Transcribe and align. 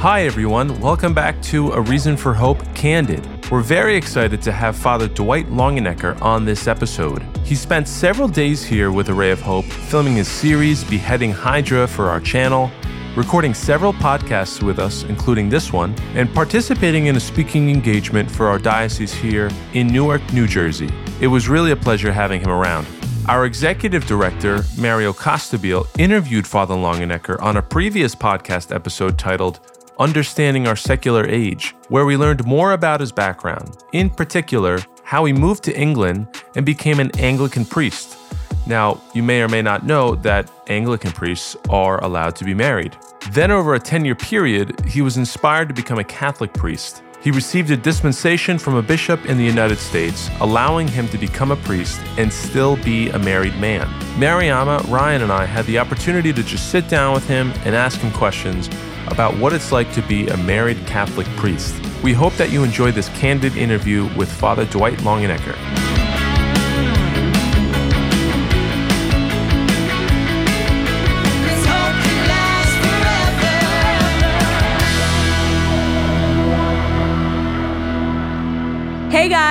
Hi, 0.00 0.22
everyone. 0.24 0.80
Welcome 0.80 1.14
back 1.14 1.40
to 1.42 1.70
Array 1.70 2.00
of 2.06 2.20
Hope 2.20 2.74
Candid. 2.74 3.24
We're 3.52 3.60
very 3.60 3.94
excited 3.94 4.42
to 4.42 4.50
have 4.50 4.74
Father 4.74 5.06
Dwight 5.06 5.46
Longenecker 5.46 6.20
on 6.20 6.44
this 6.44 6.66
episode. 6.66 7.22
He 7.44 7.54
spent 7.54 7.86
several 7.86 8.26
days 8.26 8.64
here 8.64 8.90
with 8.90 9.10
Array 9.10 9.30
of 9.30 9.40
Hope, 9.40 9.64
filming 9.64 10.16
his 10.16 10.26
series 10.26 10.82
Beheading 10.82 11.30
Hydra 11.30 11.86
for 11.86 12.08
our 12.08 12.18
channel, 12.18 12.68
recording 13.14 13.54
several 13.54 13.92
podcasts 13.92 14.60
with 14.60 14.80
us, 14.80 15.04
including 15.04 15.50
this 15.50 15.72
one, 15.72 15.94
and 16.16 16.34
participating 16.34 17.06
in 17.06 17.14
a 17.14 17.20
speaking 17.20 17.70
engagement 17.70 18.28
for 18.28 18.48
our 18.48 18.58
diocese 18.58 19.14
here 19.14 19.52
in 19.74 19.86
Newark, 19.86 20.32
New 20.32 20.48
Jersey. 20.48 20.90
It 21.20 21.28
was 21.28 21.48
really 21.48 21.70
a 21.70 21.76
pleasure 21.76 22.10
having 22.10 22.40
him 22.40 22.50
around. 22.50 22.88
Our 23.28 23.46
executive 23.46 24.04
director, 24.06 24.64
Mario 24.76 25.12
Costabile, 25.12 25.86
interviewed 25.96 26.44
Father 26.44 26.74
Longenecker 26.74 27.40
on 27.40 27.56
a 27.56 27.62
previous 27.62 28.16
podcast 28.16 28.74
episode 28.74 29.16
titled 29.16 29.60
Understanding 30.00 30.66
Our 30.66 30.74
Secular 30.74 31.24
Age, 31.26 31.72
where 31.88 32.04
we 32.04 32.16
learned 32.16 32.44
more 32.44 32.72
about 32.72 32.98
his 32.98 33.12
background, 33.12 33.76
in 33.92 34.10
particular, 34.10 34.80
how 35.04 35.24
he 35.24 35.32
moved 35.32 35.62
to 35.64 35.78
England 35.78 36.26
and 36.56 36.66
became 36.66 36.98
an 36.98 37.12
Anglican 37.20 37.64
priest. 37.64 38.18
Now, 38.66 39.00
you 39.14 39.22
may 39.22 39.40
or 39.40 39.48
may 39.48 39.62
not 39.62 39.86
know 39.86 40.16
that 40.16 40.50
Anglican 40.66 41.12
priests 41.12 41.56
are 41.70 42.02
allowed 42.02 42.34
to 42.36 42.44
be 42.44 42.54
married. 42.54 42.96
Then, 43.30 43.52
over 43.52 43.74
a 43.74 43.80
10 43.80 44.04
year 44.04 44.16
period, 44.16 44.84
he 44.84 45.00
was 45.00 45.16
inspired 45.16 45.68
to 45.68 45.74
become 45.74 46.00
a 46.00 46.04
Catholic 46.04 46.52
priest. 46.54 47.04
He 47.22 47.30
received 47.30 47.70
a 47.70 47.76
dispensation 47.76 48.58
from 48.58 48.74
a 48.74 48.82
bishop 48.82 49.26
in 49.26 49.38
the 49.38 49.44
United 49.44 49.78
States, 49.78 50.28
allowing 50.40 50.88
him 50.88 51.08
to 51.10 51.18
become 51.18 51.52
a 51.52 51.56
priest 51.56 52.00
and 52.18 52.32
still 52.32 52.74
be 52.78 53.10
a 53.10 53.18
married 53.18 53.56
man. 53.58 53.86
Mariama, 54.18 54.90
Ryan, 54.90 55.22
and 55.22 55.30
I 55.30 55.44
had 55.44 55.64
the 55.66 55.78
opportunity 55.78 56.32
to 56.32 56.42
just 56.42 56.72
sit 56.72 56.88
down 56.88 57.14
with 57.14 57.26
him 57.28 57.52
and 57.64 57.76
ask 57.76 58.00
him 58.00 58.10
questions 58.10 58.68
about 59.06 59.36
what 59.38 59.52
it's 59.52 59.70
like 59.70 59.92
to 59.92 60.02
be 60.02 60.26
a 60.26 60.36
married 60.38 60.84
Catholic 60.84 61.28
priest. 61.36 61.74
We 62.02 62.12
hope 62.12 62.34
that 62.34 62.50
you 62.50 62.64
enjoy 62.64 62.90
this 62.90 63.08
candid 63.10 63.56
interview 63.56 64.12
with 64.16 64.30
Father 64.30 64.64
Dwight 64.64 64.98
Longenecker. 64.98 65.56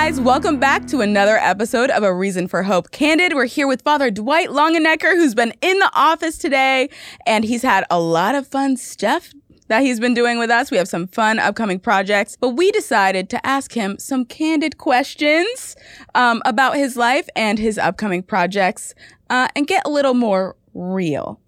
Guys, 0.04 0.20
welcome 0.20 0.58
back 0.58 0.88
to 0.88 1.00
another 1.00 1.36
episode 1.38 1.88
of 1.88 2.02
Array 2.02 2.30
of 2.30 2.50
Hope 2.50 2.90
Candid. 2.90 3.34
We're 3.34 3.44
here 3.44 3.68
with 3.68 3.82
Father 3.82 4.10
Dwight 4.10 4.48
Longenecker, 4.48 5.14
who's 5.14 5.32
been 5.32 5.54
in 5.60 5.78
the 5.78 5.92
office 5.94 6.38
today, 6.38 6.90
and 7.24 7.44
he's 7.44 7.62
had 7.62 7.84
a 7.88 8.00
lot 8.00 8.34
of 8.34 8.48
fun 8.48 8.76
stuff 8.76 9.32
that 9.68 9.82
he's 9.82 10.00
been 10.00 10.12
doing 10.12 10.40
with 10.40 10.50
us. 10.50 10.72
We 10.72 10.76
have 10.78 10.88
some 10.88 11.06
fun 11.06 11.38
upcoming 11.38 11.78
projects, 11.78 12.36
but 12.36 12.48
we 12.48 12.72
decided 12.72 13.30
to 13.30 13.46
ask 13.46 13.74
him 13.74 13.96
some 14.00 14.24
candid 14.24 14.76
questions 14.76 15.76
um, 16.16 16.42
about 16.44 16.74
his 16.74 16.96
life 16.96 17.28
and 17.36 17.60
his 17.60 17.78
upcoming 17.78 18.24
projects 18.24 18.96
uh, 19.30 19.46
and 19.54 19.68
get 19.68 19.86
a 19.86 19.88
little 19.88 20.14
more 20.14 20.56
real. 20.74 21.38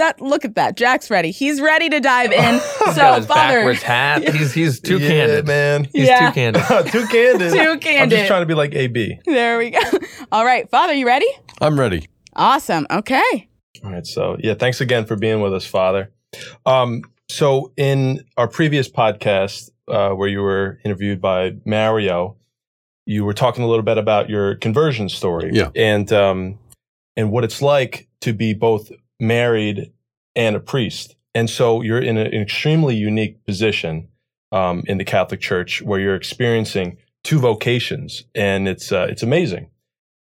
That 0.00 0.18
look 0.20 0.44
at 0.46 0.54
that, 0.54 0.76
Jack's 0.76 1.10
ready. 1.10 1.30
He's 1.30 1.60
ready 1.60 1.90
to 1.90 2.00
dive 2.00 2.32
in. 2.32 2.58
so, 2.78 2.94
got 2.94 3.18
his 3.18 3.26
Father, 3.26 3.58
backwards 3.58 3.82
hat. 3.82 4.26
He's 4.34 4.52
he's 4.54 4.80
too 4.80 4.98
yeah, 4.98 5.08
candid. 5.08 5.46
man. 5.46 5.84
He's 5.92 6.08
Yeah. 6.08 6.30
too 6.30 6.34
candid. 6.34 6.62
too 6.90 7.06
candid. 7.06 7.52
Too 7.52 7.78
candid. 7.78 8.00
I'm 8.02 8.08
just 8.10 8.26
trying 8.26 8.40
to 8.42 8.46
be 8.46 8.54
like 8.54 8.74
AB. 8.74 9.20
there 9.26 9.58
we 9.58 9.70
go. 9.70 9.78
All 10.32 10.44
right, 10.44 10.68
Father, 10.70 10.94
you 10.94 11.06
ready? 11.06 11.26
I'm 11.60 11.78
ready. 11.78 12.08
Awesome. 12.34 12.86
Okay. 12.90 13.48
All 13.84 13.90
right. 13.92 14.06
So, 14.06 14.36
yeah, 14.40 14.54
thanks 14.54 14.80
again 14.80 15.04
for 15.04 15.16
being 15.16 15.40
with 15.42 15.52
us, 15.52 15.66
Father. 15.66 16.10
Um, 16.64 17.02
so, 17.28 17.72
in 17.76 18.24
our 18.38 18.48
previous 18.48 18.88
podcast, 18.90 19.68
uh, 19.86 20.10
where 20.10 20.28
you 20.28 20.40
were 20.40 20.80
interviewed 20.84 21.20
by 21.20 21.56
Mario, 21.66 22.36
you 23.04 23.24
were 23.24 23.34
talking 23.34 23.64
a 23.64 23.68
little 23.68 23.84
bit 23.84 23.98
about 23.98 24.30
your 24.30 24.54
conversion 24.54 25.08
story, 25.10 25.50
Yeah. 25.52 25.70
and 25.76 26.10
um, 26.12 26.58
and 27.16 27.30
what 27.30 27.44
it's 27.44 27.60
like 27.60 28.08
to 28.22 28.32
be 28.32 28.54
both 28.54 28.90
married 29.20 29.92
and 30.34 30.56
a 30.56 30.60
priest. 30.60 31.16
And 31.34 31.48
so, 31.48 31.82
you're 31.82 32.00
in 32.02 32.16
an 32.16 32.26
extremely 32.34 32.96
unique 32.96 33.44
position 33.44 34.08
um, 34.52 34.82
in 34.86 34.98
the 34.98 35.04
Catholic 35.04 35.40
Church, 35.40 35.80
where 35.82 36.00
you're 36.00 36.16
experiencing 36.16 36.96
two 37.22 37.38
vocations, 37.38 38.24
and 38.34 38.66
it's 38.66 38.90
uh, 38.90 39.06
it's 39.08 39.22
amazing. 39.22 39.70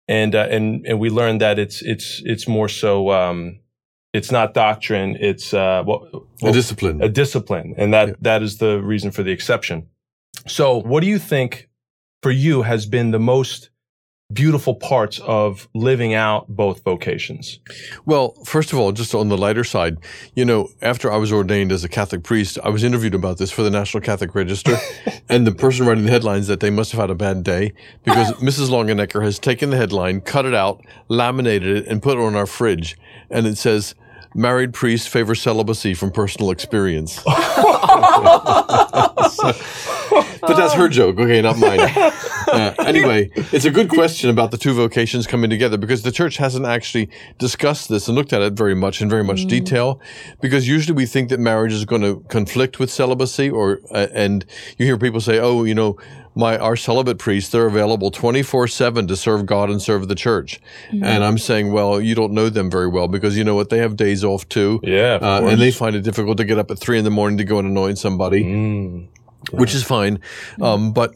And 0.08 0.34
uh, 0.36 0.48
and 0.50 0.86
and 0.86 1.00
we 1.00 1.10
learned 1.10 1.42
that 1.42 1.60
it's 1.60 1.82
it's 1.82 2.22
it's 2.26 2.48
more 2.48 2.70
so. 2.70 3.12
Um, 3.12 3.60
it's 4.14 4.32
not 4.32 4.54
doctrine. 4.54 5.18
It's 5.20 5.54
uh, 5.54 5.84
well, 5.86 6.28
a 6.42 6.52
discipline. 6.52 7.02
a 7.04 7.10
discipline, 7.10 7.76
and 7.78 7.94
that 7.94 8.08
Yeah. 8.08 8.14
that 8.22 8.42
is 8.42 8.58
the 8.58 8.82
reason 8.82 9.12
for 9.12 9.24
the 9.24 9.32
exception. 9.32 9.88
So, 10.48 10.78
what 10.82 11.02
do 11.02 11.08
you 11.08 11.20
think 11.20 11.70
for 12.24 12.32
you 12.32 12.64
has 12.64 12.86
been 12.86 13.12
the 13.12 13.20
most 13.20 13.70
beautiful 14.34 14.74
parts 14.74 15.20
of 15.20 15.68
living 15.74 16.14
out 16.14 16.48
both 16.48 16.84
vocations? 16.84 17.60
well, 18.06 18.32
first 18.44 18.74
of 18.74 18.80
all, 18.80 18.92
just 18.92 19.14
on 19.14 19.30
the 19.30 19.38
lighter 19.38 19.64
side, 19.64 19.98
you 20.36 20.44
know, 20.44 20.70
after 20.82 21.12
I 21.12 21.18
was 21.18 21.32
ordained 21.32 21.72
as 21.72 21.84
a 21.84 21.90
Catholic 21.90 22.24
priest, 22.24 22.58
I 22.64 22.70
was 22.70 22.84
interviewed 22.84 23.16
about 23.16 23.38
this 23.38 23.52
for 23.52 23.64
the 23.64 23.70
National 23.70 24.02
Catholic 24.02 24.34
Register, 24.34 24.78
and 25.30 25.46
the 25.46 25.52
person 25.52 25.86
writing 25.86 26.06
the 26.06 26.12
headlines 26.12 26.48
that 26.48 26.60
they 26.60 26.70
must 26.70 26.92
have 26.92 27.02
had 27.02 27.10
a 27.10 27.16
bad 27.16 27.44
day 27.44 27.74
because 28.04 28.32
Mrs. 28.42 28.70
Longenecker 28.70 29.24
has 29.24 29.40
taken 29.40 29.70
the 29.70 29.78
headline, 29.78 30.22
cut 30.22 30.46
it 30.46 30.56
out, 30.56 30.84
laminated 31.08 31.78
it, 31.78 31.88
and 31.88 32.02
put 32.02 32.18
it 32.18 32.22
on 32.22 32.36
our 32.36 32.48
fridge, 32.48 32.98
and 33.30 33.46
it 33.46 33.58
says. 33.58 33.96
Married 34.38 34.74
priests 34.74 35.08
favor 35.08 35.34
celibacy 35.34 35.94
from 35.94 36.12
personal 36.12 36.52
experience. 36.52 37.24
but 37.24 37.38
that's 40.42 40.74
her 40.74 40.90
joke, 40.90 41.18
okay, 41.18 41.42
not 41.42 41.58
mine. 41.58 41.80
Uh, 42.48 42.74
anyway, 42.86 43.30
it's 43.52 43.66
a 43.66 43.72
good 43.72 43.90
question 43.90 44.30
about 44.30 44.52
the 44.52 44.58
two 44.58 44.74
vocations 44.74 45.26
coming 45.26 45.50
together 45.50 45.78
because 45.78 46.04
the 46.04 46.12
church 46.12 46.38
hasn't 46.38 46.66
actually 46.66 47.10
discussed 47.40 47.90
this 47.90 48.08
and 48.08 48.16
looked 48.16 48.32
at 48.32 48.42
it 48.42 48.54
very 48.54 48.76
much 48.76 49.02
in 49.02 49.10
very 49.10 49.24
much 49.24 49.46
detail. 49.48 50.00
Because 50.42 50.68
usually 50.68 50.96
we 50.96 51.08
think 51.08 51.30
that 51.30 51.40
marriage 51.40 51.74
is 51.74 51.86
going 51.86 52.04
to 52.04 52.24
conflict 52.30 52.80
with 52.80 52.92
celibacy, 52.92 53.50
or 53.50 53.82
uh, 53.92 54.08
and 54.14 54.46
you 54.78 54.86
hear 54.86 54.98
people 54.98 55.20
say, 55.20 55.40
"Oh, 55.40 55.64
you 55.64 55.74
know." 55.76 55.98
My 56.38 56.58
our 56.58 56.76
celibate 56.76 57.18
priests, 57.18 57.50
they're 57.52 57.66
available 57.66 58.12
twenty 58.12 58.42
four 58.44 58.68
seven 58.68 59.08
to 59.08 59.16
serve 59.16 59.46
God 59.46 59.70
and 59.70 59.82
serve 59.82 60.08
the 60.10 60.16
church, 60.16 60.60
and 60.92 61.24
I'm 61.24 61.38
saying, 61.38 61.72
well, 61.72 62.02
you 62.02 62.14
don't 62.14 62.34
know 62.34 62.50
them 62.50 62.70
very 62.70 62.88
well 62.90 63.08
because 63.08 63.38
you 63.38 63.44
know 63.46 63.56
what? 63.56 63.70
They 63.70 63.78
have 63.78 63.96
days 63.96 64.24
off 64.24 64.48
too, 64.50 64.82
yeah 64.84 65.16
of 65.16 65.24
uh, 65.24 65.48
and 65.48 65.62
they 65.62 65.72
find 65.72 65.96
it 65.96 66.02
difficult 66.02 66.38
to 66.38 66.44
get 66.46 66.60
up 66.60 66.70
at 66.72 66.78
three 66.78 66.98
in 66.98 67.06
the 67.06 67.10
morning 67.10 67.38
to 67.38 67.46
go 67.46 67.58
and 67.60 67.68
anoint 67.68 67.98
somebody 68.00 68.44
Mm. 68.44 69.08
which 69.52 69.74
is 69.74 69.84
fine. 69.84 70.20
Um, 70.62 70.92
but 70.92 71.16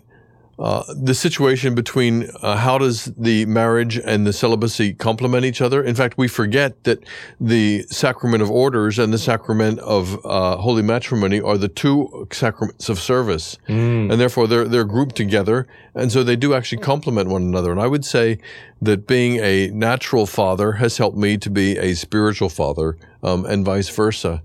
uh, 0.60 0.84
the 0.94 1.14
situation 1.16 1.74
between 1.74 2.30
uh, 2.42 2.58
how 2.58 2.78
does 2.78 3.06
the 3.18 3.46
marriage 3.46 3.98
and 3.98 4.28
the 4.28 4.34
celibacy 4.34 4.94
complement 4.94 5.46
each 5.46 5.62
other? 5.62 5.82
In 5.82 5.96
fact, 5.96 6.18
we 6.18 6.28
forget 6.28 6.84
that 6.84 7.00
the 7.40 7.84
sacrament 7.90 8.44
of 8.44 8.52
orders 8.52 9.00
and 9.00 9.14
the 9.14 9.18
sacrament 9.18 9.80
of 9.80 10.20
uh, 10.26 10.58
holy 10.58 10.82
matrimony 10.84 11.40
are 11.40 11.58
the 11.58 11.70
two 11.70 12.28
sacraments 12.32 12.90
of 12.90 13.00
service, 13.00 13.58
Mm. 13.70 14.12
and 14.12 14.20
therefore 14.20 14.48
they're 14.48 14.68
they're 14.68 14.84
grouped 14.96 15.16
together, 15.16 15.66
and 15.96 16.12
so 16.12 16.24
they 16.24 16.36
do 16.36 16.54
actually 16.54 16.82
complement 16.82 17.30
one 17.30 17.44
another. 17.44 17.72
And 17.72 17.80
I 17.80 17.88
would 17.88 18.04
say 18.04 18.38
that 18.82 19.08
being 19.08 19.38
a 19.38 19.68
natural 19.72 20.26
father 20.26 20.74
has 20.74 20.98
helped 20.98 21.18
me 21.18 21.38
to 21.38 21.50
be 21.50 21.78
a 21.78 21.94
spiritual 21.94 22.50
father, 22.50 22.98
um, 23.24 23.46
and 23.46 23.64
vice 23.66 23.90
versa. 23.90 24.42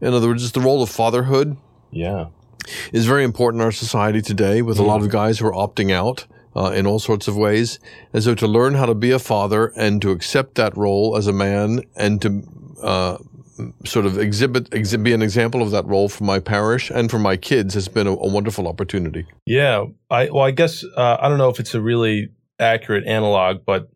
In 0.00 0.12
other 0.12 0.28
words, 0.28 0.42
it's 0.42 0.52
the 0.52 0.60
role 0.60 0.82
of 0.82 0.90
fatherhood 0.90 1.56
Yeah. 1.92 2.26
Is 2.92 3.06
very 3.06 3.24
important 3.24 3.60
in 3.60 3.64
our 3.64 3.72
society 3.72 4.22
today 4.22 4.62
with 4.62 4.78
a 4.78 4.82
lot 4.82 5.02
of 5.02 5.10
guys 5.10 5.38
who 5.38 5.46
are 5.46 5.52
opting 5.52 5.90
out 5.90 6.26
uh, 6.56 6.72
in 6.74 6.86
all 6.86 6.98
sorts 6.98 7.28
of 7.28 7.36
ways. 7.36 7.78
And 8.12 8.22
so 8.22 8.34
to 8.34 8.46
learn 8.46 8.74
how 8.74 8.86
to 8.86 8.94
be 8.94 9.10
a 9.10 9.18
father 9.18 9.72
and 9.76 10.00
to 10.02 10.10
accept 10.10 10.54
that 10.56 10.76
role 10.76 11.16
as 11.16 11.26
a 11.26 11.32
man 11.32 11.82
and 11.96 12.22
to 12.22 12.42
uh, 12.82 13.18
sort 13.84 14.06
of 14.06 14.18
exhibit, 14.18 14.72
exhibit, 14.72 15.04
be 15.04 15.12
an 15.12 15.22
example 15.22 15.62
of 15.62 15.70
that 15.70 15.84
role 15.86 16.08
for 16.08 16.24
my 16.24 16.38
parish 16.38 16.90
and 16.90 17.10
for 17.10 17.18
my 17.18 17.36
kids 17.36 17.74
has 17.74 17.88
been 17.88 18.06
a, 18.06 18.12
a 18.12 18.28
wonderful 18.28 18.68
opportunity. 18.68 19.26
Yeah. 19.46 19.86
I 20.10 20.30
well, 20.30 20.44
I 20.44 20.50
guess 20.50 20.84
uh, 20.96 21.16
I 21.20 21.28
don't 21.28 21.38
know 21.38 21.50
if 21.50 21.60
it's 21.60 21.74
a 21.74 21.80
really 21.80 22.30
accurate 22.58 23.06
analog, 23.06 23.64
but 23.64 23.90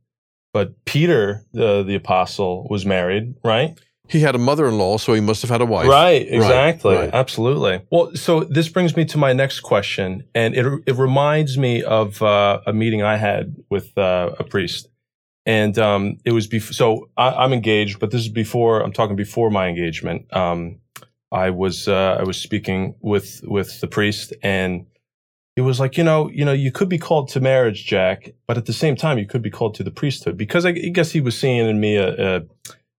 but 0.53 0.85
Peter, 0.85 1.45
the 1.53 1.83
the 1.83 1.95
apostle, 1.95 2.67
was 2.71 2.87
married, 2.87 3.35
right? 3.45 3.79
He 4.09 4.21
had 4.21 4.35
a 4.35 4.39
mother-in-law, 4.39 4.99
so 4.99 5.13
he 5.13 5.21
must 5.21 5.43
have 5.43 5.51
had 5.51 5.61
a 5.61 5.67
wife. 5.67 5.87
Right, 5.87 6.27
exactly. 6.27 6.95
right. 6.95 7.11
Absolutely. 7.13 7.83
Well, 7.91 8.15
so 8.15 8.45
this 8.45 8.69
brings 8.69 8.97
me 8.97 9.05
to 9.07 9.19
my 9.19 9.33
next 9.33 9.61
question, 9.61 10.25
and 10.35 10.55
it, 10.55 10.67
it 10.87 10.97
reminds 10.97 11.59
me 11.59 11.83
of 11.83 12.23
uh, 12.23 12.61
a 12.67 12.73
meeting 12.73 13.03
I 13.03 13.17
had 13.17 13.57
with 13.69 13.97
uh, 13.99 14.31
a 14.39 14.45
priest. 14.45 14.89
And 15.45 15.79
um, 15.79 16.19
it 16.25 16.33
was 16.33 16.47
before, 16.47 16.73
so 16.75 17.09
I, 17.17 17.31
I'm 17.31 17.53
engaged, 17.53 18.01
but 18.01 18.11
this 18.11 18.21
is 18.21 18.29
before, 18.29 18.81
I'm 18.81 18.93
talking 18.93 19.17
before 19.17 19.51
my 19.51 19.69
engagement. 19.69 20.27
Um, 20.35 20.81
I 21.33 21.51
was, 21.51 21.89
uh, 21.89 22.17
I 22.21 22.23
was 22.23 22.39
speaking 22.39 22.95
with, 23.01 23.41
with 23.45 23.81
the 23.81 23.87
priest 23.87 24.35
and 24.43 24.87
he 25.59 25.63
was 25.63 25.81
like, 25.81 25.97
you 25.97 26.05
know, 26.05 26.31
you 26.31 26.45
know, 26.45 26.53
you 26.53 26.71
could 26.71 26.89
be 26.89 26.99
called 26.99 27.31
to 27.31 27.41
marriage, 27.41 27.85
Jack, 27.85 28.31
but 28.47 28.57
at 28.57 28.67
the 28.67 28.73
same 28.73 28.95
time, 28.95 29.19
you 29.19 29.27
could 29.27 29.43
be 29.43 29.51
called 29.51 29.75
to 29.75 29.83
the 29.83 29.91
priesthood 29.91 30.37
because 30.37 30.65
I, 30.65 30.69
I 30.69 30.91
guess 30.93 31.11
he 31.11 31.21
was 31.21 31.37
seeing 31.37 31.67
in 31.67 31.81
me 31.81 31.97
a, 31.97 32.37
a, 32.37 32.43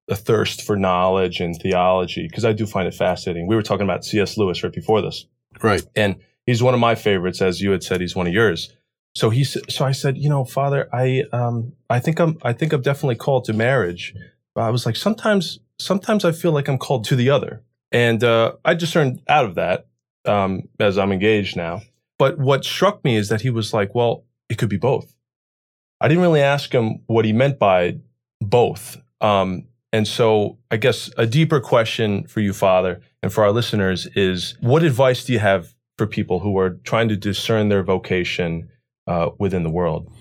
a 0.09 0.15
thirst 0.15 0.63
for 0.63 0.75
knowledge 0.75 1.39
and 1.39 1.56
theology 1.61 2.27
because 2.27 2.45
I 2.45 2.53
do 2.53 2.65
find 2.65 2.88
it 2.88 2.94
fascinating. 2.94 3.47
We 3.47 3.56
were 3.56 3.61
talking 3.61 3.83
about 3.83 4.03
C.S. 4.06 4.38
Lewis 4.38 4.63
right 4.63 4.73
before 4.73 5.01
this, 5.01 5.25
Right. 5.61 5.83
and 5.95 6.15
he's 6.45 6.63
one 6.63 6.73
of 6.73 6.79
my 6.79 6.95
favorites, 6.95 7.41
as 7.41 7.61
you 7.61 7.71
had 7.71 7.83
said, 7.83 8.01
he's 8.01 8.15
one 8.15 8.27
of 8.27 8.33
yours. 8.33 8.73
So 9.15 9.29
he, 9.29 9.44
so 9.44 9.85
I 9.85 9.91
said, 9.91 10.17
you 10.17 10.29
know, 10.29 10.45
Father, 10.45 10.88
I, 10.94 11.23
um, 11.31 11.73
I 11.89 12.00
think 12.00 12.19
I'm, 12.19 12.38
I 12.44 12.53
think 12.53 12.73
I'm 12.73 12.81
definitely 12.81 13.15
called 13.15 13.45
to 13.45 13.53
marriage. 13.53 14.13
But 14.56 14.61
I 14.61 14.69
was 14.69 14.85
like, 14.85 14.95
sometimes, 14.95 15.59
sometimes 15.79 16.25
I 16.25 16.31
feel 16.31 16.51
like 16.51 16.67
I'm 16.67 16.77
called 16.77 17.06
to 17.06 17.15
the 17.15 17.29
other, 17.29 17.63
and 17.91 18.23
uh, 18.23 18.53
I 18.65 18.73
discerned 18.75 19.21
out 19.27 19.45
of 19.45 19.56
that 19.56 19.88
um, 20.25 20.63
as 20.79 20.97
I'm 20.97 21.11
engaged 21.11 21.56
now. 21.56 21.81
But 22.17 22.38
what 22.38 22.65
struck 22.65 23.03
me 23.03 23.15
is 23.15 23.29
that 23.29 23.41
he 23.41 23.50
was 23.50 23.73
like, 23.73 23.95
well, 23.95 24.25
it 24.50 24.57
could 24.57 24.69
be 24.69 24.77
both. 24.77 25.15
I 26.01 26.07
didn't 26.07 26.21
really 26.23 26.41
ask 26.41 26.71
him 26.73 27.01
what 27.07 27.25
he 27.25 27.33
meant 27.33 27.59
by 27.59 27.97
both. 28.41 28.97
Um, 29.21 29.65
and 29.91 30.07
so 30.07 30.57
I 30.71 30.77
guess 30.77 31.09
a 31.18 31.25
deeper 31.25 31.59
question 31.59 32.27
for 32.27 32.41
you, 32.41 32.53
Father, 32.53 33.01
and 33.24 33.33
for 33.33 33.44
our 33.44 33.51
listeners 33.51 34.07
is 34.15 34.56
what 34.62 34.83
advice 34.83 35.25
do 35.25 35.33
you 35.33 35.39
have 35.39 35.74
for 35.97 36.07
people 36.07 36.39
who 36.39 36.57
are 36.57 36.71
trying 36.83 37.09
to 37.09 37.18
discern 37.18 37.69
their 37.69 37.83
vocation 37.83 38.69
uh, 39.07 39.31
within 39.39 39.63
the 39.63 39.69
world? 39.69 40.12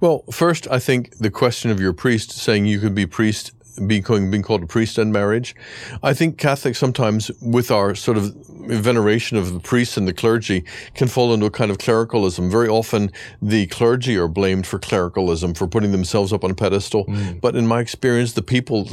Well, 0.00 0.24
first, 0.30 0.68
I 0.70 0.78
think 0.78 1.16
the 1.18 1.30
question 1.30 1.70
of 1.70 1.80
your 1.80 1.94
priest 1.94 2.32
saying 2.32 2.66
you 2.66 2.78
could 2.78 2.94
be 2.94 3.06
priest, 3.06 3.52
being, 3.86 4.30
being 4.30 4.42
called 4.42 4.62
a 4.62 4.66
priest 4.66 4.98
in 4.98 5.12
marriage. 5.12 5.54
I 6.02 6.14
think 6.14 6.38
Catholics 6.38 6.78
sometimes, 6.78 7.30
with 7.40 7.70
our 7.70 7.94
sort 7.94 8.16
of 8.16 8.34
veneration 8.46 9.36
of 9.36 9.52
the 9.52 9.60
priests 9.60 9.96
and 9.96 10.06
the 10.08 10.12
clergy, 10.12 10.64
can 10.94 11.08
fall 11.08 11.32
into 11.34 11.46
a 11.46 11.50
kind 11.50 11.70
of 11.70 11.78
clericalism. 11.78 12.50
Very 12.50 12.68
often, 12.68 13.10
the 13.40 13.66
clergy 13.66 14.16
are 14.16 14.28
blamed 14.28 14.66
for 14.66 14.78
clericalism, 14.78 15.54
for 15.54 15.66
putting 15.66 15.92
themselves 15.92 16.32
up 16.32 16.44
on 16.44 16.50
a 16.50 16.54
pedestal. 16.54 17.04
But 17.40 17.56
in 17.56 17.66
my 17.66 17.80
experience, 17.80 18.32
the 18.32 18.42
people 18.42 18.88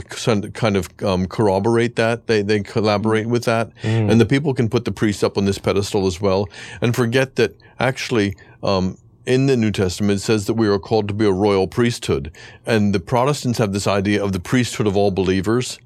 kind 0.54 0.78
of 0.78 0.90
um, 1.04 1.28
corroborate 1.28 1.96
that. 1.96 2.28
They, 2.28 2.42
they 2.42 2.62
collaborate 2.62 3.28
with 3.28 3.46
that. 3.46 3.72
And 4.12 4.20
the 4.22 4.26
people 4.26 4.54
can 4.54 4.70
put 4.70 4.86
the 4.86 4.92
priest 4.92 5.24
up 5.24 5.38
on 5.38 5.46
this 5.46 5.58
pedestal 5.58 6.08
as 6.08 6.22
well 6.22 6.50
and 6.82 6.96
forget 6.96 7.36
that 7.36 7.56
actually, 7.80 8.36
um, 8.64 8.98
in 9.26 9.46
the 9.46 9.58
New 9.58 9.72
Testament, 9.72 10.18
it 10.20 10.24
says 10.24 10.46
that 10.48 10.56
we 10.56 10.68
are 10.68 10.80
called 10.80 11.08
to 11.08 11.14
be 11.14 11.26
a 11.26 11.32
royal 11.32 11.68
priesthood. 11.68 12.32
And 12.66 12.94
the 12.94 13.00
Protestants 13.00 13.60
have 13.60 13.74
this 13.74 13.88
idea 13.88 14.24
of 14.24 14.34
the 14.34 14.40
priesthood 14.40 14.88
of 14.88 14.98
all 14.98 15.12
believers. 15.12 15.80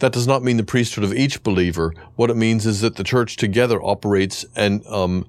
That 0.00 0.12
does 0.12 0.26
not 0.26 0.42
mean 0.42 0.58
the 0.58 0.64
priesthood 0.64 1.04
of 1.04 1.14
each 1.14 1.42
believer. 1.42 1.94
What 2.16 2.28
it 2.30 2.36
means 2.36 2.66
is 2.66 2.80
that 2.80 2.96
the 2.96 3.04
church 3.04 3.36
together 3.36 3.82
operates 3.82 4.44
and 4.54 4.86
um, 4.86 5.26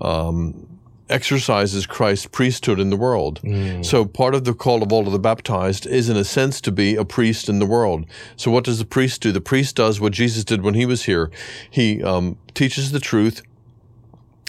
um, 0.00 0.66
exercises 1.10 1.84
Christ's 1.84 2.26
priesthood 2.26 2.80
in 2.80 2.88
the 2.88 2.96
world. 2.96 3.40
So 3.82 4.06
part 4.06 4.34
of 4.34 4.44
the 4.44 4.54
call 4.54 4.82
of 4.82 4.92
all 4.92 5.06
of 5.06 5.12
the 5.12 5.18
baptized 5.18 5.86
is, 5.86 6.08
in 6.08 6.16
a 6.16 6.24
sense, 6.24 6.60
to 6.62 6.72
be 6.72 6.96
a 6.96 7.04
priest 7.04 7.50
in 7.50 7.58
the 7.58 7.66
world. 7.66 8.06
So 8.36 8.50
what 8.50 8.64
does 8.64 8.78
the 8.78 8.86
priest 8.86 9.20
do? 9.20 9.30
The 9.30 9.40
priest 9.42 9.76
does 9.76 10.00
what 10.00 10.12
Jesus 10.14 10.42
did 10.44 10.62
when 10.62 10.74
he 10.74 10.86
was 10.86 11.04
here. 11.04 11.30
He 11.70 12.02
um, 12.02 12.38
teaches 12.54 12.92
the 12.92 13.00
truth, 13.00 13.42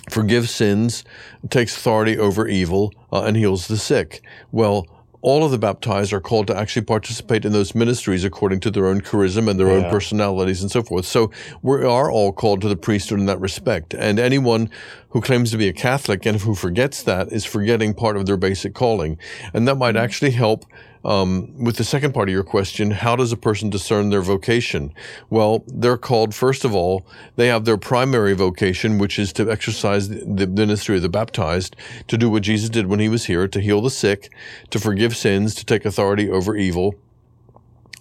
forgives 0.10 0.52
sins, 0.52 1.04
takes 1.50 1.76
authority 1.76 2.18
over 2.18 2.48
evil, 2.48 2.94
uh, 3.12 3.24
and 3.24 3.38
heals 3.38 3.68
the 3.68 3.78
sick. 3.78 4.22
Well, 4.52 4.88
all 5.24 5.46
of 5.46 5.52
the 5.52 5.58
baptized 5.58 6.12
are 6.12 6.20
called 6.20 6.48
to 6.48 6.56
actually 6.56 6.82
participate 6.82 7.46
in 7.46 7.54
those 7.54 7.74
ministries 7.74 8.26
according 8.26 8.60
to 8.60 8.70
their 8.70 8.88
own 8.88 9.00
charisma 9.00 9.52
and 9.52 9.60
their 9.60 9.70
own 9.70 9.90
personalities 9.90 10.62
and 10.62 10.70
so 10.70 10.84
forth. 10.84 11.06
So 11.06 11.32
we 11.62 11.78
are 11.86 12.12
all 12.12 12.34
called 12.34 12.60
to 12.62 12.68
the 12.68 12.76
priesthood 12.76 13.20
in 13.20 13.26
that 13.28 13.40
respect. 13.40 13.94
And 13.94 14.20
anyone 14.20 14.70
who 15.10 15.22
claims 15.22 15.50
to 15.52 15.58
be 15.58 15.70
a 15.70 15.74
Catholic 15.74 16.26
and 16.26 16.42
who 16.42 16.54
forgets 16.54 17.04
that 17.04 17.32
is 17.32 17.46
forgetting 17.46 17.94
part 17.94 18.18
of 18.18 18.26
their 18.26 18.36
basic 18.36 18.74
calling. 18.74 19.18
And 19.54 19.66
that 19.66 19.76
might 19.76 19.96
actually 19.96 20.32
help 20.32 20.66
um, 21.06 21.54
with 21.62 21.76
the 21.78 21.84
second 21.84 22.14
part 22.14 22.30
of 22.30 22.34
your 22.34 22.44
question, 22.44 22.92
how 22.92 23.16
does 23.16 23.32
a 23.32 23.38
person 23.38 23.70
discern 23.70 24.10
their 24.10 24.22
vocation? 24.22 24.94
Well, 25.30 25.64
they're 25.68 25.98
called, 25.98 26.34
first 26.34 26.64
of 26.64 26.74
all, 26.74 27.06
they 27.36 27.48
have 27.48 27.66
their 27.66 27.78
primary 27.78 28.34
vocation, 28.34 28.98
which 28.98 29.20
is 29.20 29.34
to 29.34 29.52
exercise 29.52 30.08
the 30.10 30.48
ministry 30.48 30.96
of 30.96 31.02
the 31.02 31.10
baptized, 31.10 31.76
to 32.08 32.18
do 32.18 32.30
what 32.30 32.44
Jesus 32.44 32.70
did 32.70 32.88
when 32.88 33.00
he 33.00 33.10
was 33.10 33.26
here, 33.26 33.48
to 33.48 33.60
heal 33.60 33.82
the 33.82 33.90
sick, 33.90 34.32
to 34.70 34.80
forgive 34.80 35.16
sins, 35.16 35.54
to 35.56 35.66
take 35.66 35.84
authority 35.86 36.30
over 36.30 36.56
evil, 36.56 36.96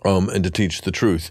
um, 0.04 0.28
and 0.28 0.44
to 0.44 0.50
teach 0.50 0.82
the 0.82 0.90
truth. 0.90 1.30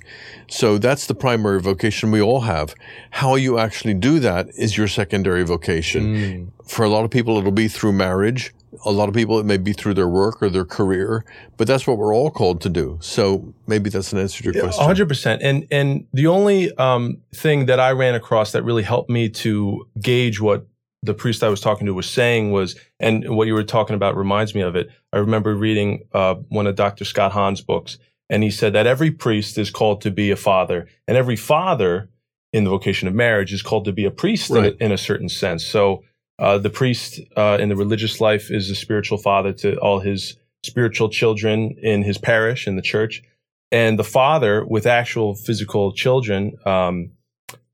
So 0.49 0.77
that's 0.77 1.05
the 1.07 1.15
primary 1.15 1.61
vocation 1.61 2.11
we 2.11 2.21
all 2.21 2.41
have. 2.41 2.73
How 3.11 3.35
you 3.35 3.59
actually 3.59 3.93
do 3.93 4.19
that 4.19 4.49
is 4.55 4.77
your 4.77 4.87
secondary 4.87 5.43
vocation. 5.43 6.51
For 6.67 6.83
a 6.83 6.89
lot 6.89 7.05
of 7.05 7.11
people, 7.11 7.37
it'll 7.37 7.51
be 7.51 7.67
through 7.67 7.93
marriage. 7.93 8.53
A 8.85 8.91
lot 8.91 9.09
of 9.09 9.15
people, 9.15 9.39
it 9.39 9.45
may 9.45 9.57
be 9.57 9.73
through 9.73 9.95
their 9.95 10.07
work 10.07 10.41
or 10.41 10.49
their 10.49 10.65
career, 10.65 11.25
but 11.57 11.67
that's 11.67 11.85
what 11.85 11.97
we're 11.97 12.15
all 12.15 12.31
called 12.31 12.61
to 12.61 12.69
do. 12.69 12.97
So 13.01 13.53
maybe 13.67 13.89
that's 13.89 14.13
an 14.13 14.19
answer 14.19 14.43
to 14.43 14.51
your 14.51 14.63
question. 14.63 14.83
hundred 14.83 15.07
percent. 15.07 15.41
And 15.41 15.67
and 15.71 16.07
the 16.13 16.27
only 16.27 16.73
um, 16.77 17.17
thing 17.35 17.65
that 17.65 17.79
I 17.79 17.91
ran 17.91 18.15
across 18.15 18.51
that 18.53 18.63
really 18.63 18.83
helped 18.83 19.09
me 19.09 19.29
to 19.29 19.85
gauge 19.99 20.39
what 20.39 20.67
the 21.03 21.13
priest 21.13 21.43
I 21.43 21.49
was 21.49 21.59
talking 21.61 21.87
to 21.87 21.93
was 21.93 22.09
saying 22.09 22.51
was, 22.51 22.75
and 22.99 23.35
what 23.35 23.47
you 23.47 23.53
were 23.55 23.63
talking 23.63 23.95
about 23.95 24.15
reminds 24.15 24.53
me 24.53 24.61
of 24.61 24.75
it. 24.75 24.89
I 25.11 25.17
remember 25.17 25.55
reading 25.55 26.03
uh, 26.13 26.35
one 26.49 26.67
of 26.67 26.75
Dr. 26.75 27.05
Scott 27.05 27.31
Hahn's 27.31 27.61
books, 27.61 27.97
and 28.29 28.43
he 28.43 28.51
said 28.51 28.73
that 28.73 28.85
every 28.87 29.09
priest 29.11 29.57
is 29.57 29.71
called 29.71 30.01
to 30.01 30.11
be 30.11 30.29
a 30.31 30.35
father, 30.35 30.87
and 31.07 31.17
every 31.17 31.35
father 31.35 32.09
in 32.53 32.65
the 32.65 32.69
vocation 32.69 33.07
of 33.07 33.15
marriage 33.15 33.51
is 33.51 33.61
called 33.61 33.85
to 33.85 33.91
be 33.93 34.05
a 34.05 34.11
priest 34.11 34.49
in, 34.51 34.57
Right. 34.57 34.75
a, 34.79 34.83
in 34.83 34.91
a 34.91 34.97
certain 34.97 35.27
sense. 35.29 35.65
So 35.65 36.03
uh, 36.41 36.57
the 36.57 36.71
priest 36.71 37.19
uh, 37.37 37.57
in 37.61 37.69
the 37.69 37.75
religious 37.75 38.19
life 38.19 38.49
is 38.49 38.69
a 38.69 38.75
spiritual 38.75 39.19
father 39.19 39.53
to 39.53 39.77
all 39.77 39.99
his 39.99 40.35
spiritual 40.63 41.07
children 41.07 41.75
in 41.81 42.03
his 42.03 42.17
parish 42.17 42.67
in 42.67 42.75
the 42.75 42.81
church 42.81 43.23
and 43.71 43.97
the 43.97 44.03
father 44.03 44.65
with 44.65 44.85
actual 44.85 45.35
physical 45.35 45.93
children 45.93 46.57
um, 46.65 47.11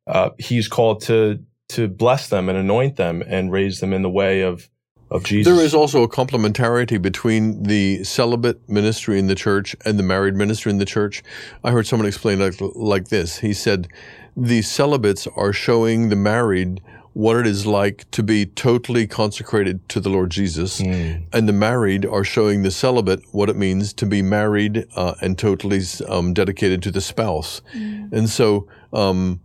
uh, 0.06 0.30
he's 0.38 0.68
called 0.68 1.02
to 1.02 1.40
to 1.70 1.88
bless 1.88 2.30
them 2.30 2.48
and 2.48 2.58
anoint 2.58 2.98
them 2.98 3.24
and 3.26 3.52
raise 3.52 3.80
them 3.80 3.94
in 3.94 4.02
the 4.04 4.10
way 4.10 4.42
of 4.42 4.70
of 5.10 5.24
jesus 5.24 5.54
There 5.54 5.64
is 5.64 5.74
also 5.74 6.04
a 6.04 6.10
complementarity 6.10 7.02
between 7.02 7.64
the 7.64 8.04
celibate 8.04 8.68
ministry 8.70 9.18
in 9.18 9.28
the 9.28 9.36
church 9.36 9.76
and 9.86 9.98
the 9.98 10.04
married 10.04 10.36
ministry 10.36 10.70
in 10.70 10.78
the 10.78 10.86
church. 10.86 11.24
I 11.64 11.72
heard 11.72 11.88
someone 11.88 12.08
explain 12.08 12.40
like, 12.40 12.56
like 12.60 13.08
this. 13.08 13.38
He 13.38 13.54
said, 13.54 13.88
the 14.36 14.62
celibates 14.62 15.26
are 15.36 15.54
showing 15.54 16.10
the 16.10 16.18
married 16.18 16.82
what 17.18 17.36
it 17.36 17.48
is 17.48 17.66
like 17.66 18.06
to 18.12 18.22
be 18.22 18.46
totally 18.46 19.08
consecrated 19.08 19.90
to 19.90 20.00
the 20.00 20.08
Lord 20.08 20.30
Jesus, 20.30 20.80
and 20.80 21.50
the 21.50 21.54
married 21.54 22.06
are 22.06 22.24
showing 22.24 22.62
the 22.62 22.70
celibate 22.70 23.22
what 23.32 23.50
it 23.50 23.56
means 23.56 23.92
to 23.94 24.06
be 24.06 24.22
married 24.22 24.86
uh, 24.96 25.16
and 25.20 25.36
totally 25.36 25.82
um, 26.08 26.32
dedicated 26.32 26.84
to 26.84 26.92
the 26.92 27.02
spouse. 27.02 27.64
And 27.74 28.30
so, 28.30 28.68
um, 28.94 29.40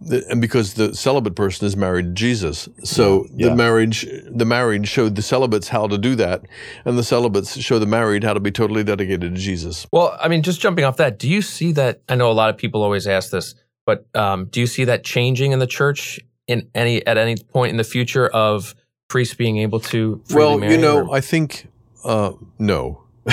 the, 0.00 0.24
and 0.30 0.40
because 0.40 0.74
the 0.74 0.94
celibate 0.94 1.34
person 1.34 1.66
is 1.66 1.76
married 1.76 2.06
to 2.06 2.12
Jesus, 2.12 2.68
so 2.84 3.26
Yeah. 3.34 3.48
the 3.48 3.56
marriage, 3.56 4.06
the 4.30 4.44
married 4.44 4.86
showed 4.86 5.16
the 5.16 5.22
celibates 5.22 5.68
how 5.68 5.88
to 5.88 5.98
do 5.98 6.14
that, 6.14 6.42
and 6.84 6.96
the 6.96 7.02
celibates 7.02 7.58
show 7.58 7.80
the 7.80 7.86
married 7.86 8.22
how 8.22 8.32
to 8.34 8.40
be 8.40 8.52
totally 8.52 8.84
dedicated 8.84 9.34
to 9.34 9.40
Jesus. 9.40 9.88
Well, 9.90 10.16
I 10.20 10.28
mean, 10.28 10.42
just 10.42 10.60
jumping 10.60 10.84
off 10.84 10.98
that, 10.98 11.18
do 11.18 11.28
you 11.28 11.42
see 11.42 11.72
that? 11.72 12.02
I 12.08 12.14
know 12.14 12.30
a 12.30 12.38
lot 12.42 12.48
of 12.50 12.56
people 12.56 12.84
always 12.84 13.08
ask 13.08 13.30
this, 13.30 13.56
but 13.84 14.06
um, 14.14 14.46
do 14.46 14.60
you 14.60 14.68
see 14.68 14.84
that 14.84 15.02
changing 15.02 15.50
in 15.50 15.58
the 15.58 15.66
church 15.66 16.20
in 16.46 16.68
any 16.74 17.06
at 17.06 17.18
any 17.18 17.36
point 17.36 17.70
in 17.70 17.76
the 17.76 17.84
future 17.84 18.28
of 18.28 18.74
priests 19.08 19.34
being 19.34 19.58
able 19.58 19.80
to? 19.80 20.22
well, 20.34 20.58
marry 20.58 20.74
you 20.74 20.80
know, 20.80 21.06
or- 21.06 21.14
I 21.14 21.20
think 21.20 21.66
uh, 22.04 22.32
no, 22.58 23.02
uh, 23.26 23.32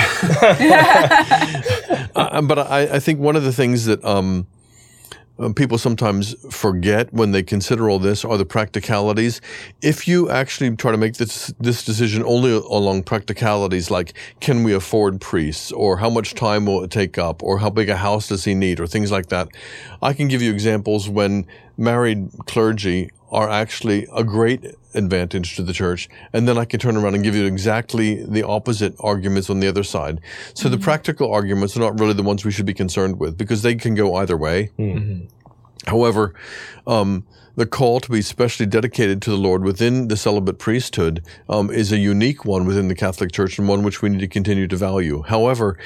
but 2.42 2.58
I, 2.58 2.88
I 2.94 3.00
think 3.00 3.20
one 3.20 3.36
of 3.36 3.44
the 3.44 3.52
things 3.52 3.84
that 3.86 4.04
um, 4.04 4.46
uh, 5.38 5.52
people 5.52 5.78
sometimes 5.78 6.34
forget 6.54 7.12
when 7.12 7.32
they 7.32 7.42
consider 7.42 7.90
all 7.90 7.98
this 7.98 8.24
are 8.24 8.38
the 8.38 8.44
practicalities. 8.44 9.40
If 9.82 10.06
you 10.06 10.30
actually 10.30 10.76
try 10.76 10.92
to 10.92 10.96
make 10.98 11.14
this 11.14 11.52
this 11.58 11.84
decision 11.84 12.22
only 12.24 12.52
along 12.52 13.02
practicalities, 13.02 13.90
like 13.90 14.14
can 14.40 14.62
we 14.62 14.72
afford 14.72 15.20
priests, 15.20 15.72
or 15.72 15.98
how 15.98 16.10
much 16.10 16.34
time 16.34 16.66
will 16.66 16.84
it 16.84 16.90
take 16.90 17.18
up, 17.18 17.42
or 17.42 17.58
how 17.58 17.70
big 17.70 17.88
a 17.88 17.96
house 17.96 18.28
does 18.28 18.44
he 18.44 18.54
need, 18.54 18.78
or 18.80 18.86
things 18.86 19.10
like 19.10 19.26
that, 19.26 19.48
I 20.02 20.12
can 20.12 20.28
give 20.28 20.42
you 20.42 20.52
examples 20.52 21.08
when 21.08 21.46
married 21.76 22.30
clergy 22.46 23.10
are 23.34 23.50
actually 23.50 24.06
a 24.14 24.22
great 24.22 24.64
advantage 24.94 25.56
to 25.56 25.62
the 25.62 25.72
church. 25.72 26.08
And 26.32 26.46
then 26.46 26.56
I 26.56 26.64
can 26.64 26.78
turn 26.78 26.96
around 26.96 27.16
and 27.16 27.24
give 27.24 27.34
you 27.34 27.44
exactly 27.46 28.24
the 28.24 28.46
opposite 28.46 28.94
arguments 29.00 29.50
on 29.50 29.58
the 29.58 29.66
other 29.66 29.82
side. 29.82 30.20
So 30.54 30.68
the 30.68 30.76
mm-hmm. 30.76 30.84
practical 30.84 31.32
arguments 31.32 31.76
are 31.76 31.80
not 31.80 31.98
really 31.98 32.12
the 32.12 32.22
ones 32.22 32.44
we 32.44 32.52
should 32.52 32.64
be 32.64 32.74
concerned 32.74 33.18
with 33.18 33.36
because 33.36 33.62
they 33.62 33.74
can 33.74 33.96
go 33.96 34.14
either 34.14 34.36
way. 34.36 34.70
Mm-hmm. 34.78 35.26
However, 35.86 36.34
um, 36.86 37.24
the 37.56 37.66
call 37.66 38.00
to 38.00 38.10
be 38.10 38.22
specially 38.22 38.66
dedicated 38.66 39.22
to 39.22 39.30
the 39.30 39.36
Lord 39.36 39.62
within 39.62 40.08
the 40.08 40.16
celibate 40.16 40.58
priesthood 40.58 41.24
um, 41.48 41.70
is 41.70 41.92
a 41.92 41.98
unique 41.98 42.44
one 42.44 42.66
within 42.66 42.88
the 42.88 42.94
Catholic 42.94 43.30
Church 43.32 43.58
and 43.58 43.68
one 43.68 43.84
which 43.84 44.02
we 44.02 44.08
need 44.08 44.20
to 44.20 44.28
continue 44.28 44.66
to 44.66 44.76
value. 44.76 45.22
However, 45.22 45.78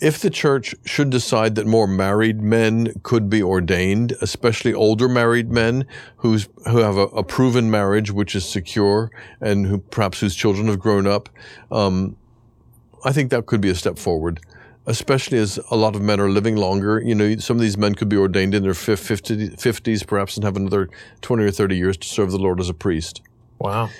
if 0.00 0.18
the 0.18 0.28
church 0.28 0.74
should 0.84 1.08
decide 1.08 1.54
that 1.54 1.66
more 1.66 1.86
married 1.86 2.42
men 2.42 2.92
could 3.02 3.30
be 3.30 3.42
ordained, 3.42 4.12
especially 4.20 4.74
older 4.74 5.08
married 5.08 5.50
men 5.50 5.86
who's, 6.16 6.48
who 6.68 6.78
have 6.78 6.98
a, 6.98 7.06
a 7.06 7.22
proven 7.22 7.70
marriage 7.70 8.10
which 8.10 8.34
is 8.34 8.44
secure 8.44 9.10
and 9.40 9.66
who 9.66 9.78
perhaps 9.78 10.20
whose 10.20 10.34
children 10.34 10.66
have 10.66 10.78
grown 10.78 11.06
up, 11.06 11.30
um, 11.70 12.16
I 13.04 13.12
think 13.12 13.30
that 13.30 13.46
could 13.46 13.60
be 13.60 13.70
a 13.70 13.74
step 13.74 13.98
forward 13.98 14.40
especially 14.86 15.38
as 15.38 15.58
a 15.70 15.76
lot 15.76 15.96
of 15.96 16.02
men 16.02 16.20
are 16.20 16.30
living 16.30 16.56
longer. 16.56 17.00
You 17.00 17.14
know, 17.14 17.36
some 17.36 17.56
of 17.56 17.62
these 17.62 17.78
men 17.78 17.94
could 17.94 18.08
be 18.08 18.16
ordained 18.16 18.54
in 18.54 18.62
their 18.62 18.74
50, 18.74 19.50
50s 19.50 20.06
perhaps 20.06 20.36
and 20.36 20.44
have 20.44 20.56
another 20.56 20.88
20 21.22 21.44
or 21.44 21.50
30 21.50 21.76
years 21.76 21.96
to 21.98 22.08
serve 22.08 22.30
the 22.30 22.38
Lord 22.38 22.60
as 22.60 22.68
a 22.68 22.74
priest. 22.74 23.22
Wow. 23.58 23.90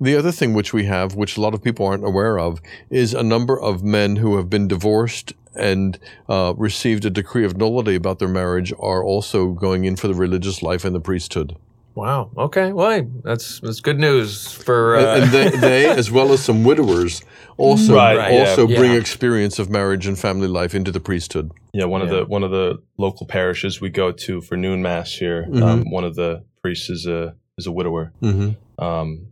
The 0.00 0.16
other 0.16 0.32
thing 0.32 0.54
which 0.54 0.72
we 0.72 0.84
have, 0.84 1.14
which 1.14 1.36
a 1.36 1.40
lot 1.40 1.54
of 1.54 1.62
people 1.62 1.86
aren't 1.86 2.04
aware 2.04 2.38
of, 2.38 2.60
is 2.90 3.14
a 3.14 3.22
number 3.22 3.58
of 3.58 3.84
men 3.84 4.16
who 4.16 4.36
have 4.36 4.50
been 4.50 4.66
divorced 4.66 5.32
and 5.54 5.98
uh, 6.28 6.52
received 6.56 7.04
a 7.04 7.10
decree 7.10 7.44
of 7.44 7.56
nullity 7.56 7.94
about 7.94 8.18
their 8.18 8.28
marriage 8.28 8.72
are 8.80 9.04
also 9.04 9.52
going 9.52 9.84
in 9.84 9.94
for 9.94 10.08
the 10.08 10.14
religious 10.14 10.62
life 10.62 10.84
and 10.84 10.94
the 10.94 11.00
priesthood. 11.00 11.56
Wow. 11.94 12.30
Okay. 12.36 12.72
Well, 12.72 12.90
hey, 12.90 13.06
that's 13.22 13.60
that's 13.60 13.80
good 13.80 13.98
news 13.98 14.50
for. 14.52 14.96
Uh, 14.96 15.20
and 15.20 15.30
they, 15.30 15.48
they, 15.50 15.86
as 15.90 16.10
well 16.10 16.32
as 16.32 16.42
some 16.42 16.64
widowers, 16.64 17.22
also 17.56 17.94
Right, 17.94 18.16
Right, 18.16 18.32
yeah. 18.34 18.40
also 18.48 18.66
bring 18.66 18.92
Yeah. 18.92 18.98
experience 18.98 19.58
of 19.60 19.70
marriage 19.70 20.06
and 20.06 20.18
family 20.18 20.48
life 20.48 20.74
into 20.74 20.90
the 20.90 21.00
priesthood. 21.00 21.52
Yeah, 21.72 21.84
one 21.84 22.02
of 22.02 22.08
the 22.10 22.24
one 22.24 22.42
of 22.42 22.50
the 22.50 22.78
local 22.98 23.26
parishes 23.26 23.80
we 23.80 23.90
go 23.90 24.10
to 24.10 24.40
for 24.40 24.56
noon 24.56 24.82
mass 24.82 25.12
here. 25.12 25.46
Mhm. 25.48 25.62
Um, 25.62 25.84
one 25.90 26.04
of 26.04 26.14
the 26.16 26.44
priests 26.62 26.90
is 26.90 27.06
a 27.06 27.34
is 27.58 27.66
a 27.66 27.72
widower. 27.72 28.12
Mm-hmm. 28.22 28.84
Um, 28.84 29.26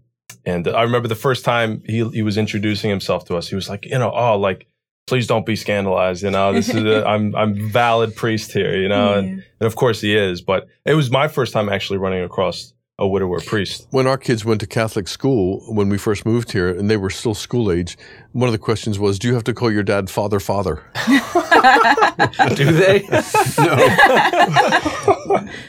and 0.46 0.66
I 0.68 0.82
remember 0.82 1.08
the 1.08 1.14
first 1.16 1.44
time 1.44 1.82
he 1.84 2.08
he 2.10 2.22
was 2.22 2.38
introducing 2.38 2.90
himself 2.90 3.24
to 3.26 3.36
us. 3.36 3.48
He 3.48 3.54
was 3.56 3.68
like, 3.68 3.86
you 3.86 3.98
know, 3.98 4.12
oh, 4.14 4.38
like 4.38 4.66
please 5.06 5.26
don't 5.26 5.44
be 5.46 5.56
scandalized. 5.56 6.22
You 6.22 6.30
know, 6.30 6.52
this 6.52 6.68
is 6.68 6.84
a, 6.84 7.06
I'm 7.12 7.34
I'm 7.34 7.70
valid 7.70 8.14
priest 8.16 8.52
here. 8.52 8.76
You 8.76 8.88
know, 8.88 9.14
and, 9.14 9.28
and 9.60 9.66
of 9.66 9.76
course 9.76 10.00
he 10.00 10.16
is. 10.16 10.40
But 10.42 10.66
it 10.84 10.94
was 10.94 11.10
my 11.10 11.28
first 11.28 11.52
time 11.52 11.68
actually 11.68 11.98
running 11.98 12.22
across 12.24 12.72
a 12.98 13.08
widower 13.08 13.40
priest. 13.40 13.88
When 13.90 14.06
our 14.06 14.18
kids 14.18 14.44
went 14.44 14.60
to 14.60 14.66
Catholic 14.66 15.08
school 15.08 15.64
when 15.74 15.88
we 15.88 15.96
first 15.98 16.24
moved 16.26 16.52
here, 16.52 16.68
and 16.68 16.90
they 16.90 16.96
were 16.98 17.10
still 17.10 17.34
school 17.34 17.72
age, 17.72 17.96
one 18.32 18.48
of 18.48 18.52
the 18.52 18.58
questions 18.58 18.98
was, 18.98 19.18
"Do 19.18 19.28
you 19.28 19.34
have 19.34 19.44
to 19.44 19.54
call 19.54 19.72
your 19.72 19.82
dad 19.82 20.08
Father, 20.10 20.38
Father?" 20.38 20.82
do 22.54 22.70
they? 22.72 23.02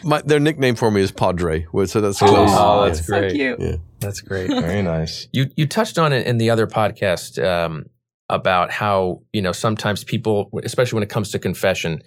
My, 0.03 0.21
their 0.25 0.39
nickname 0.39 0.75
for 0.75 0.91
me 0.91 1.01
is 1.01 1.11
Padre, 1.11 1.65
so 1.85 2.01
that's 2.01 2.21
Oh, 2.21 2.27
close. 2.27 2.49
Oh, 2.51 2.85
that's 2.85 3.05
so 3.05 3.19
great. 3.19 3.33
cute. 3.33 3.79
That's 3.99 4.21
great. 4.21 4.49
Very 4.49 4.81
nice. 4.81 5.27
You 5.31 5.49
you 5.55 5.65
touched 5.65 5.97
on 5.97 6.11
it 6.13 6.27
in 6.27 6.37
the 6.37 6.49
other 6.49 6.67
podcast 6.67 7.41
um, 7.43 7.85
about 8.33 8.71
how 8.71 9.21
you 9.31 9.41
know 9.41 9.51
sometimes 9.51 10.03
people, 10.03 10.49
especially 10.63 10.97
when 10.97 11.03
it 11.03 11.09
comes 11.09 11.31
to 11.31 11.39
confession, 11.39 12.01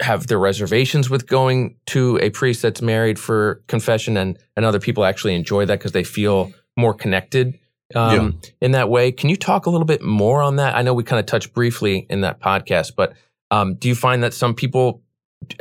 have 0.00 0.26
their 0.26 0.38
reservations 0.38 1.10
with 1.10 1.26
going 1.26 1.76
to 1.86 2.18
a 2.20 2.30
priest 2.30 2.62
that's 2.62 2.82
married 2.82 3.18
for 3.18 3.62
confession, 3.68 4.16
and 4.16 4.38
and 4.56 4.64
other 4.64 4.80
people 4.80 5.04
actually 5.04 5.34
enjoy 5.34 5.66
that 5.66 5.78
because 5.78 5.92
they 5.92 6.04
feel 6.04 6.50
more 6.76 6.94
connected 6.94 7.58
um, 7.94 8.40
in 8.60 8.72
that 8.72 8.88
way. 8.88 9.12
Can 9.12 9.28
you 9.28 9.36
talk 9.36 9.66
a 9.66 9.70
little 9.70 9.86
bit 9.86 10.02
more 10.02 10.42
on 10.42 10.56
that? 10.56 10.74
I 10.74 10.82
know 10.82 10.94
we 10.94 11.04
kind 11.04 11.20
of 11.20 11.26
touched 11.26 11.52
briefly 11.52 12.06
in 12.08 12.22
that 12.22 12.40
podcast, 12.40 12.92
but 12.96 13.12
um, 13.50 13.74
do 13.74 13.88
you 13.88 13.94
find 13.94 14.22
that 14.22 14.34
some 14.34 14.54
people 14.54 15.02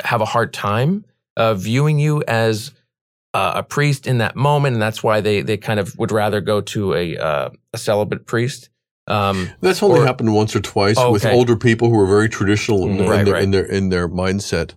have 0.04 0.22
a 0.22 0.26
hard 0.26 0.54
time 0.54 1.06
uh, 1.36 1.54
viewing 1.54 2.00
you 2.00 2.24
as 2.28 2.72
uh, 3.34 3.54
a 3.56 3.64
priest 3.64 4.08
in 4.08 4.18
that 4.20 4.36
moment, 4.36 4.74
and 4.74 4.82
that's 4.82 5.04
why 5.04 5.22
they 5.22 5.42
they 5.42 5.58
kind 5.58 5.80
of 5.80 5.98
would 5.98 6.12
rather 6.12 6.42
go 6.42 6.62
to 6.62 6.94
a 6.94 7.18
uh, 7.18 7.50
a 7.74 7.78
celibate 7.78 8.26
priest. 8.26 8.70
Um, 9.08 9.50
That's 9.62 9.82
only 9.82 10.02
Or- 10.02 10.06
happened 10.06 10.34
once 10.36 10.56
or 10.56 10.60
twice 10.60 10.98
Oh, 10.98 11.12
with 11.12 11.26
older 11.26 11.56
people 11.56 11.90
who 11.90 11.98
are 12.00 12.06
very 12.06 12.28
traditional 12.28 12.84
in, 12.88 12.98
Mhm. 12.98 13.20
in 13.20 13.26
their, 13.26 13.34
right. 13.34 13.44
in 13.44 13.52
their 13.52 13.66
in 13.66 13.90
their 13.90 14.08
mindset. 14.10 14.72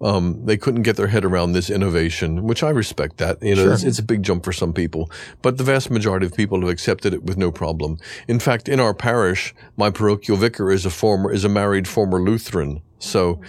Um, 0.00 0.44
they 0.44 0.56
couldn't 0.58 0.82
get 0.82 0.96
their 0.96 1.06
head 1.06 1.24
around 1.24 1.52
this 1.52 1.70
innovation, 1.70 2.42
which 2.44 2.62
I 2.62 2.68
respect. 2.70 3.16
That 3.16 3.42
you 3.42 3.54
know, 3.54 3.64
Sure. 3.64 3.72
it's, 3.72 3.82
it's 3.82 3.98
a 3.98 4.02
big 4.02 4.22
jump 4.22 4.44
for 4.44 4.52
some 4.52 4.72
people, 4.72 5.10
but 5.42 5.56
the 5.56 5.64
vast 5.64 5.90
majority 5.90 6.26
of 6.26 6.34
people 6.34 6.60
have 6.60 6.68
accepted 6.68 7.14
it 7.14 7.22
with 7.22 7.38
no 7.38 7.50
problem. 7.50 7.96
In 8.28 8.38
fact, 8.38 8.68
in 8.68 8.78
our 8.78 8.92
parish, 8.92 9.54
my 9.76 9.90
parochial 9.90 10.36
vicar 10.36 10.70
is 10.70 10.84
a 10.84 10.90
former 10.90 11.32
is 11.32 11.44
a 11.44 11.48
married 11.48 11.88
former 11.88 12.20
Lutheran. 12.20 12.82
So, 12.98 13.40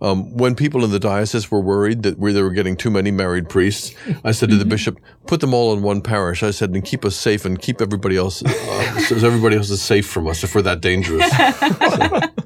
um, 0.00 0.36
when 0.36 0.56
people 0.56 0.84
in 0.84 0.90
the 0.90 0.98
diocese 0.98 1.48
were 1.48 1.60
worried 1.60 2.02
that 2.02 2.18
we, 2.18 2.32
they 2.32 2.42
were 2.42 2.50
getting 2.50 2.76
too 2.76 2.90
many 2.90 3.12
married 3.12 3.48
priests, 3.48 3.94
I 4.24 4.32
said 4.32 4.50
to 4.50 4.56
the 4.56 4.64
bishop, 4.64 4.98
"Put 5.26 5.40
them 5.40 5.54
all 5.54 5.72
in 5.72 5.82
one 5.82 6.00
parish." 6.02 6.42
I 6.42 6.50
said, 6.50 6.70
"And 6.70 6.84
keep 6.84 7.04
us 7.04 7.14
safe, 7.16 7.44
and 7.44 7.60
keep 7.60 7.80
everybody 7.80 8.16
else, 8.16 8.42
uh, 8.44 8.98
so 9.08 9.14
everybody 9.16 9.56
else 9.56 9.70
is 9.70 9.80
safe 9.80 10.06
from 10.08 10.26
us 10.26 10.42
if 10.44 10.54
we're 10.54 10.62
that 10.62 10.80
dangerous." 10.80 11.24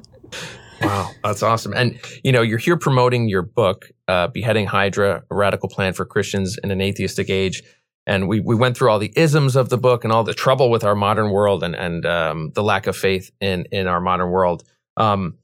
Wow, 0.81 1.11
that's 1.23 1.43
awesome. 1.43 1.73
And 1.73 1.99
you 2.23 2.31
know, 2.31 2.41
you're 2.41 2.57
here 2.57 2.77
promoting 2.77 3.29
your 3.29 3.41
book, 3.43 3.91
uh, 4.07 4.27
"Beheading 4.27 4.65
Hydra: 4.67 5.23
A 5.29 5.35
Radical 5.35 5.69
Plan 5.69 5.93
for 5.93 6.05
Christians 6.05 6.57
in 6.63 6.71
an 6.71 6.81
Atheistic 6.81 7.29
Age." 7.29 7.63
And 8.07 8.27
we 8.27 8.39
we 8.39 8.55
went 8.55 8.75
through 8.75 8.89
all 8.89 8.99
the 8.99 9.13
isms 9.15 9.55
of 9.55 9.69
the 9.69 9.77
book 9.77 10.03
and 10.03 10.11
all 10.11 10.23
the 10.23 10.33
trouble 10.33 10.69
with 10.71 10.83
our 10.83 10.95
modern 10.95 11.29
world 11.31 11.63
and 11.63 11.75
and 11.75 12.05
um, 12.05 12.51
the 12.55 12.63
lack 12.63 12.87
of 12.87 12.97
faith 12.97 13.31
in 13.39 13.65
in 13.71 13.87
our 13.87 14.01
modern 14.01 14.31
world. 14.31 14.63
Um, 14.97 15.35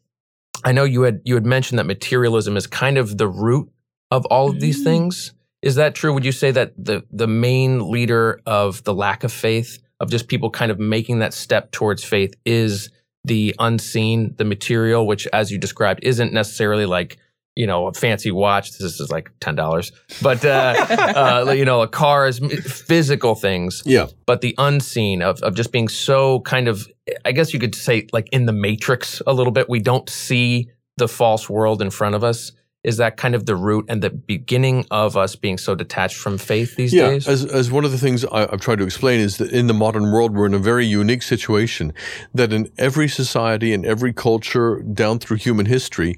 I 0.65 0.71
know 0.71 0.83
you 0.83 1.03
had 1.03 1.21
you 1.23 1.35
had 1.35 1.45
mentioned 1.45 1.77
that 1.77 1.85
materialism 1.85 2.57
is 2.57 2.65
kind 2.65 2.97
of 2.97 3.17
the 3.17 3.27
root 3.27 3.69
of 4.09 4.25
all 4.25 4.49
of 4.49 4.59
these 4.59 4.81
Mm. 4.81 4.85
things. 4.85 5.33
Is 5.61 5.75
that 5.75 5.95
true? 5.95 6.13
Would 6.13 6.25
you 6.25 6.31
say 6.31 6.51
that 6.51 6.73
the 6.77 7.03
the 7.11 7.27
main 7.27 7.91
leader 7.91 8.41
of 8.45 8.83
the 8.85 8.93
lack 8.93 9.23
of 9.23 9.31
faith 9.31 9.77
of 9.99 10.09
just 10.09 10.27
people 10.27 10.49
kind 10.49 10.71
of 10.71 10.79
making 10.79 11.19
that 11.19 11.33
step 11.33 11.71
towards 11.71 12.03
faith 12.03 12.33
is 12.45 12.89
the 13.27 13.55
unseen, 13.59 14.33
the 14.37 14.45
material, 14.45 15.05
which, 15.05 15.27
as 15.33 15.51
you 15.51 15.57
described, 15.57 15.99
isn't 16.03 16.33
necessarily 16.33 16.85
like 16.85 17.17
you 17.55 17.67
know 17.67 17.87
a 17.87 17.93
fancy 17.93 18.31
watch. 18.31 18.71
This 18.77 18.99
is 18.99 19.09
like 19.11 19.31
ten 19.39 19.55
dollars, 19.55 19.91
but 20.21 20.43
uh, 20.45 21.45
uh, 21.47 21.51
you 21.51 21.65
know, 21.65 21.81
a 21.81 21.87
car 21.87 22.27
is 22.27 22.39
physical 22.39 23.35
things. 23.35 23.83
yeah, 23.85 24.07
But 24.25 24.41
the 24.41 24.55
unseen 24.57 25.21
of 25.21 25.41
of 25.41 25.55
just 25.55 25.71
being 25.71 25.89
so 25.89 26.39
kind 26.41 26.67
of, 26.67 26.87
I 27.25 27.31
guess 27.31 27.53
you 27.53 27.59
could 27.59 27.75
say, 27.75 28.07
like 28.13 28.29
in 28.31 28.45
the 28.45 28.53
matrix 28.53 29.21
a 29.27 29.33
little 29.33 29.51
bit. 29.51 29.69
We 29.69 29.79
don't 29.79 30.09
see 30.09 30.69
the 30.97 31.07
false 31.07 31.49
world 31.49 31.81
in 31.81 31.89
front 31.89 32.15
of 32.15 32.23
us. 32.23 32.51
Is 32.87 32.97
that 32.97 33.17
kind 33.17 33.35
of 33.35 33.45
the 33.45 33.55
root 33.55 33.85
and 33.89 34.01
the 34.01 34.09
beginning 34.09 34.85
of 34.91 35.17
us 35.17 35.35
being 35.35 35.57
so 35.57 35.75
detached 35.75 36.15
from 36.15 36.37
faith 36.37 36.77
these 36.77 36.93
yeah. 36.93 37.09
days? 37.09 37.27
As 37.27 37.45
as 37.45 37.69
one 37.69 37.83
of 37.83 37.91
the 37.91 37.97
things 37.97 38.23
I, 38.23 38.43
I've 38.43 38.61
tried 38.61 38.77
to 38.77 38.85
explain 38.85 39.19
is 39.19 39.37
that 39.37 39.51
in 39.51 39.67
the 39.67 39.73
modern 39.73 40.11
world 40.11 40.33
we're 40.33 40.45
in 40.45 40.53
a 40.53 40.59
very 40.59 40.85
unique 40.85 41.21
situation 41.21 41.93
that 42.33 42.53
in 42.53 42.71
every 42.77 43.09
society 43.09 43.73
and 43.73 43.85
every 43.85 44.13
culture 44.13 44.81
down 44.81 45.19
through 45.19 45.37
human 45.37 45.65
history. 45.65 46.15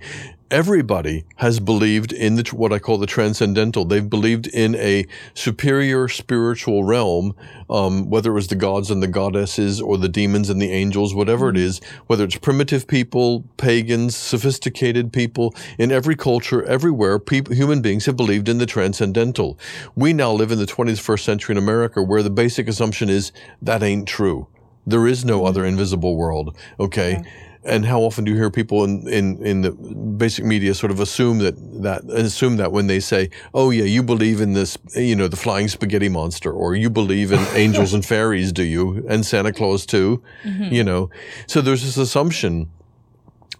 Everybody 0.52 1.26
has 1.36 1.60
believed 1.60 2.12
in 2.12 2.34
the, 2.34 2.44
what 2.56 2.74
I 2.74 2.80
call 2.80 2.98
the 2.98 3.06
transcendental. 3.06 3.86
They've 3.86 4.10
believed 4.10 4.48
in 4.48 4.74
a 4.76 5.06
superior 5.36 6.08
spiritual 6.08 6.84
realm, 6.84 7.36
um, 7.70 8.10
whether 8.10 8.32
it 8.32 8.34
was 8.34 8.48
the 8.48 8.56
gods 8.56 8.90
and 8.90 9.04
the 9.04 9.08
goddesses 9.08 9.80
or 9.80 10.00
the 10.00 10.10
demons 10.10 10.50
and 10.50 10.60
the 10.60 10.72
angels, 10.72 11.14
whatever 11.14 11.50
it 11.50 11.58
is, 11.58 11.80
whether 12.08 12.24
it's 12.24 12.38
primitive 12.38 12.88
people, 12.88 13.46
pagans, 13.58 14.16
sophisticated 14.16 15.14
people, 15.14 15.54
in 15.78 15.92
every 15.92 16.16
culture, 16.16 16.64
everywhere, 16.64 17.20
people, 17.20 17.54
human 17.54 17.84
beings 17.84 18.08
have 18.08 18.16
believed 18.16 18.50
in 18.50 18.58
the 18.58 18.66
transcendental. 18.66 19.60
We 19.96 20.14
now 20.14 20.32
live 20.32 20.52
in 20.52 20.58
the 20.58 20.66
21st 20.66 21.20
century 21.20 21.54
in 21.54 21.58
America 21.60 22.02
where 22.02 22.24
the 22.24 22.32
basic 22.32 22.68
assumption 22.68 23.08
is 23.08 23.32
that 23.62 23.84
ain't 23.84 24.08
true. 24.08 24.48
There 24.88 25.06
is 25.06 25.24
no 25.24 25.46
other 25.46 25.64
invisible 25.64 26.16
world. 26.16 26.58
Okay. 26.80 27.22
And 27.66 27.86
how 27.86 28.00
often 28.00 28.24
do 28.24 28.32
you 28.32 28.38
hear 28.38 28.50
people 28.50 28.86
in, 28.86 29.06
in, 29.08 29.46
in 29.46 29.62
the 29.62 29.72
basic 29.72 30.46
media 30.46 30.74
sort 30.74 30.92
of 30.92 31.00
assume 31.02 31.40
that, 31.40 31.56
that 31.84 32.10
assume 32.10 32.56
that 32.58 32.72
when 32.72 32.88
they 32.88 33.02
say, 33.02 33.30
"Oh 33.54 33.70
yeah, 33.70 33.84
you 33.84 34.02
believe 34.02 34.40
in 34.40 34.54
this, 34.54 34.78
you 34.96 35.16
know, 35.16 35.28
the 35.28 35.36
flying 35.36 35.68
spaghetti 35.68 36.08
monster, 36.08 36.54
or 36.54 36.74
you 36.76 36.90
believe 36.90 37.34
in 37.34 37.40
angels 37.56 37.94
and 37.94 38.06
fairies, 38.06 38.54
do 38.54 38.64
you, 38.64 39.06
and 39.10 39.26
Santa 39.26 39.52
Claus 39.52 39.86
too?" 39.86 40.24
You 40.72 40.86
know, 40.86 41.10
so 41.48 41.60
there's 41.60 41.84
this 41.84 41.98
assumption 41.98 42.70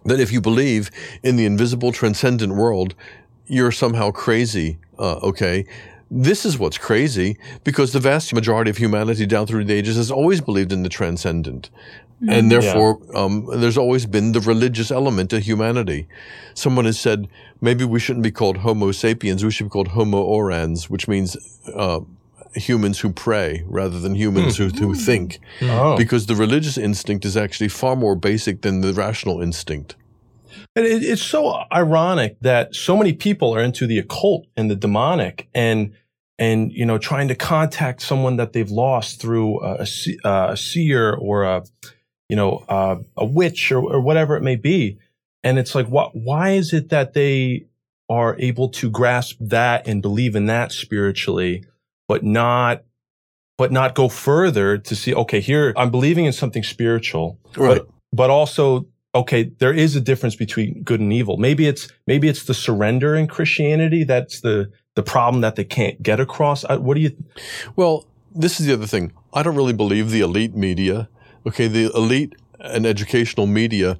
that 0.04 0.18
if 0.18 0.32
you 0.32 0.40
believe 0.40 0.90
in 1.22 1.36
the 1.36 1.44
invisible, 1.44 1.92
transcendent 1.92 2.54
world, 2.54 2.94
you're 3.46 3.72
somehow 3.72 4.10
crazy. 4.10 4.78
Uh, 4.98 5.16
okay. 5.22 5.66
This 6.12 6.44
is 6.44 6.58
what's 6.58 6.76
crazy 6.78 7.38
because 7.62 7.92
the 7.92 8.00
vast 8.00 8.34
majority 8.34 8.68
of 8.68 8.78
humanity 8.78 9.26
down 9.26 9.46
through 9.46 9.64
the 9.64 9.74
ages 9.74 9.96
has 9.96 10.10
always 10.10 10.40
believed 10.40 10.72
in 10.72 10.82
the 10.82 10.88
transcendent. 10.88 11.70
And 12.28 12.50
therefore, 12.50 13.00
um, 13.14 13.48
there's 13.60 13.78
always 13.78 14.04
been 14.04 14.32
the 14.32 14.40
religious 14.40 14.90
element 14.90 15.30
to 15.30 15.40
humanity. 15.40 16.06
Someone 16.54 16.84
has 16.84 17.00
said 17.00 17.28
maybe 17.60 17.84
we 17.84 17.98
shouldn't 17.98 18.24
be 18.24 18.30
called 18.30 18.58
Homo 18.58 18.92
sapiens, 18.92 19.44
we 19.44 19.50
should 19.50 19.66
be 19.66 19.70
called 19.70 19.88
Homo 19.88 20.22
orans, 20.22 20.90
which 20.90 21.08
means 21.08 21.36
uh, 21.74 22.00
humans 22.54 23.00
who 23.00 23.10
pray 23.10 23.64
rather 23.66 23.98
than 23.98 24.14
humans 24.14 24.58
who, 24.58 24.68
who 24.68 24.94
think. 24.94 25.38
Oh, 25.62 25.96
because 25.96 26.26
the 26.26 26.34
religious 26.34 26.76
instinct 26.76 27.24
is 27.24 27.36
actually 27.36 27.68
far 27.68 27.96
more 27.96 28.16
basic 28.16 28.62
than 28.62 28.82
the 28.82 28.92
rational 28.92 29.40
instinct. 29.40 29.96
And 30.76 30.84
it, 30.84 31.02
it's 31.02 31.22
so 31.22 31.64
ironic 31.72 32.36
that 32.40 32.74
so 32.74 32.96
many 32.96 33.12
people 33.12 33.54
are 33.54 33.62
into 33.62 33.86
the 33.86 33.98
occult 33.98 34.46
and 34.56 34.70
the 34.70 34.76
demonic 34.76 35.48
and, 35.54 35.94
and, 36.38 36.70
you 36.72 36.84
know, 36.84 36.98
trying 36.98 37.28
to 37.28 37.34
contact 37.34 38.02
someone 38.02 38.36
that 38.36 38.52
they've 38.52 38.70
lost 38.70 39.20
through 39.20 39.60
a, 39.62 39.84
a, 39.84 40.28
uh, 40.28 40.52
a 40.52 40.56
seer 40.56 41.14
or 41.14 41.44
a, 41.44 41.64
you 42.30 42.36
know, 42.36 42.64
uh, 42.68 42.96
a 43.16 43.24
witch 43.24 43.72
or, 43.72 43.80
or 43.80 44.00
whatever 44.00 44.36
it 44.36 44.42
may 44.42 44.54
be. 44.54 44.96
And 45.42 45.58
it's 45.58 45.74
like, 45.74 45.88
what, 45.88 46.14
why 46.14 46.50
is 46.50 46.72
it 46.72 46.90
that 46.90 47.12
they 47.12 47.66
are 48.08 48.36
able 48.38 48.68
to 48.68 48.88
grasp 48.88 49.36
that 49.40 49.88
and 49.88 50.00
believe 50.00 50.36
in 50.36 50.46
that 50.46 50.70
spiritually, 50.70 51.64
but 52.06 52.22
not, 52.22 52.84
but 53.58 53.72
not 53.72 53.96
go 53.96 54.08
further 54.08 54.78
to 54.78 54.94
see, 54.94 55.12
okay, 55.12 55.40
here 55.40 55.74
I'm 55.76 55.90
believing 55.90 56.24
in 56.24 56.32
something 56.32 56.62
spiritual, 56.62 57.40
Right. 57.56 57.78
but, 57.78 57.88
but 58.12 58.30
also, 58.30 58.86
okay, 59.12 59.50
there 59.58 59.72
is 59.72 59.96
a 59.96 60.00
difference 60.00 60.36
between 60.36 60.84
good 60.84 61.00
and 61.00 61.12
evil. 61.12 61.36
Maybe 61.36 61.66
it's, 61.66 61.88
maybe 62.06 62.28
it's 62.28 62.44
the 62.44 62.54
surrender 62.54 63.16
in 63.16 63.26
Christianity. 63.26 64.04
That's 64.04 64.40
the, 64.40 64.70
the 64.94 65.02
problem 65.02 65.40
that 65.40 65.56
they 65.56 65.64
can't 65.64 66.00
get 66.00 66.20
across. 66.20 66.64
I, 66.64 66.76
what 66.76 66.94
do 66.94 67.00
you, 67.00 67.10
Well, 67.74 68.06
this 68.32 68.60
is 68.60 68.66
the 68.66 68.72
other 68.72 68.86
thing. 68.86 69.10
I 69.34 69.42
don't 69.42 69.56
really 69.56 69.72
believe 69.72 70.12
the 70.12 70.20
elite 70.20 70.54
media. 70.54 71.08
Okay, 71.46 71.68
the 71.68 71.90
elite 71.94 72.34
and 72.58 72.86
educational 72.86 73.46
media 73.46 73.98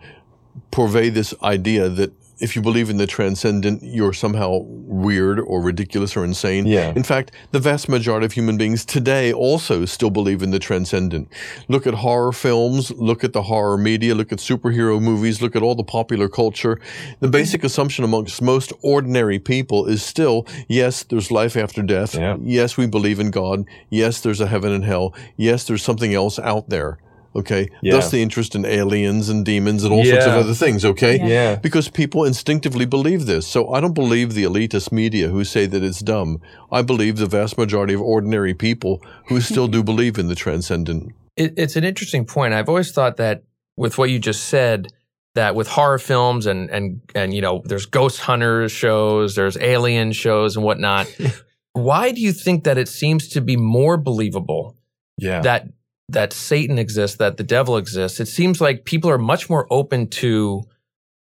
purvey 0.71 1.09
this 1.09 1.33
idea 1.43 1.89
that 1.89 2.13
if 2.41 2.57
you 2.57 2.63
believe 2.63 2.89
in 2.89 2.97
the 2.97 3.07
transcendent, 3.07 3.83
you're 3.83 4.15
somehow 4.15 4.61
weird 4.65 5.39
or 5.39 5.61
ridiculous 5.61 6.17
or 6.17 6.25
insane. 6.25 6.67
Yeah. 6.67 6.93
In 6.97 7.03
fact, 7.03 7.33
the 7.53 7.59
vast 7.59 7.87
majority 7.89 8.25
of 8.25 8.33
human 8.33 8.57
beings 8.57 8.85
today 8.85 9.31
also 9.31 9.85
still 9.85 10.09
believe 10.09 10.43
in 10.43 10.51
the 10.51 10.59
transcendent. 10.59 11.29
Look 11.69 11.87
at 11.87 11.95
horror 11.95 12.33
films, 12.33 12.91
look 12.93 13.25
at 13.25 13.35
the 13.35 13.43
horror 13.43 13.77
media, 13.77 14.15
look 14.15 14.33
at 14.33 14.39
superhero 14.39 15.01
movies, 15.01 15.43
look 15.43 15.55
at 15.55 15.63
all 15.63 15.75
the 15.75 15.85
popular 15.85 16.29
culture. 16.29 16.81
The 17.21 17.29
basic 17.29 17.63
assumption 17.63 18.05
amongst 18.05 18.41
most 18.41 18.73
ordinary 18.83 19.39
people 19.39 19.87
is 19.87 20.03
still, 20.03 20.47
yes, 20.67 21.03
there's 21.05 21.31
life 21.31 21.57
after 21.59 21.83
death. 21.83 22.15
Yeah. 22.15 22.39
Yes, 22.41 22.79
we 22.79 22.87
believe 22.87 23.21
in 23.21 23.31
God. 23.31 23.67
Yes, 23.91 24.21
there's 24.23 24.41
a 24.41 24.47
heaven 24.47 24.73
and 24.73 24.85
hell. 24.85 25.15
Yes, 25.37 25.65
there's 25.65 25.83
something 25.83 26.15
else 26.15 26.39
out 26.39 26.71
there. 26.71 26.99
Okay. 27.35 27.69
Yeah. 27.83 27.93
Thus 27.93 28.11
the 28.11 28.23
interest 28.23 28.55
in 28.55 28.65
aliens 28.65 29.29
and 29.29 29.45
demons 29.45 29.85
and 29.85 29.93
all 29.93 30.05
sorts 30.05 30.27
of 30.27 30.33
other 30.33 30.55
things. 30.55 30.85
Okay. 30.85 31.19
Yeah. 31.19 31.27
yeah. 31.27 31.55
Because 31.57 31.89
people 31.89 32.25
instinctively 32.25 32.87
believe 32.87 33.27
this. 33.27 33.47
So 33.47 33.73
I 33.73 33.81
don't 33.81 33.95
believe 33.95 34.35
the 34.35 34.45
elitist 34.45 34.91
media 34.91 35.29
who 35.29 35.45
say 35.45 35.67
that 35.67 35.83
it's 35.83 36.01
dumb. 36.01 36.41
I 36.73 36.83
believe 36.83 37.19
the 37.19 37.27
vast 37.27 37.57
majority 37.57 37.95
of 37.95 38.01
ordinary 38.01 38.55
people 38.55 39.03
who 39.29 39.41
still 39.51 39.69
do 39.69 39.83
believe 39.83 40.19
in 40.19 40.27
the 40.29 40.35
transcendent. 40.35 41.13
It, 41.37 41.55
it's 41.57 41.77
an 41.77 41.85
interesting 41.85 42.25
point. 42.25 42.53
I've 42.55 42.69
always 42.69 42.91
thought 42.93 43.17
that 43.19 43.45
with 43.77 43.97
what 43.97 44.11
you 44.11 44.19
just 44.19 44.45
said, 44.49 44.89
that 45.37 45.55
with 45.55 45.69
horror 45.69 45.99
films 46.01 46.47
and 46.47 46.69
and 46.71 47.01
and 47.15 47.33
you 47.33 47.41
know, 47.41 47.63
there's 47.65 47.87
ghost 47.87 48.19
hunters 48.21 48.73
shows, 48.73 49.37
there's 49.37 49.57
alien 49.59 50.11
shows 50.13 50.57
and 50.57 50.65
whatnot. 50.65 51.07
why 51.73 52.11
do 52.11 52.21
you 52.21 52.33
think 52.33 52.65
that 52.65 52.77
it 52.77 52.89
seems 52.89 53.29
to 53.29 53.41
be 53.41 53.57
more 53.57 53.97
believable 53.97 54.77
Yeah. 55.17 55.41
that 55.43 55.69
that 56.13 56.33
Satan 56.33 56.79
exists, 56.79 57.17
that 57.19 57.37
the 57.37 57.43
devil 57.43 57.77
exists? 57.77 58.21
It 58.21 58.27
seems 58.29 58.61
like 58.61 58.85
people 58.85 59.11
are 59.11 59.19
much 59.19 59.49
more 59.51 59.67
open 59.71 60.09
to 60.09 60.63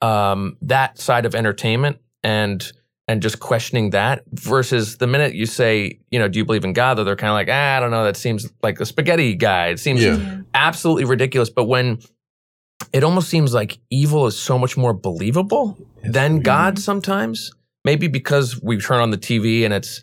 um, 0.02 0.57
that 0.62 0.99
side 0.99 1.26
of 1.26 1.35
entertainment 1.35 1.99
and 2.23 2.71
and 3.11 3.23
just 3.23 3.40
questioning 3.40 3.88
that 3.90 4.23
versus 4.33 4.99
the 4.99 5.07
minute 5.07 5.35
you 5.35 5.47
say, 5.47 5.99
you 6.11 6.18
know, 6.18 6.28
do 6.28 6.38
you 6.38 6.45
believe 6.45 6.62
in 6.64 6.75
God? 6.75 6.95
Though 6.95 7.04
they're 7.04 7.16
kind 7.16 7.30
of 7.30 7.37
like, 7.37 7.49
ah, 7.50 7.76
I 7.76 7.80
don't 7.80 7.90
know. 7.90 8.04
That 8.04 8.18
seems 8.18 8.47
like 8.62 8.80
a 8.80 8.85
spaghetti 8.87 9.35
guy. 9.35 9.68
It 9.68 9.80
seems 9.80 10.02
Yeah. 10.04 10.40
absolutely 10.52 11.07
ridiculous. 11.07 11.49
But 11.49 11.64
when 11.64 12.00
it 12.92 13.02
almost 13.04 13.30
seems 13.30 13.54
like 13.54 13.78
evil 13.90 14.26
is 14.26 14.38
so 14.38 14.59
much 14.59 14.76
more 14.76 14.92
believable 14.92 15.78
than 16.04 16.40
God 16.40 16.78
sometimes, 16.78 17.50
maybe 17.83 18.09
because 18.09 18.61
we 18.62 18.76
turn 18.78 19.00
on 19.00 19.11
the 19.11 19.16
TV 19.16 19.64
and 19.64 19.73
it's, 19.73 20.02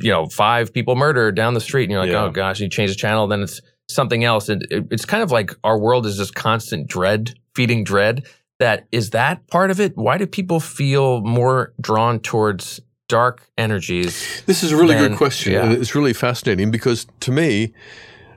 you 0.00 0.10
know, 0.10 0.24
five 0.26 0.72
people 0.72 0.96
murdered 0.96 1.36
down 1.36 1.52
the 1.52 1.60
street 1.60 1.84
and 1.84 1.92
you're 1.92 2.00
like, 2.00 2.10
Yeah. 2.10 2.24
oh 2.24 2.30
gosh, 2.30 2.58
you 2.60 2.70
change 2.70 2.90
the 2.90 2.96
channel, 2.96 3.26
then 3.26 3.42
it's 3.42 3.60
something 3.88 4.24
else. 4.24 4.48
And 4.48 4.66
it, 4.70 4.86
it's 4.90 5.04
kind 5.04 5.22
of 5.22 5.30
like 5.30 5.50
our 5.64 5.78
world 5.78 6.06
is 6.06 6.16
just 6.16 6.34
constant 6.34 6.86
dread, 6.86 7.34
feeding 7.54 7.84
dread. 7.84 8.26
That 8.58 8.86
is 8.90 9.10
that 9.10 9.46
part 9.48 9.70
of 9.70 9.80
it? 9.80 9.96
Why 9.96 10.16
do 10.18 10.26
people 10.26 10.60
feel 10.60 11.20
more 11.20 11.74
drawn 11.80 12.20
towards 12.20 12.80
dark 13.08 13.46
energies? 13.58 14.42
This 14.46 14.62
is 14.62 14.72
a 14.72 14.76
really 14.76 14.94
Then, 14.94 15.10
good 15.10 15.18
question. 15.18 15.52
yeah. 15.52 15.70
It's 15.70 15.94
really 15.94 16.14
fascinating 16.14 16.70
because 16.70 17.06
to 17.20 17.30
me, 17.32 17.74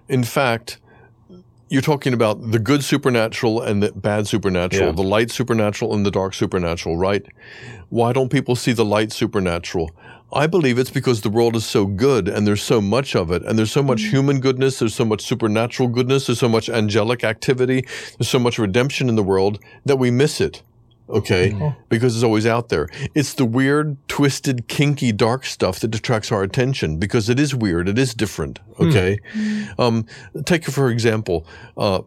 in 0.09 0.23
fact, 0.23 0.79
you're 1.69 1.81
talking 1.81 2.13
about 2.13 2.51
the 2.51 2.59
good 2.59 2.83
supernatural 2.83 3.61
and 3.61 3.81
the 3.81 3.91
bad 3.93 4.27
supernatural, 4.27 4.87
Yeah. 4.87 4.91
the 4.91 5.03
light 5.03 5.31
supernatural 5.31 5.93
and 5.93 6.05
the 6.05 6.11
dark 6.11 6.33
supernatural, 6.33 6.97
right? 6.97 7.25
Why 7.89 8.11
don't 8.11 8.29
people 8.29 8.55
see 8.55 8.73
the 8.73 8.83
light 8.85 9.11
supernatural? 9.13 9.91
I 10.31 10.45
believe 10.47 10.77
it's 10.77 10.91
because 10.91 11.21
the 11.21 11.29
world 11.29 11.55
is 11.55 11.65
so 11.65 11.85
good 11.85 12.27
and 12.27 12.45
there's 12.45 12.61
so 12.61 12.81
much 12.81 13.15
of 13.15 13.31
it 13.31 13.43
and 13.43 13.57
there's 13.57 13.71
so 13.71 13.81
much 13.81 14.03
human 14.03 14.39
goodness, 14.39 14.79
there's 14.79 14.93
so 14.93 15.05
much 15.05 15.21
supernatural 15.21 15.89
goodness, 15.89 16.27
there's 16.27 16.39
so 16.39 16.49
much 16.49 16.69
angelic 16.69 17.23
activity, 17.23 17.85
there's 18.17 18.29
so 18.29 18.39
much 18.39 18.59
redemption 18.59 19.09
in 19.09 19.15
the 19.15 19.23
world 19.23 19.59
that 19.85 19.95
we 19.97 20.11
miss 20.11 20.39
it. 20.39 20.61
Okay, 21.09 21.73
because 21.89 22.15
it's 22.15 22.23
always 22.23 22.45
out 22.45 22.69
there. 22.69 22.87
It's 23.15 23.33
the 23.33 23.43
weird, 23.43 23.97
twisted, 24.07 24.67
kinky, 24.67 25.11
dark 25.11 25.43
stuff 25.43 25.79
that 25.79 25.95
attracts 25.95 26.31
our 26.31 26.43
attention 26.43 26.97
because 26.99 27.29
it 27.29 27.39
is 27.39 27.55
weird, 27.55 27.89
it 27.89 27.97
is 27.97 28.13
different. 28.13 28.59
Okay, 28.79 29.17
um, 29.79 30.05
take 30.45 30.65
for 30.65 30.91
example, 30.91 31.47
uh, 31.77 32.01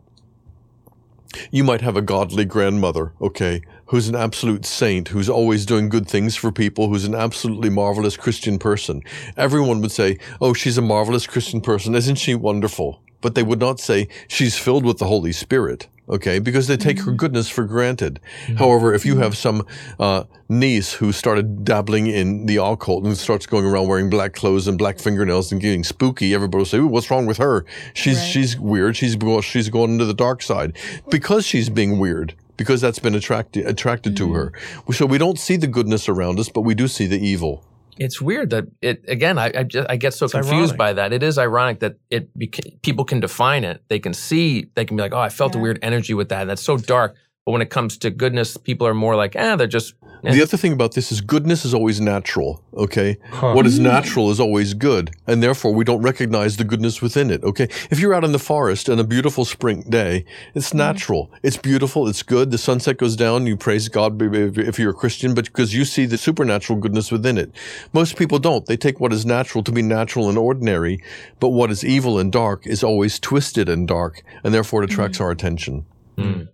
you 1.55 1.63
might 1.63 1.83
have 1.83 1.99
a 1.99 2.03
godly 2.03 2.47
grandmother, 2.47 3.13
okay, 3.21 3.61
who's 3.87 4.09
an 4.09 4.17
absolute 4.17 4.65
saint, 4.65 5.09
who's 5.09 5.29
always 5.29 5.67
doing 5.67 5.91
good 5.91 6.09
things 6.09 6.35
for 6.35 6.51
people, 6.51 6.89
who's 6.89 7.05
an 7.05 7.15
absolutely 7.15 7.69
marvelous 7.69 8.17
Christian 8.17 8.59
person. 8.59 9.03
Everyone 9.37 9.83
would 9.83 9.93
say, 9.93 10.19
Oh, 10.41 10.55
she's 10.55 10.79
a 10.79 10.83
marvelous 10.83 11.27
Christian 11.27 11.61
person. 11.61 11.95
Isn't 11.95 12.17
she 12.17 12.35
wonderful? 12.35 13.03
But 13.21 13.35
they 13.35 13.43
would 13.43 13.61
not 13.61 13.81
say 13.81 14.09
she's 14.29 14.59
filled 14.59 14.87
with 14.87 14.97
the 14.97 15.05
Holy 15.05 15.31
Spirit. 15.31 15.89
Okay, 16.13 16.41
because 16.41 16.67
they 16.67 16.77
take 16.77 17.01
her 17.01 17.11
goodness 17.11 17.49
for 17.49 17.65
granted. 17.65 18.21
However, 18.59 18.93
if 18.93 19.07
you 19.07 19.15
mm-hmm. 19.15 19.23
have 19.23 19.35
some 19.35 19.67
uh, 19.99 20.25
niece 20.47 20.93
who 20.93 21.11
started 21.11 21.65
dabbling 21.65 22.07
in 22.07 22.45
the 22.45 22.63
occult 22.63 23.05
and 23.05 23.17
starts 23.17 23.47
going 23.47 23.65
around 23.65 23.89
wearing 23.89 24.11
black 24.11 24.35
clothes 24.35 24.69
and 24.69 24.77
black 24.77 24.99
fingernails 24.99 25.51
and 25.51 25.59
getting 25.59 25.83
spooky, 25.83 26.35
everybody 26.35 26.59
will 26.59 26.67
say, 26.67 26.81
"What's 26.81 27.11
wrong 27.11 27.25
with 27.25 27.39
her? 27.39 27.65
She's 27.95 28.19
Right. 28.19 28.27
she's 28.27 28.59
weird. 28.59 28.95
She's 28.95 29.17
she's 29.41 29.71
going 29.71 29.93
into 29.93 30.05
the 30.05 30.13
dark 30.13 30.43
side 30.43 30.75
because 31.09 31.47
she's 31.47 31.71
being 31.71 31.99
weird." 31.99 32.35
Because 32.59 32.83
that's 32.83 32.99
been 32.99 33.15
attracted 33.15 33.67
attracted 33.67 34.15
to 34.19 34.35
her. 34.35 34.51
Mm-hmm. 34.51 34.93
So 34.93 35.07
we 35.07 35.17
don't 35.17 35.39
see 35.39 35.57
the 35.57 35.67
goodness 35.67 36.11
around 36.11 36.39
us, 36.39 36.51
but 36.51 36.61
we 36.61 36.75
do 36.75 36.87
see 36.87 37.07
the 37.07 37.19
evil. 37.19 37.65
It's 37.99 38.21
weird 38.21 38.51
that 38.51 38.65
it 38.81 39.05
again. 39.09 39.39
I 39.39 39.53
I, 39.55 39.63
just, 39.65 39.91
I 39.91 39.97
get 39.97 40.15
so 40.15 40.29
confused 40.29 40.73
ironic. 40.73 40.77
by 40.79 40.93
that. 40.95 41.13
It 41.13 41.23
is 41.23 41.39
ironic 41.39 41.81
that 41.81 41.97
it 42.11 42.37
beca- 42.39 42.81
people 42.83 43.05
can 43.05 43.21
define 43.21 43.65
it. 43.65 43.83
They 43.89 43.99
can 43.99 44.15
see. 44.15 44.69
They 44.75 44.85
can 44.85 44.97
be 44.97 45.03
like, 45.03 45.13
"Oh, 45.13 45.19
I 45.21 45.29
felt 45.29 45.55
a 45.55 45.59
weird 45.59 45.79
energy 45.83 46.15
with 46.15 46.29
that." 46.31 46.43
And 46.43 46.51
that's 46.51 46.63
so 46.63 46.77
dark. 46.77 47.15
But 47.45 47.53
when 47.53 47.61
it 47.63 47.71
comes 47.71 47.99
to 47.99 48.11
goodness, 48.11 48.57
people 48.57 48.87
are 48.87 48.95
more 48.95 49.15
like, 49.17 49.37
"Ah, 49.39 49.57
they're 49.57 49.67
just." 49.67 49.95
The 50.23 50.43
other 50.43 50.57
thing 50.57 50.73
about 50.73 50.95
this 50.95 51.11
is 51.11 51.21
goodness 51.21 51.65
is 51.65 51.75
always 51.75 52.01
natural, 52.01 52.63
okay? 52.75 53.19
Huh. 53.31 53.55
What 53.55 53.67
is 53.67 53.79
natural 53.79 54.31
is 54.31 54.39
always 54.39 54.73
good, 54.73 55.11
and 55.27 55.43
therefore 55.43 55.75
we 55.75 55.85
don't 55.85 56.01
recognize 56.01 56.57
the 56.57 56.65
goodness 56.65 57.03
within 57.03 57.31
it, 57.31 57.43
okay? 57.43 57.69
If 57.91 57.99
you're 57.99 58.15
out 58.15 58.23
in 58.23 58.31
the 58.31 58.39
forest 58.39 58.89
on 58.89 59.01
a 59.01 59.05
beautiful 59.05 59.45
spring 59.45 59.83
day, 59.89 60.25
it's 60.55 60.73
natural. 60.73 61.31
It's 61.43 61.57
beautiful, 61.57 62.07
it's 62.07 62.23
good. 62.23 62.53
The 62.53 62.59
sunset 62.59 62.99
goes 62.99 63.17
down, 63.17 63.47
you 63.47 63.57
praise 63.57 63.89
God 63.89 64.23
if 64.23 64.79
you're 64.79 64.91
a 64.91 64.95
Christian, 64.95 65.35
but 65.35 65.47
because 65.47 65.75
you 65.75 65.85
see 65.85 66.07
the 66.07 66.19
supernatural 66.19 66.79
goodness 66.79 67.11
within 67.11 67.37
it. 67.37 67.51
Most 67.93 68.17
people 68.17 68.39
don't. 68.39 68.67
They 68.67 68.77
take 68.77 69.01
what 69.01 69.13
is 69.13 69.27
natural 69.27 69.65
to 69.65 69.73
be 69.73 69.83
natural 69.83 70.29
and 70.29 70.39
ordinary, 70.39 71.03
but 71.41 71.49
what 71.49 71.71
is 71.73 71.85
evil 71.85 72.19
and 72.19 72.31
dark 72.31 72.65
is 72.67 72.85
always 72.85 73.19
twisted 73.19 73.69
and 73.69 73.89
dark, 73.89 74.23
and 74.45 74.55
therefore 74.55 74.85
it 74.85 74.91
attracts 74.91 75.21
our 75.21 75.33
attention. 75.33 75.85
Mm. 76.17 76.49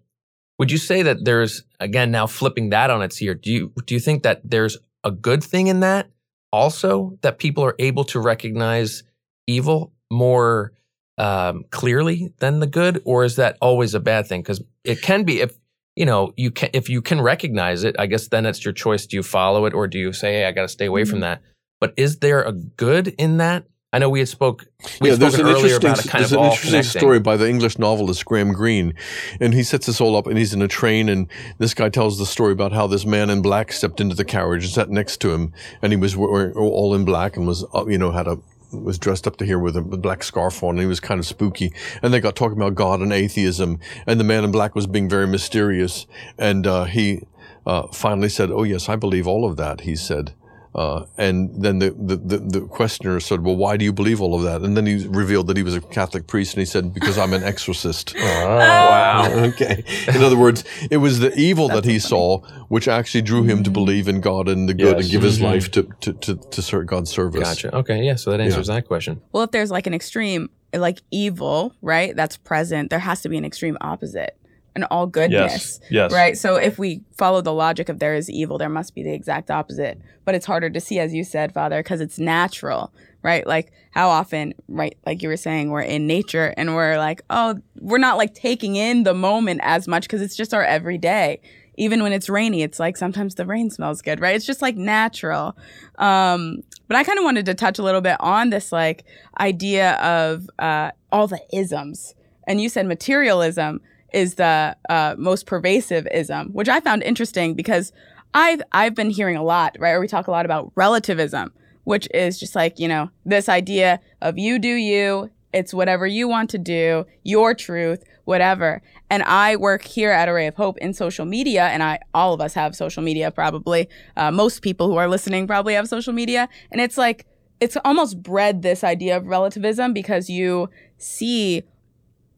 Would 0.58 0.70
you 0.70 0.78
say 0.78 1.02
that 1.02 1.24
there's 1.24 1.62
again 1.80 2.10
now 2.10 2.26
flipping 2.26 2.70
that 2.70 2.90
on 2.90 3.02
its 3.02 3.20
ear? 3.22 3.34
Do 3.34 3.52
you 3.52 3.72
do 3.86 3.94
you 3.94 4.00
think 4.00 4.22
that 4.24 4.40
there's 4.44 4.76
a 5.04 5.10
good 5.10 5.42
thing 5.42 5.68
in 5.68 5.80
that 5.80 6.10
also 6.52 7.18
that 7.22 7.38
people 7.38 7.64
are 7.64 7.74
able 7.78 8.04
to 8.04 8.20
recognize 8.20 9.02
evil 9.46 9.92
more 10.10 10.72
um, 11.16 11.64
clearly 11.70 12.32
than 12.38 12.60
the 12.60 12.66
good, 12.66 13.02
or 13.04 13.24
is 13.24 13.36
that 13.36 13.56
always 13.60 13.94
a 13.94 14.00
bad 14.00 14.26
thing? 14.26 14.42
Because 14.42 14.62
it 14.84 15.02
can 15.02 15.24
be 15.24 15.40
if 15.40 15.56
you 15.96 16.06
know 16.06 16.32
you 16.36 16.50
can 16.50 16.70
if 16.72 16.88
you 16.88 17.02
can 17.02 17.20
recognize 17.20 17.84
it. 17.84 17.96
I 17.98 18.06
guess 18.06 18.28
then 18.28 18.46
it's 18.46 18.64
your 18.64 18.74
choice. 18.74 19.06
Do 19.06 19.16
you 19.16 19.22
follow 19.22 19.66
it, 19.66 19.74
or 19.74 19.86
do 19.86 19.98
you 19.98 20.12
say, 20.12 20.34
"Hey, 20.34 20.44
I 20.46 20.52
got 20.52 20.62
to 20.62 20.68
stay 20.68 20.86
away 20.86 21.04
from 21.04 21.20
that"? 21.20 21.42
But 21.80 21.94
is 21.96 22.18
there 22.18 22.42
a 22.42 22.52
good 22.52 23.08
in 23.18 23.36
that? 23.38 23.64
I 23.90 23.98
know 23.98 24.10
we 24.10 24.18
had 24.18 24.28
spoke 24.28 24.66
we 25.00 25.08
had 25.08 25.22
earlier 25.22 25.76
about 25.76 26.04
it 26.04 26.08
kind 26.08 26.22
there's 26.22 26.32
of 26.32 26.40
an 26.40 26.44
interesting 26.44 26.70
connecting. 26.72 27.00
story 27.00 27.20
by 27.20 27.38
the 27.38 27.48
English 27.48 27.78
novelist 27.78 28.22
Graham 28.26 28.52
Greene, 28.52 28.92
and 29.40 29.54
he 29.54 29.62
sets 29.62 29.86
this 29.86 29.98
all 29.98 30.14
up. 30.14 30.26
And 30.26 30.36
he's 30.36 30.52
in 30.52 30.60
a 30.60 30.68
train, 30.68 31.08
and 31.08 31.26
this 31.56 31.72
guy 31.72 31.88
tells 31.88 32.18
the 32.18 32.26
story 32.26 32.52
about 32.52 32.72
how 32.72 32.86
this 32.86 33.06
man 33.06 33.30
in 33.30 33.40
black 33.40 33.72
stepped 33.72 33.98
into 33.98 34.14
the 34.14 34.26
carriage 34.26 34.64
and 34.64 34.72
sat 34.72 34.90
next 34.90 35.22
to 35.22 35.30
him, 35.30 35.54
and 35.80 35.90
he 35.90 35.96
was 35.96 36.14
wearing 36.16 36.52
all 36.52 36.94
in 36.94 37.06
black 37.06 37.38
and 37.38 37.46
was 37.46 37.64
uh, 37.74 37.86
you 37.86 37.96
know 37.96 38.10
had 38.10 38.26
a 38.26 38.38
was 38.72 38.98
dressed 38.98 39.26
up 39.26 39.38
to 39.38 39.46
here 39.46 39.58
with 39.58 39.74
a 39.74 39.80
black 39.80 40.22
scarf 40.22 40.62
on, 40.62 40.70
and 40.70 40.80
he 40.80 40.86
was 40.86 41.00
kind 41.00 41.18
of 41.18 41.24
spooky. 41.24 41.72
And 42.02 42.12
they 42.12 42.20
got 42.20 42.36
talking 42.36 42.58
about 42.58 42.74
God 42.74 43.00
and 43.00 43.10
atheism, 43.10 43.80
and 44.06 44.20
the 44.20 44.24
man 44.24 44.44
in 44.44 44.52
black 44.52 44.74
was 44.74 44.86
being 44.86 45.08
very 45.08 45.26
mysterious, 45.26 46.06
and 46.36 46.66
uh, 46.66 46.84
he 46.84 47.22
uh, 47.66 47.86
finally 47.86 48.28
said, 48.28 48.50
"Oh 48.50 48.64
yes, 48.64 48.90
I 48.90 48.96
believe 48.96 49.26
all 49.26 49.48
of 49.48 49.56
that." 49.56 49.82
He 49.82 49.96
said. 49.96 50.34
Uh, 50.78 51.04
and 51.16 51.50
then 51.60 51.80
the, 51.80 51.90
the, 51.90 52.14
the, 52.16 52.38
the 52.38 52.60
questioner 52.68 53.18
said, 53.18 53.42
Well, 53.42 53.56
why 53.56 53.76
do 53.76 53.84
you 53.84 53.92
believe 53.92 54.20
all 54.20 54.34
of 54.36 54.42
that? 54.44 54.60
And 54.62 54.76
then 54.76 54.86
he 54.86 55.06
revealed 55.08 55.48
that 55.48 55.56
he 55.56 55.64
was 55.64 55.74
a 55.74 55.80
Catholic 55.80 56.28
priest, 56.28 56.54
and 56.54 56.60
he 56.60 56.66
said, 56.66 56.94
Because 56.94 57.18
I'm 57.18 57.32
an 57.34 57.42
exorcist. 57.42 58.14
Wow. 58.58 59.26
okay. 59.50 59.82
In 60.06 60.22
other 60.22 60.36
words, 60.36 60.62
it 60.90 60.98
was 60.98 61.18
the 61.18 61.34
evil 61.34 61.66
that 61.68 61.84
he 61.84 61.98
saw 61.98 62.38
which 62.68 62.86
actually 62.86 63.22
drew 63.22 63.42
him 63.42 63.62
to 63.64 63.70
believe 63.70 64.06
in 64.06 64.20
God 64.20 64.48
and 64.48 64.68
the 64.68 64.74
good 64.74 64.96
Yes. 64.96 65.02
and 65.04 65.10
give 65.10 65.22
his 65.22 65.38
Mhm. 65.38 65.42
life 65.42 65.70
to, 65.72 65.82
to, 66.00 66.12
to, 66.12 66.36
to 66.36 66.62
serve 66.62 66.86
God's 66.86 67.10
service. 67.10 67.42
Gotcha. 67.42 67.74
Okay. 67.74 68.04
Yeah. 68.04 68.14
So 68.14 68.30
that 68.30 68.40
answers 68.40 68.68
that 68.68 68.86
question. 68.86 69.20
Well, 69.32 69.42
if 69.42 69.50
there's 69.50 69.70
like 69.72 69.86
an 69.88 69.94
extreme, 69.94 70.50
like 70.72 71.00
evil, 71.10 71.74
right, 71.82 72.14
that's 72.14 72.36
present, 72.36 72.90
there 72.90 72.98
has 73.00 73.22
to 73.22 73.28
be 73.28 73.36
an 73.38 73.44
extreme 73.44 73.76
opposite, 73.80 74.36
an 74.78 74.84
all 74.84 75.06
goodness. 75.06 75.80
Yes. 75.82 75.90
Yes. 75.90 76.12
Right. 76.12 76.38
So 76.38 76.56
if 76.56 76.78
we 76.78 77.02
follow 77.16 77.40
the 77.40 77.52
logic 77.52 77.88
of 77.88 77.98
there 77.98 78.14
is 78.14 78.30
evil, 78.30 78.58
there 78.58 78.68
must 78.68 78.94
be 78.94 79.02
the 79.02 79.12
exact 79.12 79.50
opposite. 79.50 80.00
But 80.24 80.34
it's 80.34 80.46
harder 80.46 80.70
to 80.70 80.80
see, 80.80 80.98
as 80.98 81.12
you 81.12 81.24
said, 81.24 81.52
Father, 81.52 81.82
because 81.82 82.00
it's 82.00 82.18
natural, 82.18 82.92
right? 83.22 83.46
Like 83.46 83.72
how 83.90 84.08
often, 84.08 84.54
right, 84.68 84.96
like 85.04 85.22
you 85.22 85.28
were 85.28 85.36
saying, 85.36 85.70
we're 85.70 85.82
in 85.82 86.06
nature 86.06 86.54
and 86.56 86.74
we're 86.74 86.98
like, 86.98 87.22
oh, 87.30 87.60
we're 87.80 87.98
not 87.98 88.16
like 88.16 88.34
taking 88.34 88.76
in 88.76 89.02
the 89.02 89.14
moment 89.14 89.60
as 89.64 89.88
much 89.88 90.04
because 90.04 90.22
it's 90.22 90.36
just 90.36 90.54
our 90.54 90.64
everyday. 90.64 91.40
Even 91.76 92.02
when 92.02 92.12
it's 92.12 92.28
rainy, 92.28 92.62
it's 92.62 92.80
like 92.80 92.96
sometimes 92.96 93.36
the 93.36 93.46
rain 93.46 93.70
smells 93.70 94.02
good, 94.02 94.20
right? 94.20 94.34
It's 94.34 94.46
just 94.46 94.62
like 94.62 94.76
natural. 94.76 95.56
Um, 95.96 96.64
but 96.88 96.96
I 96.96 97.04
kind 97.04 97.18
of 97.18 97.24
wanted 97.24 97.46
to 97.46 97.54
touch 97.54 97.78
a 97.78 97.82
little 97.82 98.00
bit 98.00 98.16
on 98.20 98.50
this 98.50 98.72
like 98.72 99.04
idea 99.38 99.92
of 99.94 100.50
uh, 100.58 100.90
all 101.12 101.28
the 101.28 101.40
isms. 101.52 102.14
And 102.48 102.60
you 102.60 102.68
said 102.68 102.86
materialism 102.86 103.80
is 104.12 104.34
the 104.34 104.76
uh, 104.88 105.14
most 105.18 105.46
pervasive 105.46 106.06
ism, 106.12 106.50
which 106.52 106.68
I 106.68 106.80
found 106.80 107.02
interesting 107.02 107.54
because 107.54 107.92
I've 108.34 108.62
I've 108.72 108.94
been 108.94 109.10
hearing 109.10 109.36
a 109.36 109.42
lot, 109.42 109.76
right? 109.78 109.92
Or 109.92 110.00
we 110.00 110.08
talk 110.08 110.26
a 110.26 110.30
lot 110.30 110.44
about 110.44 110.72
relativism, 110.74 111.52
which 111.84 112.08
is 112.12 112.38
just 112.38 112.54
like 112.54 112.78
you 112.78 112.88
know 112.88 113.10
this 113.24 113.48
idea 113.48 114.00
of 114.20 114.38
you 114.38 114.58
do 114.58 114.68
you, 114.68 115.30
it's 115.52 115.72
whatever 115.72 116.06
you 116.06 116.28
want 116.28 116.50
to 116.50 116.58
do, 116.58 117.06
your 117.24 117.54
truth, 117.54 118.04
whatever. 118.24 118.82
And 119.10 119.22
I 119.22 119.56
work 119.56 119.84
here 119.84 120.10
at 120.10 120.28
Array 120.28 120.46
of 120.46 120.54
Hope 120.56 120.76
in 120.78 120.92
social 120.92 121.24
media, 121.24 121.66
and 121.68 121.82
I 121.82 122.00
all 122.12 122.34
of 122.34 122.40
us 122.40 122.54
have 122.54 122.76
social 122.76 123.02
media 123.02 123.30
probably. 123.30 123.88
Uh, 124.16 124.30
most 124.30 124.62
people 124.62 124.88
who 124.88 124.96
are 124.96 125.08
listening 125.08 125.46
probably 125.46 125.74
have 125.74 125.88
social 125.88 126.12
media, 126.12 126.48
and 126.70 126.80
it's 126.80 126.98
like 126.98 127.26
it's 127.60 127.76
almost 127.84 128.22
bred 128.22 128.62
this 128.62 128.84
idea 128.84 129.16
of 129.16 129.26
relativism 129.26 129.92
because 129.92 130.28
you 130.30 130.68
see 130.98 131.62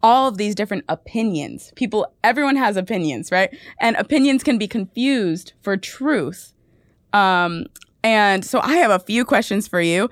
all 0.02 0.28
of 0.28 0.36
these 0.38 0.54
different 0.54 0.84
opinions. 0.88 1.72
People, 1.76 2.12
everyone 2.24 2.56
has 2.56 2.76
opinions, 2.76 3.30
right? 3.30 3.54
And 3.80 3.96
opinions 3.96 4.42
can 4.42 4.58
be 4.58 4.68
confused 4.68 5.52
for 5.62 5.76
truth. 5.76 6.52
Um, 7.12 7.66
and 8.02 8.44
so 8.44 8.60
I 8.60 8.76
have 8.76 8.90
a 8.90 8.98
few 8.98 9.24
questions 9.24 9.68
for 9.68 9.80
you. 9.80 10.08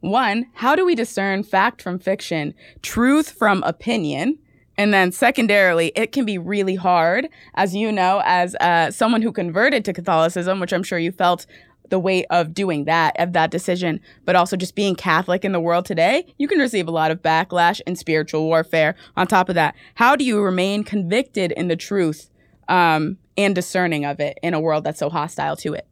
One, 0.00 0.46
how 0.54 0.74
do 0.74 0.84
we 0.84 0.94
discern 0.94 1.42
fact 1.42 1.80
from 1.80 1.98
fiction, 1.98 2.54
truth 2.82 3.30
from 3.30 3.62
opinion? 3.62 4.38
And 4.78 4.92
then 4.92 5.12
secondarily, 5.12 5.92
it 5.94 6.12
can 6.12 6.24
be 6.24 6.38
really 6.38 6.74
hard, 6.74 7.28
as 7.54 7.74
you 7.74 7.92
know, 7.92 8.22
as 8.24 8.54
uh, 8.56 8.90
someone 8.90 9.22
who 9.22 9.30
converted 9.30 9.84
to 9.84 9.92
Catholicism, 9.92 10.60
which 10.60 10.72
I'm 10.72 10.82
sure 10.82 10.98
you 10.98 11.12
felt 11.12 11.46
the 11.88 11.98
weight 11.98 12.24
of 12.30 12.54
doing 12.54 12.84
that, 12.84 13.14
of 13.18 13.32
that 13.34 13.50
decision, 13.50 14.00
but 14.24 14.34
also 14.34 14.56
just 14.56 14.74
being 14.74 14.94
Catholic 14.94 15.44
in 15.44 15.52
the 15.52 15.60
world 15.60 15.84
today, 15.84 16.24
you 16.38 16.48
can 16.48 16.58
receive 16.58 16.88
a 16.88 16.90
lot 16.90 17.10
of 17.10 17.20
backlash 17.22 17.80
and 17.86 17.98
spiritual 17.98 18.44
warfare. 18.44 18.94
On 19.16 19.26
top 19.26 19.48
of 19.48 19.54
that, 19.56 19.74
how 19.96 20.16
do 20.16 20.24
you 20.24 20.40
remain 20.40 20.84
convicted 20.84 21.52
in 21.52 21.68
the 21.68 21.76
truth 21.76 22.30
um, 22.68 23.18
and 23.36 23.54
discerning 23.54 24.04
of 24.04 24.20
it 24.20 24.38
in 24.42 24.54
a 24.54 24.60
world 24.60 24.84
that's 24.84 25.00
so 25.00 25.10
hostile 25.10 25.56
to 25.56 25.74
it? 25.74 25.86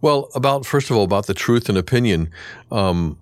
Well, 0.00 0.30
about 0.34 0.64
first 0.66 0.90
of 0.90 0.96
all, 0.96 1.04
about 1.04 1.26
the 1.26 1.34
truth 1.34 1.68
and 1.68 1.76
opinion. 1.76 2.30
Um, 2.72 3.18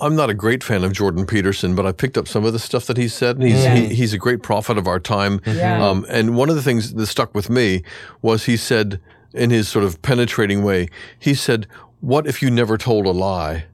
I'm 0.00 0.14
not 0.16 0.28
a 0.28 0.34
great 0.34 0.62
fan 0.62 0.84
of 0.84 0.92
Jordan 0.92 1.24
Peterson, 1.24 1.74
but 1.74 1.86
I 1.86 1.92
picked 1.92 2.18
up 2.18 2.28
some 2.28 2.44
of 2.44 2.52
the 2.52 2.58
stuff 2.58 2.86
that 2.86 2.96
he 2.96 3.08
said. 3.08 3.36
And 3.36 3.44
he's 3.48 3.62
Yeah. 3.62 3.76
he, 3.76 3.94
he's 3.94 4.12
a 4.12 4.18
great 4.18 4.42
prophet 4.42 4.76
of 4.76 4.86
our 4.86 5.00
time. 5.00 5.40
Yeah. 5.46 5.86
Um, 5.86 6.04
and 6.08 6.36
one 6.36 6.50
of 6.50 6.56
the 6.56 6.62
things 6.62 6.94
that 6.94 7.06
stuck 7.06 7.34
with 7.34 7.48
me 7.48 7.82
was 8.22 8.44
he 8.44 8.56
said, 8.56 9.00
in 9.36 9.50
his 9.50 9.68
sort 9.68 9.84
of 9.84 10.00
penetrating 10.02 10.62
way, 10.62 10.88
he 11.18 11.34
said, 11.34 11.66
"What 12.00 12.26
if 12.26 12.42
you 12.42 12.50
never 12.50 12.76
told 12.78 13.06
a 13.06 13.10
lie?" 13.10 13.66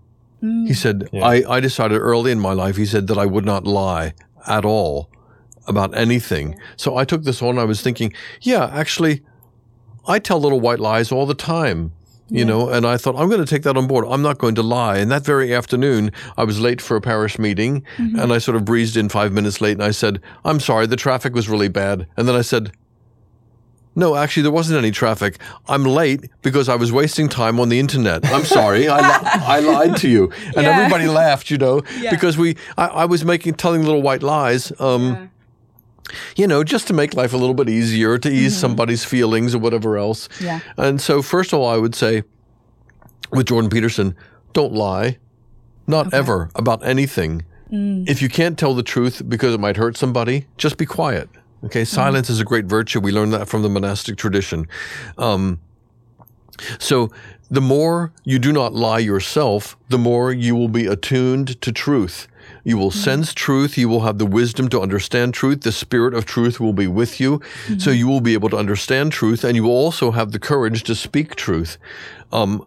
Mm. 0.43 0.67
He 0.67 0.75
said, 0.75 1.09
Yeah. 1.13 1.25
I, 1.25 1.57
"I 1.57 1.61
decided 1.61 1.99
early 1.99 2.33
in 2.33 2.41
my 2.41 2.53
life," 2.53 2.77
he 2.77 2.87
said, 2.87 3.07
"that 3.07 3.19
I 3.19 3.27
would 3.27 3.45
not 3.45 3.65
lie 3.65 4.15
at 4.47 4.65
all 4.65 5.09
about 5.67 5.97
anything." 5.97 6.59
So 6.77 6.97
I 6.97 7.05
took 7.05 7.23
this 7.25 7.43
on. 7.43 7.59
I 7.59 7.65
was 7.65 7.81
thinking, 7.81 8.13
yeah, 8.41 8.71
actually, 8.73 9.23
I 10.07 10.19
tell 10.19 10.41
little 10.41 10.61
white 10.61 10.81
lies 10.81 11.13
all 11.13 11.27
the 11.27 11.35
time, 11.35 11.93
you 12.29 12.45
know, 12.45 12.69
and 12.71 12.87
I 12.87 12.97
thought, 12.97 13.15
I'm 13.17 13.29
going 13.29 13.45
to 13.45 13.47
take 13.47 13.63
that 13.65 13.77
on 13.77 13.87
board. 13.87 14.07
I'm 14.09 14.23
not 14.23 14.39
going 14.39 14.55
to 14.55 14.63
lie. 14.63 14.97
And 14.97 15.11
that 15.11 15.23
very 15.23 15.55
afternoon, 15.55 16.11
I 16.37 16.45
was 16.45 16.59
late 16.59 16.81
for 16.81 16.97
a 16.97 17.01
parish 17.01 17.39
meeting 17.39 17.85
mm-hmm. 17.99 18.19
and 18.19 18.33
I 18.33 18.39
sort 18.39 18.57
of 18.57 18.65
breezed 18.65 18.97
in 18.97 19.11
five 19.11 19.33
minutes 19.33 19.61
late 19.61 19.73
and 19.73 19.83
I 19.83 19.91
said, 19.91 20.21
I'm 20.45 20.59
sorry, 20.59 20.87
the 20.87 20.97
traffic 20.97 21.35
was 21.35 21.49
really 21.49 21.69
bad. 21.69 22.07
And 22.17 22.27
then 22.27 22.35
I 22.35 22.41
said, 22.41 22.73
no, 23.95 24.17
actually, 24.17 24.43
there 24.45 24.53
wasn't 24.53 24.79
any 24.79 24.91
traffic. 24.91 25.39
I'm 25.69 25.85
late 25.85 26.31
because 26.43 26.69
I 26.69 26.77
was 26.77 26.91
wasting 26.93 27.29
time 27.29 27.61
on 27.61 27.69
the 27.69 27.79
internet. 27.79 28.25
I'm 28.27 28.45
sorry, 28.45 28.89
I, 28.89 28.97
li- 28.99 29.29
I 29.47 29.59
lied 29.61 29.97
to 29.99 30.09
you, 30.09 30.31
and 30.57 30.63
Yeah. 30.65 30.79
everybody 30.79 31.07
laughed, 31.09 31.51
you 31.51 31.59
know, 31.59 31.83
Yeah. 31.99 32.11
because 32.11 32.39
we, 32.39 32.57
I, 32.79 32.87
I 32.87 33.05
was 33.05 33.25
making, 33.25 33.55
telling 33.55 33.83
little 33.85 34.03
white 34.03 34.23
lies. 34.23 34.73
Um, 34.81 35.31
you 36.37 36.47
know, 36.47 36.63
just 36.65 36.87
to 36.89 36.93
make 36.93 37.15
life 37.15 37.33
a 37.33 37.37
little 37.37 37.55
bit 37.55 37.69
easier, 37.69 38.19
to 38.19 38.29
ease 38.31 38.57
somebody's 38.59 39.05
feelings 39.05 39.55
or 39.55 39.59
whatever 39.59 39.97
else. 39.97 40.29
Yeah. 40.41 40.61
And 40.77 41.01
so, 41.01 41.23
first 41.23 41.53
of 41.53 41.61
all, 41.61 41.69
I 41.69 41.77
would 41.79 41.95
say 41.95 42.23
with 43.31 43.47
Jordan 43.47 43.71
Peterson, 43.71 44.15
don't 44.53 44.73
lie, 44.75 45.19
not 45.87 46.13
ever 46.13 46.51
about 46.55 46.85
anything. 46.85 47.45
If 47.75 48.21
you 48.21 48.29
can't 48.29 48.59
tell 48.59 48.75
the 48.75 48.83
truth 48.83 49.23
because 49.27 49.55
it 49.55 49.61
might 49.61 49.79
hurt 49.79 49.97
somebody, 49.97 50.47
just 50.59 50.77
be 50.77 50.85
quiet. 50.85 51.31
Okay, 51.65 51.85
silence 51.85 52.29
is 52.29 52.41
a 52.41 52.45
great 52.45 52.65
virtue. 52.65 53.01
We 53.01 53.13
learn 53.13 53.31
that 53.31 53.49
from 53.49 53.63
the 53.63 53.69
monastic 53.69 54.17
tradition. 54.17 54.69
Um, 55.17 55.61
so, 56.79 57.11
the 57.51 57.61
more 57.61 58.13
you 58.25 58.39
do 58.39 58.53
not 58.53 58.73
lie 58.73 58.99
yourself, 58.99 59.77
the 59.89 59.99
more 59.99 60.33
you 60.33 60.57
will 60.57 60.69
be 60.69 60.87
attuned 60.87 61.61
to 61.61 61.73
truth. 61.73 62.27
You 62.65 62.79
will 62.79 62.91
sense 62.91 63.35
truth. 63.35 63.77
You 63.77 63.89
will 63.89 64.01
have 64.01 64.19
the 64.19 64.27
wisdom 64.27 64.69
to 64.71 64.81
understand 64.81 65.35
truth. 65.35 65.63
The 65.63 65.73
spirit 65.73 66.15
of 66.15 66.25
truth 66.25 66.61
will 66.61 66.73
be 66.73 66.87
with 66.87 67.21
you. 67.21 67.41
So 67.79 67.91
you 67.91 68.07
will 68.09 68.21
be 68.21 68.35
able 68.35 68.49
to 68.51 68.57
understand 68.57 69.13
truth 69.13 69.45
and 69.45 69.57
you 69.57 69.65
will 69.65 69.71
also 69.71 70.13
have 70.13 70.33
the 70.33 70.39
courage 70.39 70.83
to 70.85 70.95
speak 70.95 71.35
truth. 71.35 71.77
Um, 72.33 72.67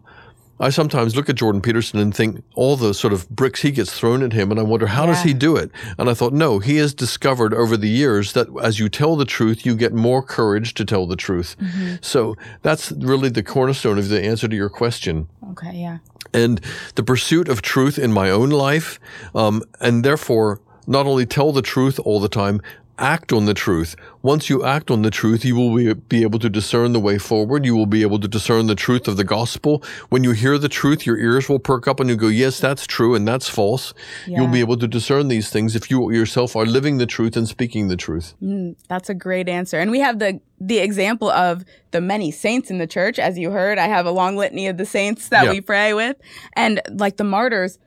I 0.60 0.70
sometimes 0.70 1.16
look 1.16 1.30
at 1.30 1.36
Jordan 1.36 1.62
Peterson 1.62 2.00
and 2.00 2.16
think 2.16 2.42
all 2.56 2.78
the 2.78 2.94
sort 2.94 3.12
of 3.12 3.28
bricks 3.30 3.62
he 3.62 3.72
gets 3.72 3.98
thrown 3.98 4.24
at 4.24 4.32
him, 4.32 4.52
and 4.52 4.60
I 4.60 4.64
wonder 4.64 4.88
how 4.88 5.06
does 5.06 5.22
he 5.24 5.34
do 5.34 5.58
it? 5.58 5.70
And 5.98 6.10
I 6.10 6.14
thought, 6.14 6.32
no, 6.32 6.60
he 6.60 6.78
has 6.78 6.94
discovered 6.94 7.54
over 7.54 7.76
the 7.76 7.90
years 7.90 8.32
that 8.34 8.48
as 8.62 8.80
you 8.80 8.88
tell 8.88 9.18
the 9.18 9.26
truth, 9.26 9.66
you 9.66 9.76
get 9.76 9.94
more 9.94 10.22
courage 10.24 10.74
to 10.76 10.86
tell 10.86 11.06
the 11.08 11.18
truth. 11.18 11.58
So 12.02 12.36
that's 12.62 12.92
really 12.94 13.28
the 13.30 13.44
cornerstone 13.44 13.98
of 13.98 14.08
the 14.08 14.24
answer 14.24 14.48
to 14.48 14.56
your 14.56 14.70
question 14.70 15.28
Okay, 15.52 15.74
yeah. 15.74 15.98
and 16.34 16.62
the 16.96 17.04
pursuit 17.04 17.50
of 17.50 17.62
truth 17.62 18.00
in 18.00 18.14
my 18.14 18.30
own 18.30 18.50
life, 18.50 18.98
um, 19.34 19.62
and 19.82 20.06
therefore 20.06 20.62
not 20.88 21.06
only 21.06 21.26
tell 21.26 21.52
the 21.52 21.62
truth 21.64 22.00
all 22.00 22.20
the 22.20 22.30
time, 22.30 22.62
act 22.98 23.34
on 23.34 23.46
the 23.46 23.54
truth. 23.54 23.96
Once 24.22 24.50
you 24.50 24.64
act 24.64 24.90
on 24.90 25.02
the 25.02 25.12
truth, 25.12 25.44
you 25.44 25.56
will 25.56 25.76
be, 25.76 25.94
be 25.94 26.24
able 26.24 26.40
to 26.40 26.50
discern 26.50 26.94
the 26.94 27.00
way 27.00 27.18
forward. 27.18 27.66
You 27.66 27.76
will 27.76 27.86
be 27.86 28.02
able 28.02 28.20
to 28.20 28.28
discern 28.28 28.68
the 28.68 28.76
truth 28.76 29.08
of 29.08 29.18
the 29.18 29.24
gospel. 29.24 29.84
When 30.10 30.24
you 30.24 30.32
hear 30.32 30.58
the 30.58 30.70
truth, 30.70 31.06
your 31.06 31.18
ears 31.18 31.50
will 31.50 31.60
perk 31.60 31.88
up 31.88 32.00
and 32.00 32.10
you 32.10 32.16
go, 32.16 32.28
yes, 32.28 32.60
that's 32.60 32.88
true 32.88 33.14
and 33.16 33.28
that's 33.28 33.50
false. 33.50 33.94
You'll 34.26 34.48
be 34.48 34.60
able 34.62 34.78
to 34.78 34.88
discern 34.88 35.28
these 35.28 35.50
things 35.50 35.76
if 35.76 35.92
you 35.92 36.12
yourself 36.12 36.56
are 36.56 36.66
living 36.66 36.98
the 36.98 37.06
truth 37.06 37.36
and 37.36 37.48
speaking 37.48 37.88
the 37.88 37.98
truth. 37.98 38.34
Mm, 38.42 38.76
that's 38.88 39.10
a 39.10 39.14
great 39.14 39.50
answer. 39.50 39.78
And 39.80 39.92
we 39.92 40.00
have 40.00 40.20
the 40.20 40.40
the 40.62 40.78
example 40.78 41.30
of 41.30 41.66
the 41.92 42.00
many 42.00 42.32
saints 42.32 42.72
in 42.72 42.78
the 42.78 42.88
church, 42.88 43.20
as 43.20 43.38
you 43.38 43.52
heard. 43.52 43.78
I 43.78 43.88
have 43.88 44.06
a 44.06 44.12
long 44.12 44.38
litany 44.38 44.68
of 44.68 44.78
the 44.78 44.86
saints 44.86 45.28
that 45.30 45.46
Yeah. 45.46 45.52
we 45.52 45.60
pray 45.60 45.94
with, 45.94 46.16
and 46.54 46.80
like 46.94 47.18
the 47.18 47.26
martyrs 47.26 47.78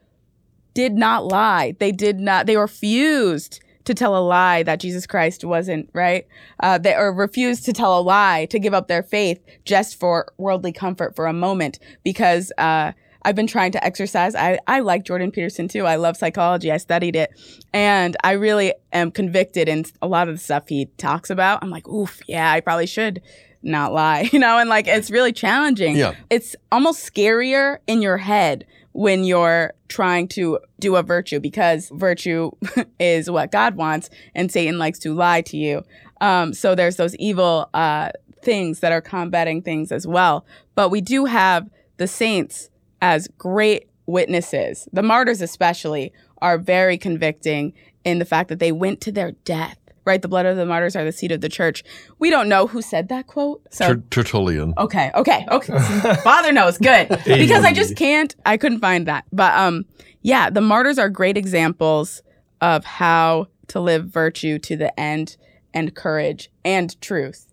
did 0.75 0.93
not 0.93 1.25
lie. 1.25 1.75
They 1.79 1.93
did 1.93 2.21
not. 2.21 2.45
They 2.47 2.59
refused 2.59 3.61
to 3.89 3.95
tell 3.95 4.17
a 4.17 4.21
lie 4.21 4.63
that 4.63 4.81
Jesus 4.81 5.07
Christ 5.07 5.45
wasn't 5.45 5.91
right. 5.93 6.27
Uh, 6.61 6.79
they 6.79 6.95
or 6.95 7.13
refused 7.13 7.65
to 7.65 7.73
tell 7.73 7.99
a 7.99 8.01
lie 8.01 8.47
to 8.51 8.59
give 8.59 8.75
up 8.75 8.87
their 8.87 9.03
faith 9.03 9.41
just 9.65 9.99
for 9.99 10.33
worldly 10.39 10.73
comfort 10.73 11.17
for 11.17 11.27
a 11.27 11.33
moment 11.33 11.79
because. 12.05 12.53
Uh, 12.57 12.93
I've 13.23 13.35
been 13.35 13.49
trying 13.49 13.73
to 13.73 13.85
exercise. 13.85 14.37
I, 14.37 14.61
I 14.69 14.79
like 14.79 15.05
Jordan 15.05 15.33
Peterson 15.33 15.67
too. 15.67 15.85
I 15.85 15.97
love 15.97 16.17
psychology. 16.17 16.71
I 16.71 16.77
studied 16.77 17.17
it. 17.17 17.31
And 17.75 18.17
I 18.23 18.33
really 18.33 18.75
am 18.93 19.11
convicted 19.11 19.69
in 19.69 19.85
a 20.01 20.07
lot 20.07 20.29
of 20.29 20.37
the 20.37 20.41
stuff 20.41 20.69
he 20.69 20.87
talks 20.97 21.29
about. 21.29 21.59
I'm 21.61 21.69
like, 21.69 21.89
oof, 21.89 22.21
yeah, 22.29 22.51
I 22.51 22.61
probably 22.61 22.87
should 22.87 23.21
not 23.61 23.93
lie, 23.93 24.29
you 24.33 24.39
know? 24.39 24.59
And 24.59 24.71
like, 24.71 24.87
it's 24.87 25.11
really 25.11 25.33
challenging. 25.33 25.97
Yeah. 25.97 26.15
It's 26.31 26.55
almost 26.71 27.13
scarier 27.13 27.79
in 27.89 28.03
your 28.03 28.19
head 28.19 28.65
when 28.99 29.23
you're 29.23 29.73
trying 29.87 30.27
to 30.27 30.59
do 30.81 30.97
a 30.97 31.05
virtue 31.05 31.39
because 31.39 31.89
virtue 31.95 32.51
is 32.99 33.31
what 33.31 33.53
God 33.53 33.77
wants 33.77 34.11
and 34.35 34.51
Satan 34.51 34.77
likes 34.77 34.99
to 34.99 35.15
lie 35.15 35.41
to 35.43 35.57
you. 35.57 35.85
Um, 36.21 36.53
so 36.53 36.75
there's 36.75 36.97
those 36.97 37.15
evil 37.15 37.71
uh, 37.75 38.11
things 38.43 38.81
that 38.81 38.91
are 38.91 39.01
combating 39.01 39.63
things 39.63 39.93
as 39.93 40.05
well. 40.05 40.45
But 40.75 40.91
we 40.91 41.01
do 41.01 41.27
have 41.27 41.71
the 41.99 42.09
saints 42.09 42.71
as 43.01 43.29
great 43.39 43.89
witnesses. 44.07 44.89
The 44.93 45.05
martyrs, 45.05 45.43
especially, 45.43 46.13
are 46.39 46.59
very 46.59 46.99
convicting 46.99 47.75
in 48.03 48.19
the 48.19 48.25
fact 48.25 48.49
that 48.49 48.59
they 48.59 48.73
went 48.73 49.01
to 49.03 49.13
their 49.13 49.31
death. 49.45 49.79
Right, 50.09 50.23
the 50.23 50.27
blood 50.27 50.47
of 50.47 50.57
the 50.57 50.65
martyrs 50.65 50.97
are 50.97 51.05
the 51.05 51.13
seed 51.13 51.33
of 51.33 51.43
the 51.43 51.51
church. 51.51 51.85
We 52.19 52.31
don't 52.31 52.49
know 52.49 52.67
who 52.67 52.81
said 52.81 53.11
that 53.11 53.27
quote. 53.27 53.63
So 53.71 53.89
Ter- 53.89 54.03
Tertullian. 54.09 54.73
Okay, 54.79 55.11
okay, 55.15 55.45
okay. 55.51 55.79
Father 56.25 56.51
knows, 56.51 56.79
good. 56.79 57.09
Because 57.27 57.63
I 57.63 57.75
just 57.75 57.95
can't, 57.95 58.35
I 58.47 58.57
couldn't 58.57 58.81
find 58.81 59.07
that. 59.07 59.27
But 59.33 59.53
um, 59.53 59.85
yeah, 60.23 60.49
the 60.49 60.63
martyrs 60.63 60.99
are 60.99 61.11
great 61.11 61.37
examples 61.37 62.23
of 62.63 62.87
how 62.87 63.49
to 63.67 63.81
live 63.81 64.07
virtue 64.07 64.59
to 64.61 64.79
the 64.79 64.99
end 64.99 65.37
and 65.75 65.95
courage 65.95 66.51
and 66.65 66.99
truth. 67.03 67.53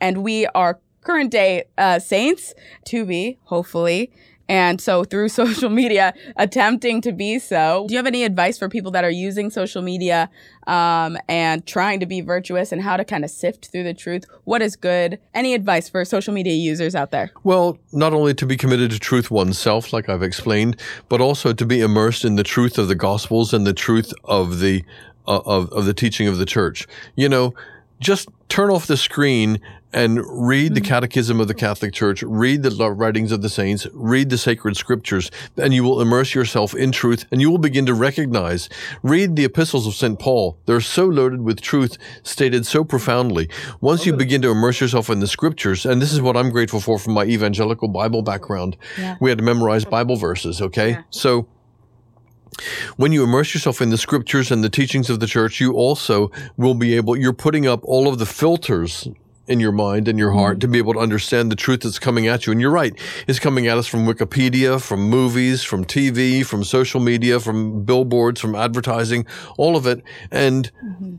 And 0.00 0.22
we 0.22 0.46
are 0.54 0.78
current 1.00 1.32
day 1.32 1.64
uh, 1.76 1.98
saints 1.98 2.54
to 2.84 3.04
be, 3.04 3.38
hopefully. 3.46 4.12
And 4.48 4.80
so 4.80 5.04
through 5.04 5.28
social 5.42 5.70
media, 5.70 6.14
attempting 6.36 7.00
to 7.02 7.12
be 7.12 7.38
so. 7.38 7.86
Do 7.88 7.94
you 7.94 7.98
have 7.98 8.06
any 8.06 8.24
advice 8.24 8.58
for 8.58 8.68
people 8.68 8.90
that 8.92 9.04
are 9.04 9.10
using 9.10 9.50
social 9.50 9.82
media 9.82 10.30
um, 10.66 11.16
and 11.28 11.66
trying 11.66 12.00
to 12.00 12.06
be 12.06 12.20
virtuous 12.20 12.72
and 12.72 12.82
how 12.82 12.96
to 12.96 13.04
kind 13.04 13.24
of 13.24 13.30
sift 13.30 13.70
through 13.70 13.84
the 13.84 13.94
truth? 13.94 14.24
What 14.44 14.62
is 14.62 14.76
good? 14.76 15.18
Any 15.34 15.54
advice 15.54 15.88
for 15.88 16.04
social 16.04 16.34
media 16.34 16.54
users 16.54 16.94
out 16.94 17.10
there? 17.10 17.30
Well, 17.44 17.78
not 17.92 18.12
only 18.12 18.34
to 18.34 18.46
be 18.46 18.56
committed 18.56 18.90
to 18.92 18.98
truth 18.98 19.30
oneself, 19.30 19.92
like 19.92 20.08
I've 20.08 20.22
explained, 20.22 20.80
but 21.08 21.20
also 21.20 21.52
to 21.52 21.66
be 21.66 21.80
immersed 21.80 22.24
in 22.24 22.36
the 22.36 22.44
truth 22.44 22.78
of 22.78 22.88
the 22.88 22.94
Gospels 22.94 23.52
and 23.52 23.66
the 23.66 23.74
truth 23.74 24.12
of 24.24 24.60
the 24.60 24.84
uh, 25.28 25.40
of 25.44 25.68
of 25.72 25.86
the 25.86 25.94
teaching 25.94 26.28
of 26.28 26.38
the 26.38 26.46
Church. 26.46 26.86
You 27.16 27.28
know, 27.28 27.54
just 28.00 28.28
turn 28.48 28.70
off 28.70 28.86
the 28.86 28.96
screen 28.96 29.60
and 29.92 30.20
read 30.26 30.74
the 30.74 30.80
mm. 30.80 30.86
Catechism 30.86 31.40
of 31.40 31.48
the 31.48 31.54
Catholic 31.54 31.92
Church, 31.92 32.22
read 32.22 32.62
the 32.62 32.92
writings 32.92 33.32
of 33.32 33.42
the 33.42 33.48
saints, 33.48 33.86
read 33.92 34.30
the 34.30 34.38
sacred 34.38 34.76
scriptures, 34.76 35.30
and 35.56 35.72
you 35.72 35.84
will 35.84 36.00
immerse 36.00 36.34
yourself 36.34 36.74
in 36.74 36.92
truth 36.92 37.24
and 37.30 37.40
you 37.40 37.50
will 37.50 37.58
begin 37.58 37.86
to 37.86 37.94
recognize. 37.94 38.68
Read 39.02 39.36
the 39.36 39.44
epistles 39.44 39.86
of 39.86 39.94
St. 39.94 40.18
Paul. 40.18 40.58
They're 40.66 40.80
so 40.80 41.06
loaded 41.06 41.42
with 41.42 41.60
truth, 41.60 41.98
stated 42.22 42.66
so 42.66 42.84
profoundly. 42.84 43.48
Once 43.80 44.06
you 44.06 44.12
begin 44.12 44.42
to 44.42 44.50
immerse 44.50 44.80
yourself 44.80 45.08
in 45.10 45.20
the 45.20 45.26
scriptures, 45.26 45.86
and 45.86 46.02
this 46.02 46.12
is 46.12 46.20
what 46.20 46.36
I'm 46.36 46.50
grateful 46.50 46.80
for 46.80 46.98
from 46.98 47.14
my 47.14 47.24
evangelical 47.24 47.88
Bible 47.88 48.22
background, 48.22 48.76
we 49.20 49.30
had 49.30 49.38
to 49.38 49.44
memorize 49.44 49.84
Bible 49.84 50.16
verses, 50.16 50.60
okay? 50.60 50.98
So, 51.10 51.48
when 52.96 53.12
you 53.12 53.22
immerse 53.22 53.52
yourself 53.52 53.82
in 53.82 53.90
the 53.90 53.98
scriptures 53.98 54.50
and 54.50 54.64
the 54.64 54.70
teachings 54.70 55.10
of 55.10 55.20
the 55.20 55.26
church, 55.26 55.60
you 55.60 55.72
also 55.74 56.30
will 56.56 56.74
be 56.74 56.94
able, 56.96 57.16
you're 57.16 57.34
putting 57.34 57.66
up 57.66 57.84
all 57.84 58.08
of 58.08 58.18
the 58.18 58.24
filters 58.24 59.08
in 59.46 59.60
your 59.60 59.72
mind 59.72 60.08
and 60.08 60.18
your 60.18 60.32
heart 60.32 60.54
mm-hmm. 60.54 60.60
to 60.60 60.68
be 60.68 60.78
able 60.78 60.94
to 60.94 60.98
understand 60.98 61.50
the 61.50 61.56
truth 61.56 61.80
that's 61.80 61.98
coming 61.98 62.26
at 62.26 62.46
you. 62.46 62.52
And 62.52 62.60
you're 62.60 62.70
right. 62.70 62.98
It's 63.26 63.38
coming 63.38 63.66
at 63.66 63.78
us 63.78 63.86
from 63.86 64.06
Wikipedia, 64.06 64.80
from 64.80 65.08
movies, 65.08 65.62
from 65.62 65.84
TV, 65.84 66.44
from 66.44 66.64
social 66.64 67.00
media, 67.00 67.40
from 67.40 67.84
billboards, 67.84 68.40
from 68.40 68.54
advertising, 68.54 69.26
all 69.56 69.76
of 69.76 69.86
it. 69.86 70.02
And 70.30 70.70
mm-hmm. 70.84 71.16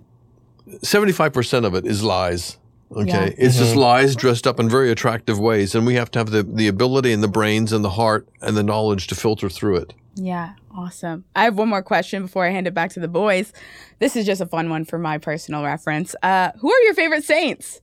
75% 0.78 1.66
of 1.66 1.76
it 1.76 1.86
is 1.86 2.04
lies. 2.04 2.58
Okay. 2.92 3.10
Yeah. 3.10 3.34
It's 3.38 3.58
just 3.58 3.72
mm-hmm. 3.72 3.80
lies 3.80 4.16
dressed 4.16 4.48
up 4.48 4.60
in 4.60 4.70
very 4.70 4.92
attractive 4.92 5.40
ways. 5.40 5.76
And 5.76 5.86
we 5.86 5.96
have 5.96 6.10
to 6.12 6.20
have 6.20 6.32
the, 6.32 6.44
the 6.44 6.68
ability 6.68 7.12
and 7.12 7.22
the 7.22 7.28
brains 7.28 7.74
and 7.74 7.84
the 7.84 7.92
heart 7.92 8.28
and 8.42 8.56
the 8.56 8.64
knowledge 8.64 9.08
to 9.08 9.16
filter 9.16 9.50
through 9.50 9.78
it. 9.78 9.94
Yeah, 10.16 10.54
awesome. 10.76 11.26
I 11.36 11.44
have 11.44 11.58
one 11.58 11.70
more 11.70 11.84
question 11.84 12.24
before 12.24 12.46
I 12.46 12.50
hand 12.50 12.66
it 12.66 12.74
back 12.74 12.92
to 12.92 13.00
the 13.00 13.08
boys. 13.08 13.54
This 14.00 14.16
is 14.16 14.26
just 14.26 14.42
a 14.42 14.48
fun 14.48 14.70
one 14.70 14.84
for 14.84 14.98
my 14.98 15.20
personal 15.20 15.64
reference. 15.64 16.16
Uh, 16.24 16.52
who 16.60 16.72
are 16.72 16.82
your 16.82 16.96
favorite 16.96 17.24
saints? 17.24 17.82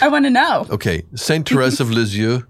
I 0.00 0.08
want 0.08 0.24
to 0.26 0.30
know. 0.30 0.66
Okay. 0.70 1.02
Saint 1.14 1.48
Therese 1.48 1.80
of 1.80 1.90
Lisieux, 1.98 2.42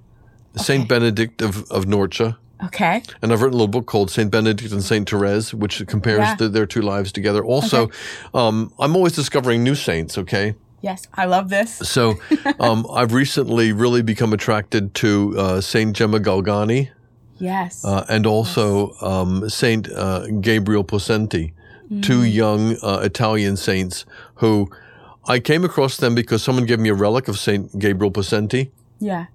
Saint 0.57 0.89
Benedict 0.89 1.43
of, 1.43 1.71
of 1.71 1.85
Norcia. 1.87 2.37
Okay. 2.65 3.03
And 3.23 3.33
I've 3.33 3.41
written 3.41 3.55
a 3.55 3.57
little 3.63 3.69
book 3.69 3.87
called 3.87 4.11
Saint 4.11 4.31
Benedict 4.31 4.71
and 4.73 4.83
Saint 4.83 5.09
Therese, 5.09 5.55
which 5.55 5.83
compares 5.87 6.19
Yeah. 6.21 6.35
the, 6.35 6.49
their 6.49 6.67
two 6.67 6.83
lives 6.83 7.11
together. 7.11 7.43
Also, 7.45 7.89
um, 8.35 8.73
I'm 8.79 8.95
always 8.97 9.13
discovering 9.15 9.65
new 9.65 9.75
saints. 9.75 10.19
Okay, 10.19 10.55
Yes, 10.83 11.07
I 11.15 11.25
love 11.27 11.49
this. 11.49 11.75
so 11.77 12.17
um, 12.61 12.87
I've 12.93 13.13
recently 13.15 13.73
really 13.73 14.03
become 14.03 14.33
attracted 14.35 14.95
to 14.97 15.35
uh, 15.39 15.61
Saint 15.63 15.97
Gemma 15.97 16.19
Galgani 16.21 16.91
Yes. 17.39 17.83
uh, 17.85 18.05
and 18.11 18.27
also 18.27 18.93
um, 19.01 19.49
Saint 19.49 19.91
uh, 19.91 20.27
Gabriel 20.41 20.85
Possenti, 20.85 21.53
two 22.03 22.23
young 22.25 22.77
uh, 22.83 23.01
Italian 23.03 23.57
saints 23.57 24.05
who 24.37 24.71
I 25.27 25.39
came 25.39 25.65
across 25.65 25.97
them 25.97 26.15
because 26.15 26.43
someone 26.43 26.67
gave 26.67 26.81
me 26.81 26.89
a 26.89 26.95
relic 26.95 27.29
of 27.29 27.39
Saint 27.39 27.79
Gabriel 27.79 28.11
Possenti. 28.11 28.71
yeah. 28.99 29.27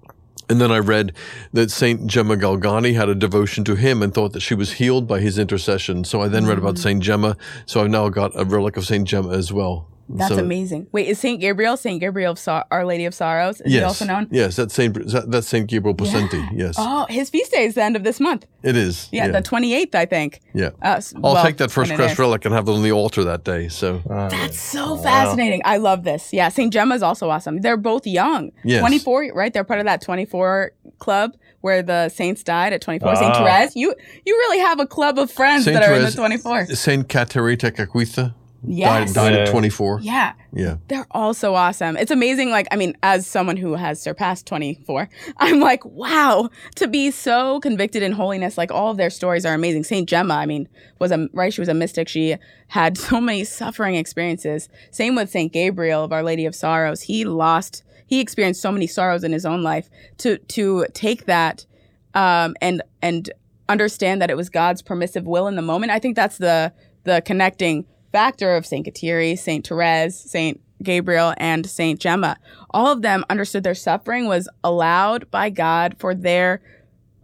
And 0.48 0.60
then 0.60 0.70
I 0.70 0.78
read 0.78 1.12
that 1.54 1.72
Saint 1.72 2.06
Gemma 2.06 2.36
Galgani 2.36 2.94
had 2.94 3.08
a 3.08 3.16
devotion 3.16 3.64
to 3.64 3.74
him 3.74 4.00
and 4.00 4.14
thought 4.14 4.32
that 4.32 4.42
she 4.42 4.54
was 4.54 4.74
healed 4.74 5.08
by 5.08 5.18
his 5.18 5.38
intercession. 5.40 6.04
So 6.04 6.22
I 6.22 6.28
then 6.28 6.46
read 6.46 6.58
about 6.58 6.76
mm. 6.76 6.78
Saint 6.78 7.02
Gemma. 7.02 7.36
So 7.66 7.82
I've 7.82 7.90
now 7.90 8.08
got 8.10 8.30
a 8.36 8.44
relic 8.44 8.76
of 8.76 8.86
Saint 8.86 9.08
Gemma 9.08 9.30
as 9.30 9.52
well. 9.52 9.88
That's 10.08 10.34
So- 10.34 10.38
amazing. 10.38 10.86
Wait, 10.92 11.08
is 11.08 11.18
Saint 11.18 11.40
Gabriel 11.40 11.76
Saint 11.76 12.00
Gabriel 12.00 12.32
of 12.32 12.38
Sor- 12.38 12.64
Our 12.70 12.84
Lady 12.84 13.04
of 13.06 13.14
Sorrows? 13.14 13.60
Is 13.60 13.72
he 13.72 13.78
Yes. 13.78 13.84
also 13.84 14.04
known? 14.04 14.28
Yes, 14.30 14.54
that's 14.56 14.72
Saint 14.72 14.94
that- 14.94 15.30
that's 15.30 15.48
Saint 15.48 15.66
Gabriel 15.66 15.94
Possenti. 15.96 16.46
Yes, 16.54 16.76
Oh, 16.78 17.06
his 17.08 17.28
feast 17.30 17.50
day 17.52 17.64
is 17.64 17.74
the 17.74 17.82
end 17.82 17.96
of 17.96 18.04
this 18.04 18.20
month. 18.20 18.46
it 18.62 18.76
is. 18.76 19.08
Yeah, 19.10 19.28
the 19.28 19.42
28th, 19.42 19.94
I 19.94 20.06
think. 20.06 20.40
yeah. 20.54 20.70
Uh, 20.82 21.00
I'll 21.24 21.34
well, 21.34 21.44
take 21.44 21.56
that 21.56 21.70
first 21.70 21.92
class 21.94 22.18
relic 22.18 22.44
and 22.44 22.54
have 22.54 22.68
it 22.68 22.72
on 22.72 22.82
the 22.82 22.92
altar 22.92 23.24
that 23.24 23.42
day. 23.44 23.68
So 23.68 24.00
That's 24.06 24.60
so 24.60 24.96
fascinating. 24.96 25.60
I 25.64 25.78
love 25.78 26.04
this. 26.04 26.32
Yeah, 26.32 26.48
St. 26.50 26.72
Gemma 26.72 26.94
is 26.94 27.02
also 27.02 27.28
awesome. 27.30 27.60
They're 27.60 27.76
both 27.76 28.06
young. 28.06 28.52
Yes. 28.64 28.80
24, 28.80 29.32
right? 29.34 29.52
They're 29.52 29.64
part 29.64 29.80
of 29.80 29.86
that 29.86 30.00
24 30.02 30.72
club 30.98 31.32
where 31.62 31.82
the 31.82 32.08
saints 32.10 32.42
died 32.44 32.72
at 32.72 32.80
24. 32.80 33.16
St. 33.16 33.32
Ah. 33.34 33.38
Therese, 33.44 33.74
you 33.74 33.92
you 34.24 34.34
really 34.36 34.58
have 34.60 34.78
a 34.78 34.86
club 34.86 35.18
of 35.18 35.30
friends 35.32 35.64
Saint 35.64 35.74
that 35.74 35.82
are 35.82 35.86
Therese- 35.96 36.00
in 36.00 36.10
the 36.10 36.16
24. 36.16 36.66
Saint 36.66 37.08
Kateri 37.08 37.56
Tekakwitha 37.56 38.34
Yes. 38.66 39.12
died, 39.12 39.32
died 39.32 39.40
at 39.40 39.46
Yeah. 39.46 39.52
24. 39.52 40.00
Yeah. 40.02 40.32
Yeah. 40.52 40.76
They're 40.88 41.06
all 41.10 41.34
so 41.34 41.54
awesome. 41.54 41.96
It's 41.96 42.10
amazing. 42.10 42.50
Like, 42.50 42.66
I 42.70 42.76
mean, 42.76 42.96
as 43.02 43.26
someone 43.26 43.56
who 43.56 43.74
has 43.74 44.00
surpassed 44.00 44.46
24, 44.46 45.08
I'm 45.38 45.60
like, 45.60 45.84
wow, 45.84 46.50
to 46.76 46.88
be 46.88 47.10
so 47.10 47.60
convicted 47.60 48.02
in 48.02 48.12
holiness. 48.12 48.58
Like, 48.58 48.70
all 48.72 48.90
of 48.90 48.96
their 48.96 49.10
stories 49.10 49.44
are 49.46 49.54
amazing. 49.54 49.84
Saint 49.84 50.08
Gemma, 50.08 50.34
I 50.34 50.46
mean, 50.46 50.68
was 50.98 51.12
a, 51.12 51.28
right? 51.32 51.52
She 51.52 51.60
was 51.60 51.68
a 51.68 51.74
mystic. 51.74 52.08
She 52.08 52.36
had 52.68 52.98
so 52.98 53.20
many 53.20 53.44
suffering 53.44 53.94
experiences. 53.94 54.68
Same 54.90 55.14
with 55.14 55.30
Saint 55.30 55.52
Gabriel 55.52 56.02
of 56.04 56.12
Our 56.12 56.22
Lady 56.22 56.46
of 56.46 56.54
Sorrows. 56.54 57.02
He 57.02 57.24
lost, 57.24 57.82
he 58.06 58.20
experienced 58.20 58.60
so 58.62 58.72
many 58.72 58.86
sorrows 58.86 59.24
in 59.24 59.32
his 59.32 59.46
own 59.46 59.62
life. 59.62 59.88
To, 60.18 60.38
to 60.38 60.86
take 60.92 61.26
that, 61.26 61.66
um, 62.14 62.54
and, 62.62 62.82
and 63.02 63.30
understand 63.68 64.22
that 64.22 64.30
it 64.30 64.36
was 64.36 64.48
God's 64.48 64.80
permissive 64.80 65.26
will 65.26 65.46
in 65.48 65.56
the 65.56 65.62
moment. 65.62 65.92
I 65.92 65.98
think 65.98 66.16
that's 66.16 66.38
the, 66.38 66.72
the 67.04 67.20
connecting 67.26 67.84
factor 68.16 68.56
of 68.56 68.64
Saint 68.64 68.86
Kateri, 68.86 69.38
Saint 69.38 69.66
Therese, 69.66 70.18
Saint 70.18 70.58
Gabriel, 70.82 71.34
and 71.36 71.68
Saint 71.68 72.00
Gemma. 72.00 72.38
All 72.70 72.90
of 72.90 73.02
them 73.02 73.26
understood 73.28 73.62
their 73.62 73.74
suffering 73.74 74.24
was 74.26 74.48
allowed 74.64 75.30
by 75.30 75.50
God 75.50 75.96
for 75.98 76.14
their 76.14 76.62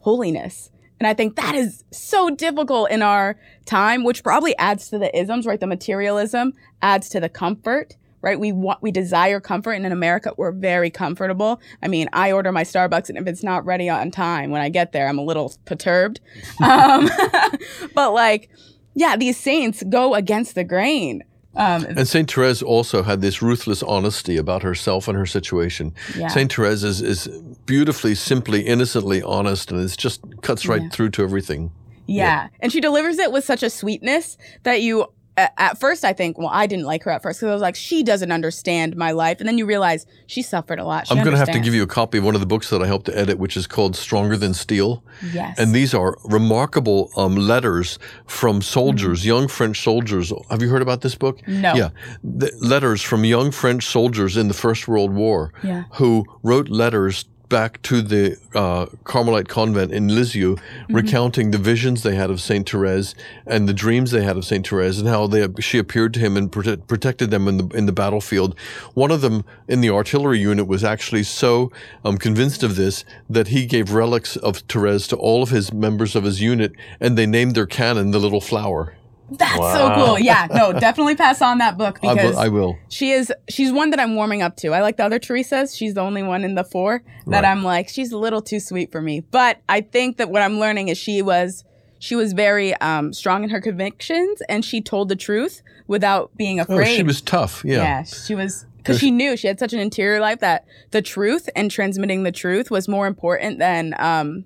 holiness. 0.00 0.70
And 1.00 1.06
I 1.06 1.14
think 1.14 1.36
that 1.36 1.54
is 1.54 1.82
so 1.92 2.28
difficult 2.28 2.90
in 2.90 3.00
our 3.00 3.38
time, 3.64 4.04
which 4.04 4.22
probably 4.22 4.54
adds 4.58 4.90
to 4.90 4.98
the 4.98 5.18
isms, 5.18 5.46
right? 5.46 5.58
The 5.58 5.66
materialism 5.66 6.52
adds 6.82 7.08
to 7.08 7.20
the 7.20 7.30
comfort, 7.30 7.96
right? 8.20 8.38
We 8.38 8.52
want, 8.52 8.82
we 8.82 8.90
desire 8.90 9.40
comfort. 9.40 9.72
And 9.72 9.86
in 9.86 9.92
America, 9.92 10.34
we're 10.36 10.52
very 10.52 10.90
comfortable. 10.90 11.58
I 11.82 11.88
mean, 11.88 12.10
I 12.12 12.32
order 12.32 12.52
my 12.52 12.64
Starbucks 12.64 13.08
and 13.08 13.16
if 13.16 13.26
it's 13.26 13.42
not 13.42 13.64
ready 13.64 13.88
on 13.88 14.10
time 14.10 14.50
when 14.50 14.60
I 14.60 14.68
get 14.68 14.92
there, 14.92 15.08
I'm 15.08 15.18
a 15.18 15.24
little 15.24 15.54
perturbed. 15.64 16.20
Um, 16.62 17.08
but 17.94 18.12
like, 18.12 18.50
yeah, 18.94 19.16
these 19.16 19.36
saints 19.36 19.82
go 19.88 20.14
against 20.14 20.54
the 20.54 20.64
grain. 20.64 21.22
Um, 21.54 21.84
And 21.84 22.08
Saint 22.08 22.30
Therese 22.32 22.62
also 22.62 23.02
had 23.02 23.20
this 23.20 23.42
ruthless 23.42 23.82
honesty 23.82 24.38
about 24.38 24.62
herself 24.62 25.06
and 25.06 25.18
her 25.18 25.26
situation. 25.26 25.92
Yeah. 26.16 26.28
Saint 26.28 26.50
Therese 26.52 26.82
is, 26.82 27.02
is 27.02 27.28
beautifully, 27.66 28.14
simply, 28.14 28.62
innocently 28.62 29.22
honest, 29.22 29.70
and 29.70 29.78
it 29.80 29.94
just 29.98 30.22
cuts 30.40 30.66
right 30.66 30.80
Yeah. 30.82 30.88
through 30.88 31.10
to 31.10 31.22
everything. 31.22 31.70
Yeah. 32.06 32.48
And 32.60 32.72
she 32.72 32.80
delivers 32.80 33.18
it 33.18 33.32
with 33.32 33.44
such 33.44 33.62
a 33.62 33.68
sweetness 33.68 34.38
that 34.62 34.80
you, 34.80 35.06
at 35.36 35.78
first, 35.78 36.04
I 36.04 36.12
think, 36.12 36.36
well, 36.38 36.50
I 36.52 36.66
didn't 36.66 36.84
like 36.84 37.02
her 37.04 37.10
at 37.10 37.22
first 37.22 37.40
because 37.40 37.50
I 37.50 37.52
was 37.54 37.62
like, 37.62 37.74
she 37.74 38.02
doesn't 38.02 38.30
understand 38.30 38.96
my 38.96 39.12
life. 39.12 39.40
And 39.40 39.48
then 39.48 39.56
you 39.56 39.64
realize 39.64 40.06
she 40.26 40.42
suffered 40.42 40.78
a 40.78 40.84
lot. 40.84 41.06
She 41.06 41.14
I'm 41.14 41.24
going 41.24 41.32
to 41.32 41.38
have 41.38 41.50
to 41.52 41.60
give 41.60 41.74
you 41.74 41.82
a 41.82 41.86
copy 41.86 42.18
of 42.18 42.24
one 42.24 42.34
of 42.34 42.40
the 42.40 42.46
books 42.46 42.68
that 42.70 42.82
I 42.82 42.86
helped 42.86 43.06
to 43.06 43.18
edit, 43.18 43.38
which 43.38 43.56
is 43.56 43.66
called 43.66 43.96
Stronger 43.96 44.36
Than 44.36 44.52
Steel. 44.52 45.02
Yes. 45.32 45.58
And 45.58 45.74
these 45.74 45.94
are 45.94 46.16
remarkable 46.24 47.10
um, 47.16 47.36
letters 47.36 47.98
from 48.26 48.60
soldiers, 48.60 49.24
young 49.24 49.48
French 49.48 49.82
soldiers. 49.82 50.32
Have 50.50 50.60
you 50.60 50.68
heard 50.68 50.82
about 50.82 51.00
this 51.00 51.14
book? 51.14 51.38
Mm-hmm. 51.40 51.60
No. 51.62 51.74
Yeah. 51.74 51.88
The 52.22 52.52
letters 52.60 53.00
from 53.02 53.24
young 53.24 53.50
French 53.50 53.86
soldiers 53.86 54.36
in 54.36 54.48
the 54.48 54.54
First 54.54 54.86
World 54.86 55.12
War 55.14 55.52
Yeah. 55.62 55.84
who 55.94 56.24
wrote 56.42 56.68
letters 56.68 57.24
back 57.52 57.82
to 57.82 58.00
the 58.00 58.38
uh, 58.54 58.86
Carmelite 59.04 59.46
convent 59.46 59.92
in 59.92 60.08
Lisieux, 60.08 60.56
recounting 60.88 61.50
the 61.50 61.58
visions 61.58 62.02
they 62.02 62.14
had 62.14 62.30
of 62.30 62.40
Saint 62.40 62.66
Therese 62.66 63.14
and 63.46 63.68
the 63.68 63.74
dreams 63.74 64.10
they 64.10 64.24
had 64.24 64.38
of 64.38 64.46
Saint 64.46 64.66
Therese, 64.66 64.98
and 64.98 65.06
how 65.06 65.26
they 65.26 65.46
she 65.60 65.76
appeared 65.76 66.14
to 66.14 66.20
him 66.20 66.38
and 66.38 66.50
prote- 66.50 66.86
protected 66.86 67.30
them 67.30 67.46
in 67.46 67.58
the 67.58 67.66
in 67.76 67.84
the 67.84 67.92
battlefield. 67.92 68.58
One 68.94 69.10
of 69.10 69.20
them 69.20 69.44
in 69.68 69.82
the 69.82 69.90
artillery 69.90 70.40
unit 70.40 70.66
was 70.66 70.82
actually 70.82 71.24
so 71.24 71.70
um, 72.06 72.16
convinced 72.16 72.62
of 72.62 72.74
this 72.74 73.04
that 73.28 73.48
he 73.48 73.66
gave 73.66 73.92
relics 73.92 74.34
of 74.36 74.60
Therese 74.60 75.06
to 75.08 75.16
all 75.16 75.42
of 75.42 75.50
his 75.50 75.74
members 75.74 76.16
of 76.16 76.24
his 76.24 76.40
unit, 76.40 76.72
and 77.00 77.18
they 77.18 77.26
named 77.26 77.54
their 77.54 77.66
cannon 77.66 78.12
the 78.12 78.18
Little 78.18 78.40
Flower. 78.40 78.94
That's 79.30 79.56
so 79.56 79.92
cool. 79.94 80.18
Yeah, 80.18 80.46
no, 80.54 80.72
definitely 80.72 81.14
pass 81.16 81.40
on 81.40 81.58
that 81.58 81.78
book 81.78 81.98
I 82.02 82.14
because 82.14 82.34
will. 82.34 82.38
I 82.42 82.48
will. 82.48 82.78
she 82.88 83.12
is 83.12 83.32
she's 83.48 83.72
one 83.72 83.90
that 83.90 84.00
I'm 84.00 84.14
warming 84.14 84.42
up 84.42 84.56
to. 84.58 84.72
I 84.74 84.82
like 84.82 84.96
the 84.98 85.04
other 85.04 85.18
Teresa's. 85.18 85.74
She's 85.76 85.94
the 85.94 86.00
only 86.02 86.22
one 86.22 86.44
in 86.44 86.54
the 86.54 86.64
four 86.64 87.02
that 87.26 87.42
Right. 87.42 87.50
I'm 87.50 87.62
like, 87.62 87.88
she's 87.88 88.12
a 88.12 88.18
little 88.18 88.42
too 88.42 88.60
sweet 88.60 88.92
for 88.92 89.00
me. 89.00 89.20
But 89.20 89.60
I 89.68 89.80
think 89.80 90.18
that 90.18 90.28
what 90.30 90.42
I'm 90.42 90.58
learning 90.58 90.88
is 90.88 90.98
she 90.98 91.22
was 91.22 91.64
she 91.98 92.14
was 92.16 92.32
very 92.32 92.74
um, 92.76 93.12
strong 93.12 93.44
in 93.44 93.50
her 93.50 93.60
convictions 93.60 94.42
and 94.48 94.64
she 94.64 94.80
told 94.80 95.08
the 95.08 95.16
truth 95.16 95.62
without 95.86 96.36
being 96.36 96.58
Oh, 96.60 96.64
afraid. 96.64 96.96
she 96.96 97.02
was 97.02 97.20
tough. 97.20 97.62
Yeah. 97.64 97.76
yeah, 97.76 98.02
she 98.02 98.34
was 98.34 98.66
because 98.78 98.98
she 98.98 99.12
knew 99.12 99.36
she 99.36 99.46
had 99.46 99.60
such 99.60 99.72
an 99.72 99.78
interior 99.78 100.18
life 100.20 100.40
that 100.40 100.64
the 100.90 101.00
truth 101.00 101.48
and 101.54 101.70
transmitting 101.70 102.24
the 102.24 102.32
truth 102.32 102.68
was 102.70 102.88
more 102.88 103.06
important 103.06 103.60
than 103.60 103.94
um, 104.00 104.44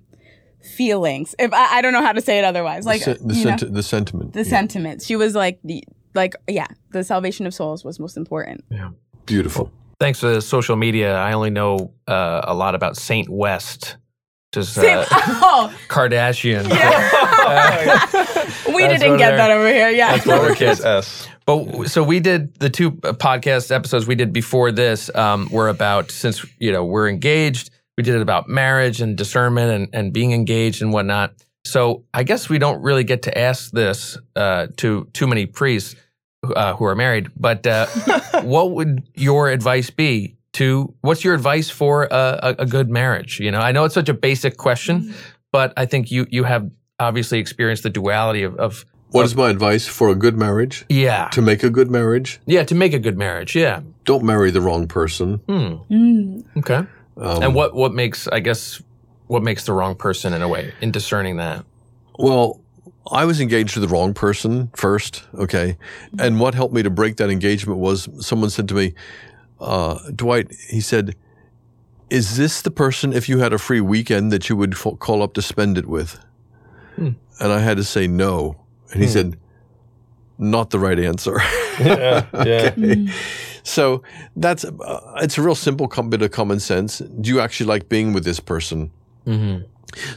feelings. 0.61 1.33
If 1.39 1.53
I, 1.53 1.77
I 1.77 1.81
don't 1.81 1.93
know 1.93 2.01
how 2.01 2.11
to 2.13 2.21
say 2.21 2.39
it 2.39 2.45
otherwise, 2.45 2.85
like 2.85 3.03
the, 3.03 3.15
sen- 3.15 3.27
the, 3.27 3.33
senti- 3.35 3.65
the 3.69 3.83
sentiment. 3.83 4.33
the 4.33 4.43
Yeah. 4.43 4.49
sentiments. 4.49 5.05
She 5.05 5.15
was 5.15 5.35
like 5.35 5.59
the 5.63 5.83
like 6.15 6.33
yeah, 6.47 6.67
the 6.91 7.03
salvation 7.03 7.45
of 7.45 7.53
souls 7.53 7.83
was 7.85 7.99
most 7.99 8.17
important. 8.17 8.63
Yeah, 8.69 8.89
beautiful. 9.25 9.71
Thanks 9.99 10.19
to 10.19 10.27
the 10.35 10.41
social 10.41 10.75
media, 10.75 11.15
I 11.15 11.33
only 11.33 11.49
know 11.49 11.91
uh, 12.07 12.41
a 12.43 12.53
lot 12.53 12.75
about 12.75 12.97
Saint 12.97 13.29
West, 13.29 13.97
just 14.51 14.73
Same- 14.75 14.99
uh, 14.99 15.05
oh, 15.11 15.73
Kardashian. 15.87 16.63
we 18.75 18.87
didn't 18.87 19.17
get 19.17 19.37
that 19.37 19.51
over 19.51 19.67
here. 19.67 19.89
Yeah. 19.89 20.13
That's 20.15 20.25
what 20.27 20.41
we're 20.41 20.55
kids. 20.65 20.81
S. 20.83 21.27
But 21.45 21.87
so 21.87 22.03
we 22.03 22.19
did 22.19 22.53
the 22.59 22.69
two 22.69 22.87
uh, 23.03 23.13
podcast 23.13 23.71
episodes 23.71 24.05
we 24.05 24.15
did 24.15 24.33
before 24.33 24.71
this 24.71 25.13
um, 25.15 25.47
were 25.49 25.69
about 25.69 26.11
since 26.11 26.45
you 26.59 26.71
know 26.71 26.83
we're 26.83 27.07
engaged. 27.07 27.69
We 27.97 28.03
did 28.03 28.15
it 28.15 28.21
about 28.21 28.47
marriage 28.47 29.01
and 29.01 29.17
discernment 29.17 29.71
and, 29.71 29.89
and 29.91 30.13
being 30.13 30.31
engaged 30.31 30.81
and 30.83 30.93
whatnot. 30.93 31.33
So 31.65 32.03
I 32.13 32.23
guess 32.23 32.47
we 32.47 32.59
don't 32.59 32.81
really 32.81 33.03
get 33.03 33.23
to 33.23 33.37
ask 33.37 33.71
this 33.71 34.17
uh, 34.35 34.67
to 34.77 35.09
too 35.13 35.25
many 35.27 35.47
priests 35.47 35.95
uh, 36.43 36.75
who 36.75 36.85
are 36.85 36.95
married. 36.95 37.29
But 37.35 37.65
uh, 37.65 37.87
what 38.43 38.71
would 38.71 39.09
your 39.15 39.49
advice 39.49 39.89
be 39.89 40.37
to? 40.53 40.93
What's 41.01 41.23
your 41.23 41.33
advice 41.33 41.69
for 41.71 42.03
a, 42.03 42.09
a, 42.11 42.55
a 42.59 42.65
good 42.67 42.89
marriage? 42.89 43.39
You 43.39 43.51
know, 43.51 43.59
I 43.59 43.71
know 43.71 43.83
it's 43.83 43.95
such 43.95 44.09
a 44.09 44.13
basic 44.13 44.57
question, 44.57 45.13
but 45.51 45.73
I 45.75 45.85
think 45.87 46.11
you 46.11 46.27
you 46.29 46.43
have 46.43 46.69
obviously 46.99 47.39
experienced 47.39 47.83
the 47.83 47.89
duality 47.89 48.43
of, 48.43 48.55
of 48.57 48.85
What 49.09 49.25
is 49.25 49.35
my 49.35 49.49
advice 49.49 49.87
for 49.87 50.09
a 50.09 50.15
good 50.15 50.37
marriage? 50.37 50.85
yeah 50.89 51.29
To 51.29 51.41
make 51.41 51.63
a 51.63 51.69
good 51.69 51.89
marriage, 51.91 52.39
yeah 52.45 52.63
to 52.63 52.75
make 52.75 52.93
a 52.93 52.99
good 52.99 53.17
marriage. 53.17 53.55
Yeah. 53.55 53.81
don't 54.05 54.23
marry 54.23 54.51
the 54.51 54.61
wrong 54.61 54.87
person. 54.87 55.41
Hmm. 55.47 55.73
Mm. 55.91 56.43
Okay. 56.57 56.87
Um, 57.19 57.43
and 57.43 57.55
what 57.55 57.73
what 57.73 57.93
makes 57.93 58.27
I 58.27 58.39
guess 58.39 58.81
what 59.27 59.43
makes 59.43 59.65
the 59.65 59.73
wrong 59.73 59.95
person 59.95 60.33
in 60.33 60.41
a 60.41 60.47
way 60.47 60.73
in 60.81 60.91
discerning 60.91 61.37
that? 61.37 61.65
Well, 62.19 62.61
I 63.11 63.25
was 63.25 63.39
engaged 63.41 63.73
to 63.75 63.79
the 63.79 63.87
wrong 63.87 64.13
person 64.13 64.69
first, 64.75 65.23
okay? 65.35 65.77
And 66.19 66.39
what 66.39 66.55
helped 66.55 66.73
me 66.73 66.83
to 66.83 66.89
break 66.89 67.17
that 67.17 67.29
engagement 67.29 67.79
was 67.79 68.07
someone 68.25 68.49
said 68.49 68.67
to 68.69 68.73
me, 68.75 68.93
uh, 69.59 69.97
Dwight, 70.15 70.51
he 70.69 70.81
said, 70.81 71.15
Is 72.09 72.37
this 72.37 72.61
the 72.61 72.71
person, 72.71 73.13
if 73.13 73.27
you 73.29 73.39
had 73.39 73.53
a 73.53 73.57
free 73.57 73.81
weekend, 73.81 74.31
that 74.31 74.49
you 74.49 74.55
would 74.55 74.73
f- 74.73 74.99
call 74.99 75.21
up 75.23 75.33
to 75.33 75.41
spend 75.41 75.77
it 75.77 75.85
with? 75.87 76.19
Hmm. 76.95 77.09
And 77.39 77.51
I 77.51 77.59
had 77.59 77.77
to 77.77 77.83
say 77.83 78.07
no. 78.07 78.55
And 78.91 79.01
he 79.01 79.07
Hmm. 79.07 79.13
said, 79.13 79.37
Not 80.37 80.69
the 80.69 80.79
right 80.79 80.99
answer. 80.99 81.39
Yeah. 81.79 82.25
Yeah. 82.33 82.69
Mm. 82.75 83.11
So 83.67 84.01
that's, 84.35 84.65
uh, 84.65 85.13
it's 85.17 85.37
a 85.37 85.41
real 85.41 85.55
simple 85.55 85.87
com- 85.87 86.09
bit 86.09 86.21
of 86.21 86.31
common 86.31 86.59
sense. 86.59 86.99
Do 86.99 87.29
you 87.29 87.39
actually 87.39 87.67
like 87.67 87.89
being 87.89 88.13
with 88.13 88.23
this 88.23 88.39
person? 88.39 88.91
Mm-hmm. 89.25 89.63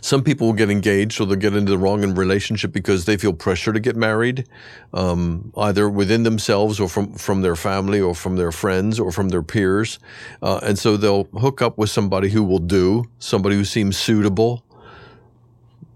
Some 0.00 0.22
people 0.22 0.48
will 0.48 0.54
get 0.54 0.70
engaged 0.70 1.20
or 1.20 1.26
they'll 1.26 1.36
get 1.36 1.54
into 1.54 1.70
the 1.70 1.78
wrong 1.78 2.02
relationship 2.14 2.72
because 2.72 3.04
they 3.04 3.16
feel 3.16 3.32
pressure 3.32 3.72
to 3.72 3.80
get 3.80 3.96
married, 3.96 4.46
um, 4.92 5.52
either 5.56 5.88
within 5.88 6.22
themselves 6.22 6.80
or 6.80 6.88
from, 6.88 7.14
from 7.14 7.42
their 7.42 7.56
family 7.56 8.00
or 8.00 8.14
from 8.14 8.36
their 8.36 8.52
friends 8.52 8.98
or 8.98 9.12
from 9.12 9.28
their 9.28 9.42
peers. 9.42 9.98
Uh, 10.42 10.60
and 10.62 10.78
so 10.78 10.96
they'll 10.96 11.24
hook 11.38 11.62
up 11.62 11.78
with 11.78 11.88
somebody 11.90 12.28
who 12.28 12.42
will 12.42 12.58
do, 12.58 13.04
somebody 13.20 13.56
who 13.56 13.64
seems 13.64 13.96
suitable. 13.96 14.64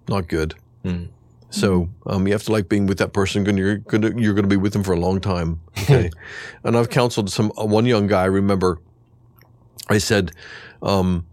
Not 0.09 0.29
good. 0.29 0.55
Mm. 0.85 1.09
So 1.55 1.89
um, 2.07 2.27
you 2.27 2.33
have 2.33 2.43
to 2.45 2.53
like 2.53 2.69
being 2.69 2.87
with 2.87 2.99
that 2.99 3.13
person. 3.13 3.47
You're 3.47 3.77
gonna 3.77 4.11
you're 4.17 4.35
gonna 4.35 4.49
be 4.49 4.57
with 4.57 4.73
them 4.73 4.83
for 4.83 4.93
a 4.93 4.99
long 4.99 5.21
time. 5.21 5.61
Okay. 5.85 6.09
and 6.65 6.77
I've 6.79 6.89
counseled 6.89 7.31
some 7.31 7.53
uh, 7.61 7.65
one 7.67 7.85
young 7.85 8.07
guy. 8.07 8.23
I 8.23 8.27
remember, 8.27 8.81
I 9.89 9.99
said, 9.99 10.33
um, 10.83 11.27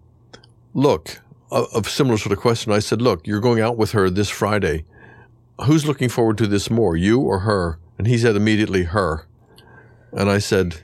"Look, 0.74 1.22
a, 1.52 1.64
a 1.74 1.84
similar 1.86 2.18
sort 2.18 2.34
of 2.34 2.40
question. 2.40 2.74
I 2.74 2.80
said, 2.80 3.02
look, 3.02 3.26
you're 3.26 3.40
going 3.40 3.62
out 3.62 3.78
with 3.78 3.92
her 3.94 4.10
this 4.10 4.30
Friday. 4.30 4.84
Who's 5.66 5.86
looking 5.88 6.10
forward 6.10 6.38
to 6.40 6.48
this 6.48 6.70
more, 6.70 6.98
you 6.98 7.22
or 7.22 7.40
her?" 7.40 7.80
And 7.98 8.08
he 8.08 8.18
said 8.18 8.36
immediately, 8.36 8.84
"Her." 8.84 9.26
And 10.12 10.30
I 10.30 10.40
said, 10.40 10.82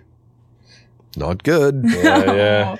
"Not 1.16 1.44
good." 1.44 1.84
Yeah. 1.86 2.34
Yeah. 2.34 2.72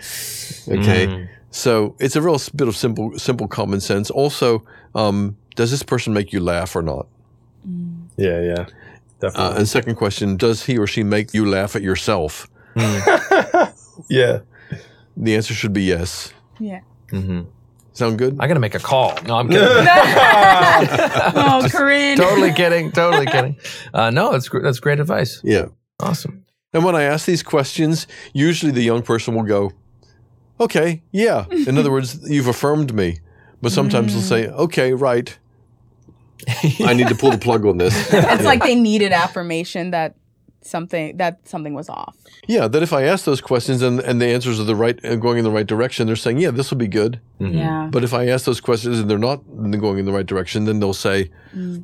Okay. 0.70 1.08
Mm. 1.08 1.30
So 1.52 1.96
it's 2.00 2.16
a 2.16 2.22
real 2.22 2.40
bit 2.56 2.68
of 2.68 2.76
simple, 2.78 3.20
simple 3.20 3.48
common 3.48 3.82
sense. 3.82 4.10
Also, 4.10 4.64
um, 4.96 5.36
does 5.58 5.72
this 5.72 5.84
person 5.84 6.14
make 6.14 6.32
you 6.32 6.40
laugh 6.40 6.74
or 6.76 6.82
not? 6.82 7.08
Yeah. 8.16 8.40
Yeah. 8.42 8.54
Uh, 8.54 8.66
Definitely. 9.20 9.58
and 9.58 9.68
second 9.68 9.96
question, 9.96 10.38
does 10.38 10.64
he 10.66 10.78
or 10.78 10.88
she 10.88 11.04
make 11.04 11.34
you 11.34 11.46
laugh 11.46 11.76
at 11.76 11.82
yourself? 11.82 12.48
yeah. 14.10 14.40
The 15.18 15.36
answer 15.36 15.54
should 15.54 15.74
be 15.74 15.84
yes. 15.84 16.34
Yeah. 16.60 16.82
hmm 17.10 17.42
Sound 17.94 18.20
good? 18.20 18.38
I 18.40 18.48
got 18.48 18.54
to 18.54 18.60
make 18.60 18.76
a 18.76 18.80
call. 18.80 19.18
No, 19.26 19.38
I'm 19.40 19.50
kidding. 19.50 19.68
Oh, 21.36 21.68
Corinne. 21.72 22.16
totally 22.18 22.54
kidding. 22.54 22.92
Totally 22.92 23.26
kidding. 23.26 23.58
Uh, 23.92 24.12
no, 24.12 24.32
that's 24.32 24.48
gr- 24.50 24.62
that's 24.62 24.80
great 24.80 25.00
advice. 25.00 25.42
Yeah. 25.44 25.66
Awesome. 26.00 26.46
And 26.74 26.84
when 26.86 26.96
I 26.96 27.04
ask 27.04 27.26
these 27.26 27.42
questions, 27.42 28.06
usually 28.34 28.72
the 28.72 28.84
young 28.84 29.02
person 29.02 29.34
will 29.34 29.44
go, 29.44 29.72
okay, 30.60 31.02
yeah. 31.12 31.46
In 31.50 31.78
other 31.80 31.90
words, 31.92 32.30
you've 32.30 32.46
affirmed 32.48 32.94
me. 32.94 33.18
But 33.64 33.72
sometimes 33.72 34.14
they'll 34.14 34.22
say, 34.22 34.48
okay, 34.48 34.94
right. 34.94 35.36
I 36.86 36.94
need 36.94 37.08
to 37.08 37.16
pull 37.16 37.32
the 37.32 37.38
plug 37.38 37.66
on 37.66 37.78
this. 37.78 37.94
It's 38.14 38.44
like 38.44 38.64
they 38.64 38.76
needed 38.76 39.12
affirmation 39.12 39.92
that 39.92 40.16
something 40.62 41.18
that 41.18 41.48
something 41.48 41.74
was 41.74 41.90
off. 41.90 42.16
Yeah, 42.48 42.68
that 42.68 42.84
if 42.84 42.92
I 42.94 43.04
ask 43.04 43.26
those 43.26 43.42
questions 43.42 43.82
and, 43.82 44.00
and 44.00 44.22
the 44.22 44.28
answers 44.28 44.60
are 44.60 44.64
the 44.66 44.76
right, 44.76 45.04
uh, 45.06 45.16
going 45.16 45.38
in 45.38 45.44
the 45.44 45.52
right 45.52 45.66
direction, 45.68 46.08
they're 46.08 46.16
saying, 46.16 46.40
yeah, 46.40 46.52
this 46.52 46.70
will 46.72 46.78
be 46.78 46.88
good. 46.88 47.20
Mhm. 47.40 47.54
Yeah. 47.56 47.90
But 47.92 48.04
if 48.04 48.14
I 48.14 48.28
ask 48.28 48.46
those 48.46 48.60
questions 48.62 49.00
and 49.00 49.10
they're 49.10 49.18
not 49.18 49.42
going 49.80 50.00
in 50.00 50.06
the 50.06 50.12
right 50.12 50.26
direction, 50.26 50.66
then 50.66 50.80
they'll 50.80 50.94
say, 50.94 51.30
Mm. 51.56 51.84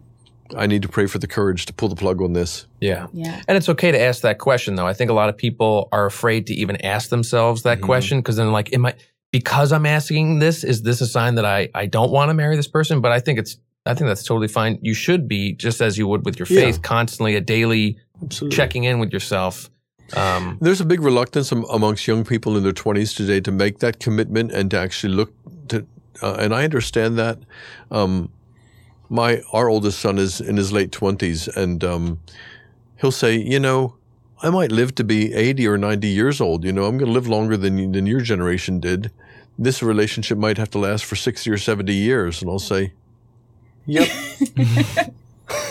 I 0.58 0.68
need 0.68 0.82
to 0.84 0.88
pray 0.89 1.08
for 1.08 1.18
the 1.20 1.26
courage 1.28 1.66
to 1.66 1.74
pull 1.74 1.88
the 1.89 1.96
plug 1.96 2.22
on 2.22 2.34
this. 2.34 2.68
Yeah. 2.82 3.08
Yeah. 3.13 3.42
And 3.48 3.58
it's 3.58 3.70
okay 3.70 3.92
to 3.92 4.00
ask 4.00 4.22
that 4.22 4.38
question, 4.38 4.76
though. 4.76 4.86
I 4.86 4.94
think 4.94 5.10
a 5.10 5.13
lot 5.13 5.30
of 5.30 5.38
people 5.38 5.88
are 5.92 6.06
afraid 6.06 6.46
to 6.48 6.54
even 6.54 6.76
ask 6.86 7.10
themselves 7.10 7.63
that 7.63 7.80
Mhm. 7.80 7.84
question 7.86 8.20
because 8.20 8.36
then, 8.36 8.52
like, 8.52 8.72
am 8.74 8.86
I 8.86 8.94
because 9.32 9.72
I'm 9.72 9.86
asking 9.88 10.39
this? 10.39 10.63
Is 10.63 10.84
this 10.84 11.02
a 11.02 11.08
sign 11.08 11.36
that 11.36 11.46
I 11.46 11.70
I 11.74 11.86
don't 11.88 12.12
want 12.12 12.30
to 12.30 12.34
marry 12.36 12.56
this 12.56 12.68
person? 12.68 13.02
But 13.02 13.12
I 13.13 13.20
think 13.20 13.39
it's 13.39 13.58
I 13.86 13.93
think 13.93 14.08
that's 14.08 14.24
totally 14.24 14.48
fine. 14.48 14.80
You 14.82 14.93
should 14.93 15.28
be 15.28 15.54
just 15.54 15.82
as 15.82 15.98
you 15.98 16.08
would 16.08 16.26
with 16.26 16.39
your 16.39 16.48
Yeah. 16.50 16.62
faith, 16.62 16.82
constantly 16.82 17.36
a 17.36 17.41
daily 17.41 17.98
Absolutely. 18.24 18.56
checking 18.56 18.84
in 18.86 19.00
with 19.00 19.12
yourself. 19.12 19.69
Um, 20.15 20.58
There's 20.62 20.80
a 20.82 20.86
big 20.86 21.02
reluctance 21.02 21.52
am- 21.52 21.65
amongst 21.69 22.08
young 22.08 22.24
people 22.24 22.56
in 22.56 22.63
their 22.63 22.72
20s 22.74 23.13
today 23.13 23.41
to 23.41 23.52
make 23.52 23.80
that 23.80 24.00
commitment 24.00 24.52
and 24.52 24.69
to 24.72 24.78
actually 24.78 25.13
look 25.13 25.34
to, 25.69 25.86
uh, 26.22 26.36
and 26.39 26.54
I 26.54 26.63
understand 26.63 27.17
that. 27.17 27.39
Um, 27.91 28.30
my 29.10 29.41
our 29.52 29.69
oldest 29.69 30.00
son 30.00 30.17
is 30.17 30.39
in 30.39 30.58
his 30.58 30.72
late 30.72 30.91
20s, 30.91 31.48
and 31.56 31.84
um, 31.84 32.19
he'll 33.02 33.12
say, 33.12 33.36
you 33.38 33.60
know, 33.60 33.96
I 34.41 34.50
might 34.50 34.72
live 34.72 34.96
to 34.96 35.04
be 35.04 35.34
80 35.34 35.67
or 35.67 35.78
90 35.78 36.08
years 36.08 36.39
old. 36.41 36.63
You 36.63 36.72
know, 36.74 36.86
I'm 36.86 36.98
going 36.98 37.08
to 37.08 37.13
live 37.13 37.28
longer 37.28 37.58
than 37.58 37.78
you- 37.78 37.91
than 37.91 38.06
your 38.06 38.22
generation 38.22 38.80
did. 38.80 39.12
This 39.58 39.82
relationship 39.84 40.38
might 40.38 40.58
have 40.58 40.69
to 40.72 40.80
last 40.80 41.06
for 41.06 41.15
60 41.15 41.50
or 41.52 41.58
70 41.58 41.93
years, 41.93 42.41
and 42.41 42.50
I'll 42.50 42.60
say, 42.60 42.93
yep. 43.86 44.08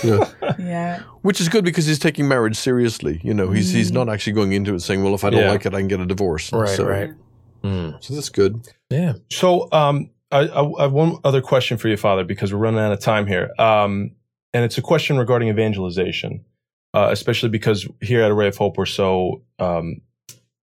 yeah. 0.05 0.31
Yeah. 0.59 1.03
Which 1.23 1.41
is 1.41 1.49
good 1.49 1.65
because 1.65 1.87
he's 1.87 1.99
taking 1.99 2.29
marriage 2.29 2.57
seriously. 2.57 3.21
You 3.23 3.35
know, 3.35 3.51
he's 3.51 3.73
he's 3.73 3.93
not 3.93 4.09
actually 4.09 4.35
going 4.35 4.53
into 4.53 4.75
it 4.75 4.81
saying, 4.81 5.03
"Well, 5.03 5.15
if 5.15 5.25
I 5.25 5.31
don't 5.31 5.41
Yeah. 5.41 5.51
like 5.51 5.67
it, 5.67 5.75
I 5.75 5.79
can 5.79 5.89
get 5.89 6.01
a 6.01 6.07
divorce." 6.07 6.53
right, 6.53 6.69
so, 6.69 6.85
right. 6.87 7.11
Mm. 7.63 8.03
So 8.03 8.15
that's 8.15 8.29
good. 8.29 8.67
Yeah. 8.91 9.15
So, 9.31 9.69
um, 9.73 10.11
I, 10.31 10.41
I, 10.49 10.79
I 10.79 10.83
have 10.83 10.93
one 10.93 11.19
other 11.25 11.41
question 11.41 11.79
for 11.79 11.89
you, 11.89 11.97
Father, 11.97 12.25
because 12.25 12.53
we're 12.53 12.59
running 12.59 12.81
out 12.81 12.93
of 12.93 13.01
time 13.01 13.27
here. 13.27 13.51
Um, 13.59 14.13
and 14.53 14.65
it's 14.65 14.79
a 14.79 14.83
question 14.83 15.17
regarding 15.17 15.49
evangelization, 15.49 16.45
uh, 16.93 17.09
especially 17.11 17.49
because 17.51 17.87
here 18.01 18.23
at 18.23 18.31
Array 18.31 18.49
of 18.49 18.57
Hope 18.57 18.77
we're 18.77 18.87
so 18.87 19.43
um, 19.59 20.01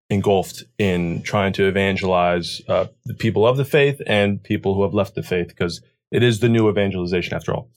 engulfed 0.09 0.63
in 0.77 1.21
trying 1.23 1.53
to 1.53 1.67
evangelize 1.67 2.61
uh, 2.67 2.87
the 3.05 3.13
people 3.13 3.45
of 3.45 3.57
the 3.57 3.65
faith 3.65 4.01
and 4.07 4.41
people 4.41 4.73
who 4.73 4.83
have 4.83 4.93
left 4.93 5.15
the 5.15 5.23
faith 5.23 5.47
because 5.49 5.81
it 6.11 6.23
is 6.23 6.39
the 6.39 6.49
new 6.49 6.69
evangelization 6.69 7.33
after 7.33 7.53
all. 7.53 7.69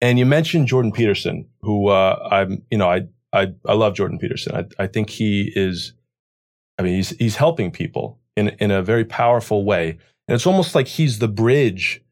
And 0.00 0.18
you 0.18 0.26
mentioned 0.26 0.66
Jordan 0.66 0.92
Peterson, 0.92 1.48
who 1.60 1.88
uh, 1.88 2.28
I'm, 2.30 2.62
you 2.70 2.78
know, 2.78 2.90
I, 2.90 3.06
I, 3.32 3.54
I 3.66 3.74
love 3.74 3.94
Jordan 3.94 4.18
Peterson. 4.18 4.54
I, 4.54 4.82
I 4.82 4.86
think 4.86 5.10
he 5.10 5.52
is, 5.54 5.94
I 6.78 6.82
mean, 6.82 6.94
he's, 6.94 7.10
he's 7.10 7.36
helping 7.36 7.70
people 7.70 8.18
in, 8.36 8.48
in 8.60 8.70
a 8.70 8.82
very 8.82 9.04
powerful 9.04 9.64
way. 9.64 9.98
And 10.28 10.34
it's 10.34 10.46
almost 10.46 10.74
like 10.74 10.86
he's 10.86 11.18
the 11.18 11.28
bridge, 11.28 12.02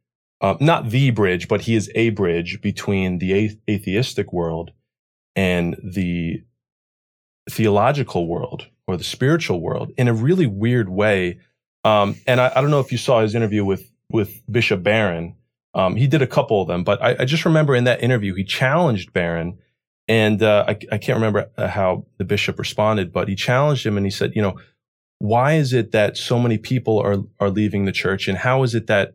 uh, 0.41 0.55
not 0.61 0.91
the 0.91 1.11
bridge, 1.11 1.49
but 1.49 1.63
he 1.63 1.75
is 1.75 1.91
a 1.95 2.11
bridge 2.11 2.61
between 2.63 3.19
the 3.19 3.33
athe- 3.33 3.59
atheistic 3.69 4.33
world 4.33 4.73
and 5.37 5.77
the 5.83 6.43
theological 7.51 8.27
world 8.27 8.69
or 8.87 8.97
the 8.97 9.05
spiritual 9.05 9.61
world 9.61 9.93
in 9.99 10.09
a 10.09 10.15
really 10.15 10.47
weird 10.47 10.89
way. 10.89 11.39
Um, 11.85 12.17
and 12.27 12.41
I, 12.41 12.53
I 12.55 12.61
don't 12.63 12.71
know 12.71 12.81
if 12.81 12.93
you 12.93 12.99
saw 12.99 13.21
his 13.21 13.35
interview 13.35 13.65
with, 13.65 13.91
with 14.09 14.41
Bishop 14.51 14.83
Barron. 14.83 15.37
Um, 15.75 15.97
he 15.97 16.07
did 16.07 16.23
a 16.23 16.27
couple 16.27 16.63
of 16.63 16.69
them, 16.69 16.85
but 16.85 17.03
I, 17.03 17.17
I, 17.21 17.25
just 17.25 17.45
remember 17.45 17.75
in 17.75 17.85
that 17.85 18.03
interview, 18.03 18.35
he 18.35 18.45
challenged 18.45 19.13
Barron. 19.13 19.59
And 20.07 20.43
uh, 20.43 20.65
I, 20.69 20.71
I, 20.93 20.99
can't 20.99 21.17
remember 21.17 21.51
uh, 21.57 21.67
how 21.67 22.07
the 22.19 22.25
bishop 22.25 22.59
responded, 22.59 23.13
but 23.13 23.29
he 23.29 23.35
challenged 23.35 23.85
him 23.85 23.97
and 23.97 24.07
he 24.07 24.11
said, 24.11 24.33
you 24.37 24.43
know, 24.43 24.59
why 25.19 25.55
is 25.55 25.73
it 25.73 25.93
that 25.93 26.17
so 26.17 26.39
many 26.39 26.59
people 26.59 27.01
are, 27.01 27.17
are 27.41 27.51
leaving 27.51 27.87
the 27.87 27.93
church? 27.93 28.29
And 28.29 28.39
how 28.39 28.63
is 28.63 28.75
it 28.75 28.87
that, 28.87 29.15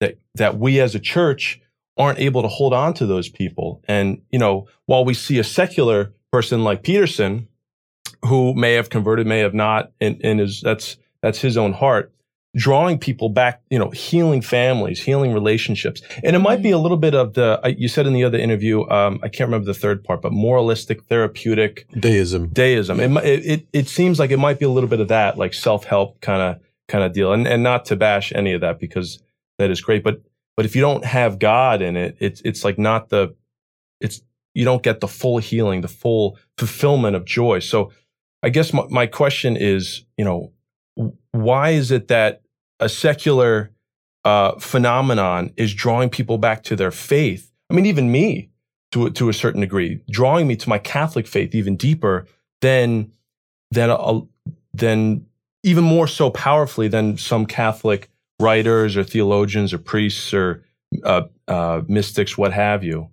that, 0.00 0.18
that 0.34 0.58
we 0.58 0.80
as 0.80 0.94
a 0.94 1.00
church 1.00 1.60
aren't 1.96 2.18
able 2.18 2.42
to 2.42 2.48
hold 2.48 2.74
on 2.74 2.94
to 2.94 3.06
those 3.06 3.28
people? 3.28 3.82
And, 3.86 4.22
you 4.30 4.38
know, 4.38 4.66
while 4.86 5.04
we 5.04 5.14
see 5.14 5.38
a 5.38 5.44
secular 5.44 6.12
person 6.32 6.64
like 6.64 6.82
Peterson, 6.82 7.48
who 8.26 8.54
may 8.54 8.72
have 8.72 8.90
converted, 8.90 9.26
may 9.26 9.38
have 9.38 9.54
not, 9.54 9.92
and, 10.00 10.20
and 10.24 10.40
is, 10.40 10.60
that's, 10.60 10.96
that's 11.22 11.40
his 11.40 11.56
own 11.56 11.72
heart 11.72 12.12
drawing 12.54 12.98
people 12.98 13.28
back, 13.28 13.60
you 13.68 13.78
know, 13.78 13.90
healing 13.90 14.40
families, 14.40 15.02
healing 15.02 15.32
relationships. 15.32 16.02
And 16.22 16.36
it 16.36 16.38
might 16.38 16.62
be 16.62 16.70
a 16.70 16.78
little 16.78 16.96
bit 16.96 17.14
of 17.14 17.34
the, 17.34 17.60
you 17.76 17.88
said 17.88 18.06
in 18.06 18.12
the 18.12 18.22
other 18.24 18.38
interview, 18.38 18.88
um, 18.90 19.18
I 19.22 19.28
can't 19.28 19.48
remember 19.48 19.66
the 19.66 19.74
third 19.74 20.04
part, 20.04 20.22
but 20.22 20.32
moralistic, 20.32 21.02
therapeutic. 21.04 21.86
Deism. 21.98 22.48
Deism. 22.48 23.00
It, 23.00 23.46
it, 23.46 23.66
it 23.72 23.88
seems 23.88 24.20
like 24.20 24.30
it 24.30 24.38
might 24.38 24.58
be 24.58 24.64
a 24.64 24.70
little 24.70 24.88
bit 24.88 25.00
of 25.00 25.08
that, 25.08 25.36
like 25.36 25.52
self-help 25.52 26.20
kind 26.20 26.42
of, 26.42 26.62
kind 26.86 27.02
of 27.02 27.12
deal. 27.12 27.32
And, 27.32 27.46
and 27.48 27.62
not 27.62 27.86
to 27.86 27.96
bash 27.96 28.32
any 28.32 28.52
of 28.52 28.60
that 28.60 28.78
because 28.78 29.20
that 29.58 29.70
is 29.70 29.80
great. 29.80 30.04
But, 30.04 30.22
but 30.56 30.64
if 30.64 30.76
you 30.76 30.80
don't 30.80 31.04
have 31.04 31.40
God 31.40 31.82
in 31.82 31.96
it, 31.96 32.16
it's, 32.20 32.40
it's 32.44 32.64
like 32.64 32.78
not 32.78 33.08
the, 33.08 33.34
it's, 34.00 34.22
you 34.54 34.64
don't 34.64 34.84
get 34.84 35.00
the 35.00 35.08
full 35.08 35.38
healing, 35.38 35.80
the 35.80 35.88
full 35.88 36.38
fulfillment 36.56 37.16
of 37.16 37.24
joy. 37.24 37.58
So 37.58 37.90
I 38.44 38.50
guess 38.50 38.72
my, 38.72 38.84
my 38.88 39.06
question 39.06 39.56
is, 39.56 40.04
you 40.16 40.24
know, 40.24 40.52
why 41.32 41.70
is 41.70 41.90
it 41.90 42.06
that 42.06 42.42
a 42.80 42.88
secular 42.88 43.70
uh, 44.24 44.58
phenomenon 44.58 45.52
is 45.56 45.74
drawing 45.74 46.10
people 46.10 46.38
back 46.38 46.62
to 46.64 46.76
their 46.76 46.90
faith. 46.90 47.52
I 47.70 47.74
mean, 47.74 47.86
even 47.86 48.10
me, 48.10 48.50
to 48.92 49.10
to 49.10 49.28
a 49.28 49.32
certain 49.32 49.60
degree, 49.60 50.00
drawing 50.10 50.46
me 50.46 50.56
to 50.56 50.68
my 50.68 50.78
Catholic 50.78 51.26
faith 51.26 51.54
even 51.54 51.76
deeper 51.76 52.26
than 52.60 53.12
than 53.70 53.90
a, 53.90 54.20
than 54.72 55.26
even 55.62 55.84
more 55.84 56.06
so 56.06 56.30
powerfully 56.30 56.88
than 56.88 57.16
some 57.16 57.46
Catholic 57.46 58.10
writers 58.40 58.96
or 58.96 59.04
theologians 59.04 59.72
or 59.72 59.78
priests 59.78 60.32
or 60.32 60.64
uh, 61.02 61.22
uh, 61.48 61.82
mystics, 61.88 62.36
what 62.38 62.52
have 62.52 62.84
you. 62.84 63.08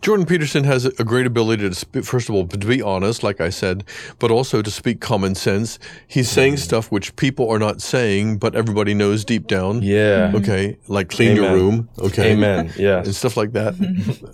Jordan 0.00 0.26
Peterson 0.26 0.64
has 0.64 0.86
a 0.86 1.04
great 1.04 1.26
ability 1.26 1.68
to, 1.68 1.74
speak, 1.74 2.04
first 2.04 2.28
of 2.28 2.34
all, 2.34 2.46
to 2.46 2.58
be 2.58 2.80
honest, 2.80 3.22
like 3.22 3.40
I 3.40 3.50
said, 3.50 3.84
but 4.18 4.30
also 4.30 4.62
to 4.62 4.70
speak 4.70 5.00
common 5.00 5.34
sense. 5.34 5.78
He's 6.08 6.30
saying 6.30 6.54
mm. 6.54 6.58
stuff 6.58 6.90
which 6.90 7.14
people 7.16 7.48
are 7.50 7.58
not 7.58 7.82
saying, 7.82 8.38
but 8.38 8.54
everybody 8.54 8.94
knows 8.94 9.24
deep 9.24 9.46
down. 9.46 9.82
Yeah. 9.82 10.28
Mm-hmm. 10.28 10.36
Okay. 10.36 10.78
Like 10.88 11.10
clean 11.10 11.32
Amen. 11.32 11.42
your 11.42 11.54
room. 11.54 11.88
Okay. 11.98 12.32
Amen. 12.32 12.72
Yeah. 12.76 12.98
And 12.98 13.14
stuff 13.14 13.36
like 13.36 13.52
that. 13.52 13.74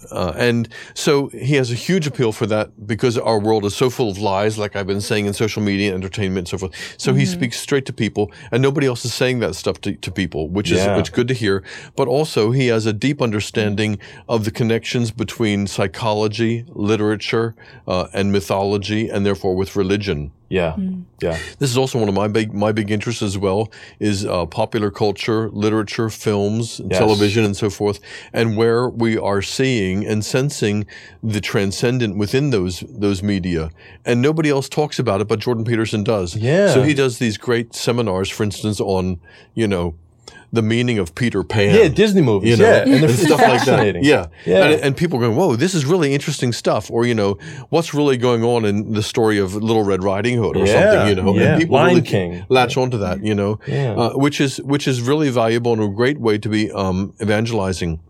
uh, 0.13 0.33
and 0.37 0.69
so 0.95 1.29
he 1.29 1.57
has 1.57 1.71
a 1.71 1.75
huge 1.75 2.07
appeal 2.07 2.33
for 2.33 2.47
that 2.47 2.87
because 2.87 3.19
our 3.19 3.39
world 3.39 3.65
is 3.65 3.75
so 3.75 3.91
full 3.91 4.11
of 4.11 4.19
lies, 4.19 4.59
like 4.59 4.77
I've 4.77 4.87
been 4.87 5.01
saying 5.01 5.27
in 5.27 5.35
social 5.35 5.63
media, 5.63 5.93
entertainment, 5.93 6.39
and 6.39 6.49
so 6.49 6.59
forth. 6.59 6.95
So 6.99 7.15
he 7.15 7.25
mm-hmm. 7.25 7.33
speaks 7.33 7.61
straight 7.61 7.85
to 7.87 7.93
people, 7.93 8.31
and 8.53 8.63
nobody 8.63 8.87
else 8.87 9.05
is 9.05 9.13
saying 9.13 9.41
that 9.41 9.55
stuff 9.57 9.81
to, 9.83 9.95
to 9.97 10.11
people, 10.13 10.49
which 10.49 10.71
is 10.71 10.79
Yeah. 10.79 10.97
which 10.97 11.09
is 11.09 11.15
good 11.15 11.29
to 11.29 11.35
hear. 11.35 11.65
But 11.97 12.09
also, 12.09 12.53
he 12.53 12.69
has 12.69 12.87
a 12.87 12.93
deep 12.93 13.17
mm-hmm. 13.17 13.25
understanding 13.25 13.99
of 14.29 14.45
the 14.45 14.51
connections 15.01 15.11
between 15.17 15.67
psychology, 15.67 16.65
literature, 16.69 17.55
uh, 17.87 18.09
and 18.13 18.33
mythology, 18.33 19.09
and 19.09 19.25
therefore 19.25 19.55
with 19.57 19.77
religion. 19.77 20.31
Yeah. 20.51 20.75
Yeah. 21.23 21.39
This 21.61 21.71
is 21.71 21.77
also 21.79 21.99
one 22.01 22.09
of 22.09 22.15
my 22.15 22.27
big 22.29 22.53
my 22.53 22.73
big 22.73 22.91
interests 22.91 23.23
as 23.23 23.39
well 23.39 23.71
is 24.01 24.25
uh, 24.27 24.47
popular 24.47 24.91
culture, 24.91 25.49
literature, 25.53 26.11
films, 26.11 26.81
Yes. 26.81 26.99
television, 26.99 27.45
and 27.45 27.57
so 27.57 27.71
forth, 27.71 28.01
and 28.33 28.57
where 28.57 28.89
we 28.89 29.17
are 29.17 29.43
seeing 29.43 30.05
and 30.07 30.25
sensing 30.25 30.87
the 31.23 31.41
transcendent 31.41 32.17
within 32.19 32.51
those 32.51 32.83
those 33.01 33.23
media, 33.23 33.71
and 34.05 34.21
nobody 34.21 34.51
else 34.51 34.69
talks 34.69 34.99
about 34.99 35.21
it, 35.21 35.29
but 35.29 35.39
Jordan 35.41 35.65
Peterson 35.65 36.03
does. 36.05 36.35
Yeah. 36.35 36.75
So 36.75 36.83
he 36.83 36.95
does 36.95 37.19
these 37.19 37.39
great 37.39 37.75
seminars, 37.75 38.29
for 38.29 38.43
instance, 38.45 38.81
on 38.81 39.21
you 39.55 39.69
know 39.69 39.95
the 40.53 40.63
meaning 40.63 40.99
of 40.99 41.15
Peter 41.15 41.45
Pan. 41.45 41.75
Yeah. 41.75 41.89
Disney 41.89 42.23
movies. 42.23 42.51
You 42.51 42.57
know, 42.65 42.71
yeah. 42.71 42.83
And, 42.83 43.03
they're 43.05 43.09
stuff 43.11 43.41
like 43.41 43.65
that. 43.67 44.03
Yeah, 44.03 44.27
Yeah. 44.45 44.65
And, 44.65 44.81
and 44.83 44.97
people 44.97 45.19
are 45.19 45.23
going, 45.23 45.37
"Whoa, 45.37 45.57
this 45.57 45.75
is 45.75 45.85
really 45.87 46.13
interesting 46.13 46.53
stuff," 46.53 46.91
or 46.91 47.07
you 47.07 47.15
know, 47.15 47.39
what's 47.69 47.95
really 47.95 48.17
going 48.17 48.43
on 48.43 48.65
in 48.65 48.93
the 48.93 49.03
story 49.03 49.39
of 49.39 49.55
Little 49.55 49.85
Red 49.85 50.03
Riding 50.03 50.37
Hood 50.39 50.57
or 50.57 50.67
Yeah, 50.67 50.93
something, 50.93 51.09
you 51.17 51.23
know? 51.23 51.35
yeah. 51.39 51.53
And 51.53 51.61
people 51.61 51.77
Lion 51.77 51.89
really 51.95 52.03
King. 52.03 52.45
latch 52.49 52.77
onto 52.77 52.99
that, 52.99 53.25
you 53.25 53.35
know, 53.35 53.59
Yeah. 53.67 53.95
uh, 53.95 54.11
which 54.19 54.41
is 54.41 54.61
which 54.63 54.89
is 54.89 55.01
really 55.01 55.31
valuable 55.31 55.73
and 55.73 55.83
a 55.83 55.89
great 55.89 56.19
way 56.21 56.39
to 56.39 56.49
be 56.49 56.71
um, 56.73 57.15
evangelizing. 57.23 58.01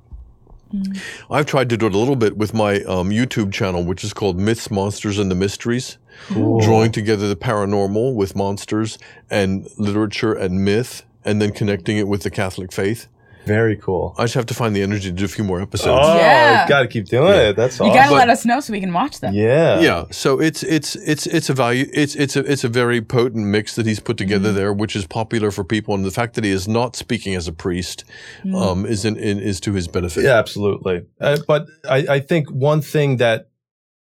I've 1.30 1.47
tried 1.47 1.68
to 1.70 1.76
do 1.76 1.86
it 1.86 1.95
a 1.95 1.99
little 1.99 2.14
bit 2.14 2.36
with 2.36 2.55
my 2.55 2.76
um, 2.82 3.11
YouTube 3.11 3.53
channel, 3.53 3.84
which 3.84 4.05
is 4.05 4.12
called 4.12 4.38
Myths, 4.38 4.70
Monsters, 4.70 5.18
and 5.18 5.28
the 5.28 5.34
Mysteries, 5.34 5.99
drawing 6.28 6.93
together 6.93 7.28
the 7.28 7.34
paranormal 7.34 8.14
with 8.14 8.36
monsters 8.36 8.97
and 9.30 9.68
literature 9.78 10.32
and 10.32 10.64
myth, 10.64 11.03
and 11.25 11.41
then 11.41 11.53
connecting 11.53 11.97
it 11.99 12.09
with 12.09 12.23
the 12.23 12.31
Catholic 12.31 12.73
faith. 12.73 13.07
Very 13.47 13.75
cool. 13.77 14.14
I 14.18 14.25
just 14.25 14.35
have 14.35 14.45
to 14.47 14.55
find 14.55 14.77
the 14.77 14.83
energy 14.83 15.09
to 15.09 15.12
do 15.12 15.25
a 15.25 15.29
few 15.29 15.45
more 15.45 15.62
episodes. 15.62 16.07
Oh, 16.07 16.14
Yeah. 16.16 16.68
got 16.68 16.83
to 16.83 16.89
keep 16.89 17.07
doing 17.07 17.33
it. 17.33 17.57
That's 17.57 17.79
You 17.81 17.87
awesome. 17.87 17.95
gotta 17.97 18.14
let 18.14 18.29
us 18.29 18.45
know 18.45 18.61
so 18.61 18.71
we 18.71 18.81
can 18.81 18.93
watch 18.93 19.21
them. 19.21 19.33
yeah. 19.33 19.81
yeah 19.81 20.05
so 20.11 20.39
it's 20.39 20.62
it's 20.62 20.95
it's 20.97 21.27
it's 21.27 21.49
a 21.49 21.55
value 21.55 21.87
it's 21.95 22.14
it's 22.16 22.37
a 22.37 22.41
it's 22.41 22.64
a 22.64 22.68
very 22.68 23.01
potent 23.01 23.47
mix 23.47 23.77
that 23.77 23.87
he's 23.87 23.99
put 23.99 24.18
together 24.18 24.53
there 24.53 24.75
which 24.75 24.95
is 24.95 25.07
popular 25.07 25.51
for 25.51 25.64
people 25.64 25.95
and 25.95 26.05
the 26.05 26.11
fact 26.11 26.35
that 26.35 26.45
he 26.45 26.51
is 26.51 26.68
not 26.68 26.97
speaking 26.97 27.35
as 27.35 27.49
a 27.49 27.53
priest 27.53 28.05
um 28.55 28.85
is 28.85 29.07
in, 29.07 29.16
in 29.16 29.39
is 29.39 29.59
to 29.61 29.73
his 29.73 29.89
benefit 29.89 30.23
Yeah, 30.23 30.39
absolutely. 30.39 31.07
Uh, 31.18 31.39
but 31.49 31.66
I, 31.89 31.97
I 32.16 32.21
think 32.21 32.51
one 32.51 32.83
thing 32.83 33.16
that 33.16 33.49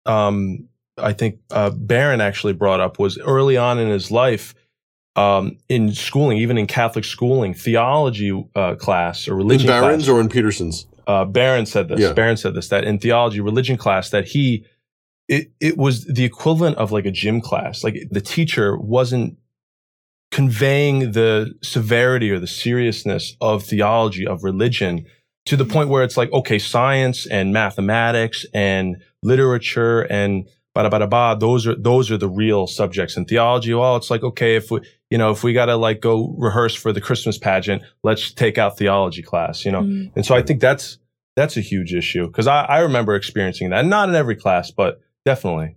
um, 0.05 0.69
I 0.97 1.13
think 1.13 1.39
uh, 1.53 1.71
Barron 1.71 2.21
actually 2.21 2.55
brought 2.55 2.81
up 2.81 2.99
was 2.99 3.19
early 3.19 3.57
on 3.57 3.79
in 3.79 3.89
his 3.89 4.11
life, 4.11 4.53
um, 5.19 5.59
in 5.69 5.93
schooling, 5.93 6.39
even 6.39 6.57
in 6.59 6.67
Catholic 6.67 7.05
schooling, 7.05 7.55
theology 7.55 8.47
uh, 8.55 8.75
class 8.77 9.27
or 9.27 9.33
in 9.33 9.39
religion 9.39 9.67
Barron's 9.67 10.05
class. 10.05 10.15
or 10.15 10.21
in 10.21 10.29
peterson's 10.29 10.87
uh, 11.09 11.25
Barron 11.25 11.65
said 11.65 11.89
this. 11.89 12.01
Yeah. 12.01 12.13
Barron 12.13 12.37
said 12.37 12.55
this 12.55 12.69
that 12.69 12.85
in 12.85 12.99
theology, 12.99 13.41
religion 13.41 13.77
class, 13.79 14.11
that 14.11 14.27
he 14.27 14.67
it 15.27 15.51
it 15.59 15.77
was 15.79 16.05
the 16.05 16.25
equivalent 16.25 16.77
of 16.77 16.93
like 16.93 17.07
a 17.07 17.11
gym 17.11 17.41
class. 17.41 17.83
Like 17.83 17.97
the 18.11 18.21
teacher 18.21 18.77
wasn't 18.77 19.39
conveying 20.31 21.13
the 21.13 21.55
severity 21.63 22.31
or 22.31 22.39
the 22.39 22.47
seriousness 22.47 23.37
of 23.41 23.65
theology 23.65 24.27
of 24.27 24.45
religion 24.45 25.07
to 25.47 25.57
the 25.57 25.65
point 25.65 25.89
where 25.89 26.05
it's 26.05 26.19
like 26.19 26.31
okay, 26.31 26.59
science 26.59 27.27
and 27.27 27.55
mathematics 27.55 28.45
and 28.53 29.03
literature 29.23 30.03
and 30.03 30.47
bada 30.77 30.91
bada 30.91 31.09
ba. 31.09 31.39
Those 31.41 31.67
are 31.67 31.75
those 31.75 32.11
are 32.11 32.19
the 32.19 32.29
real 32.29 32.67
subjects 32.67 33.17
in 33.17 33.25
theology. 33.25 33.73
Well, 33.73 33.97
it's 33.97 34.11
like 34.11 34.23
okay, 34.23 34.57
if 34.57 34.71
we 34.71 34.81
you 35.11 35.19
know 35.19 35.31
if 35.31 35.43
we 35.43 35.53
got 35.53 35.67
to 35.67 35.77
like 35.77 36.01
go 36.01 36.35
rehearse 36.39 36.75
for 36.75 36.93
the 36.93 37.01
Christmas 37.01 37.39
pageant, 37.39 37.83
let's 38.03 38.33
take 38.33 38.59
out 38.59 38.79
theology 38.79 39.23
class. 39.23 39.65
You 39.65 39.73
know. 39.73 39.83
Mm. 39.83 40.11
And 40.17 40.27
so 40.27 40.35
I 40.35 40.43
think 40.43 40.61
that's 40.61 40.99
that's 41.37 41.57
a 41.57 41.61
huge 41.61 41.95
issue 41.95 42.27
because 42.27 42.47
I, 42.47 42.63
I 42.65 42.81
remember 42.81 43.15
experiencing 43.15 43.71
that. 43.71 43.85
Not 43.85 44.09
in 44.09 44.15
every 44.15 44.37
class, 44.37 44.71
but 44.71 45.01
definitely. 45.25 45.77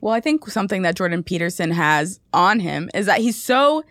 Well, 0.00 0.14
I 0.14 0.20
think 0.20 0.48
something 0.48 0.82
that 0.82 0.96
Jordan 0.96 1.22
Peterson 1.22 1.70
has 1.70 2.20
on 2.32 2.60
him 2.60 2.90
is 2.92 3.06
that 3.06 3.20
he's 3.20 3.40
so 3.40 3.84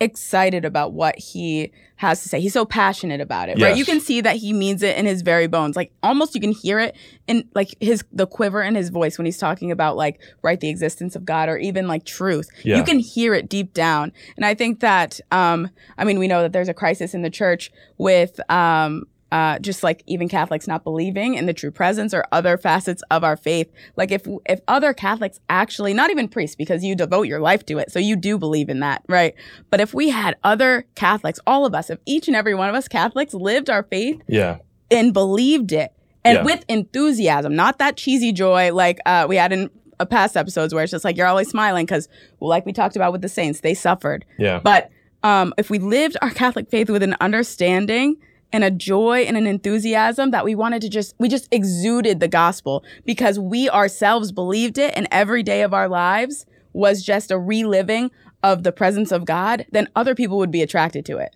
excited 0.00 0.64
about 0.64 0.92
what 0.92 1.18
he 1.18 1.72
has 1.98 2.22
to 2.22 2.28
say. 2.28 2.40
He's 2.40 2.52
so 2.52 2.64
passionate 2.64 3.20
about 3.20 3.48
it, 3.48 3.60
right? 3.60 3.76
You 3.76 3.84
can 3.84 4.00
see 4.00 4.20
that 4.20 4.36
he 4.36 4.52
means 4.52 4.82
it 4.84 4.96
in 4.96 5.04
his 5.04 5.22
very 5.22 5.48
bones. 5.48 5.74
Like 5.74 5.92
almost 6.02 6.34
you 6.34 6.40
can 6.40 6.52
hear 6.52 6.78
it 6.78 6.96
in 7.26 7.48
like 7.54 7.74
his 7.80 8.04
the 8.12 8.26
quiver 8.26 8.62
in 8.62 8.76
his 8.76 8.88
voice 8.88 9.18
when 9.18 9.24
he's 9.24 9.36
talking 9.36 9.72
about 9.72 9.96
like 9.96 10.20
right 10.42 10.60
the 10.60 10.70
existence 10.70 11.16
of 11.16 11.24
God 11.24 11.48
or 11.48 11.58
even 11.58 11.88
like 11.88 12.04
truth. 12.04 12.48
Yeah. 12.62 12.76
You 12.76 12.84
can 12.84 13.00
hear 13.00 13.34
it 13.34 13.48
deep 13.48 13.74
down. 13.74 14.12
And 14.36 14.46
I 14.46 14.54
think 14.54 14.78
that 14.80 15.20
um 15.32 15.70
I 15.98 16.04
mean 16.04 16.20
we 16.20 16.28
know 16.28 16.42
that 16.42 16.52
there's 16.52 16.68
a 16.68 16.74
crisis 16.74 17.14
in 17.14 17.22
the 17.22 17.30
church 17.30 17.72
with 17.98 18.40
um 18.48 19.04
uh, 19.30 19.58
just 19.58 19.82
like 19.82 20.02
even 20.06 20.28
Catholics 20.28 20.66
not 20.66 20.84
believing 20.84 21.34
in 21.34 21.46
the 21.46 21.52
true 21.52 21.70
presence 21.70 22.14
or 22.14 22.24
other 22.32 22.56
facets 22.56 23.02
of 23.10 23.22
our 23.24 23.36
faith. 23.36 23.70
Like 23.96 24.10
if 24.10 24.26
if 24.46 24.60
other 24.68 24.92
Catholics 24.94 25.38
actually, 25.48 25.92
not 25.94 26.10
even 26.10 26.28
priests, 26.28 26.56
because 26.56 26.82
you 26.82 26.94
devote 26.96 27.24
your 27.28 27.40
life 27.40 27.66
to 27.66 27.78
it, 27.78 27.92
so 27.92 27.98
you 27.98 28.16
do 28.16 28.38
believe 28.38 28.68
in 28.68 28.80
that, 28.80 29.02
right? 29.08 29.34
But 29.70 29.80
if 29.80 29.92
we 29.92 30.08
had 30.10 30.36
other 30.44 30.86
Catholics, 30.94 31.38
all 31.46 31.66
of 31.66 31.74
us, 31.74 31.90
if 31.90 31.98
each 32.06 32.26
and 32.28 32.36
every 32.36 32.54
one 32.54 32.68
of 32.68 32.74
us 32.74 32.88
Catholics 32.88 33.34
lived 33.34 33.68
our 33.68 33.82
faith 33.82 34.20
Yeah. 34.28 34.58
and 34.90 35.12
believed 35.12 35.72
it, 35.72 35.92
and 36.24 36.36
Yeah. 36.38 36.44
with 36.44 36.64
enthusiasm, 36.68 37.54
not 37.54 37.78
that 37.78 37.96
cheesy 37.96 38.32
joy 38.32 38.72
like 38.72 38.98
uh, 39.06 39.26
we 39.28 39.36
had 39.36 39.52
in 39.52 39.70
uh, 40.00 40.04
past 40.04 40.36
episodes 40.36 40.72
where 40.72 40.82
it's 40.84 40.92
just 40.92 41.04
like 41.04 41.16
you're 41.16 41.26
always 41.26 41.48
smiling 41.50 41.84
because, 41.84 42.08
well, 42.40 42.48
like 42.48 42.64
we 42.64 42.72
talked 42.72 42.96
about 42.96 43.12
with 43.12 43.20
the 43.20 43.28
saints, 43.28 43.60
they 43.60 43.74
suffered. 43.74 44.24
Yeah. 44.38 44.60
But 44.62 44.90
um, 45.24 45.52
if 45.58 45.68
we 45.70 45.78
lived 45.80 46.16
our 46.22 46.30
Catholic 46.30 46.70
faith 46.70 46.88
with 46.88 47.02
an 47.02 47.16
understanding 47.20 48.16
and 48.52 48.64
a 48.64 48.70
joy 48.70 49.20
and 49.20 49.36
an 49.36 49.46
enthusiasm 49.46 50.30
that 50.30 50.44
we 50.44 50.54
wanted 50.54 50.82
to 50.82 50.88
just, 50.88 51.14
we 51.18 51.28
just 51.28 51.48
exuded 51.52 52.20
the 52.20 52.28
gospel 52.28 52.84
because 53.04 53.38
we 53.38 53.68
ourselves 53.68 54.32
believed 54.32 54.78
it 54.78 54.92
and 54.96 55.06
every 55.10 55.42
day 55.42 55.62
of 55.62 55.74
our 55.74 55.88
lives 55.88 56.46
was 56.72 57.02
just 57.02 57.30
a 57.30 57.38
reliving 57.38 58.10
of 58.42 58.62
the 58.62 58.72
presence 58.72 59.10
of 59.12 59.24
God, 59.24 59.66
then 59.72 59.88
other 59.96 60.14
people 60.14 60.38
would 60.38 60.50
be 60.50 60.62
attracted 60.62 61.04
to 61.06 61.18
it. 61.18 61.34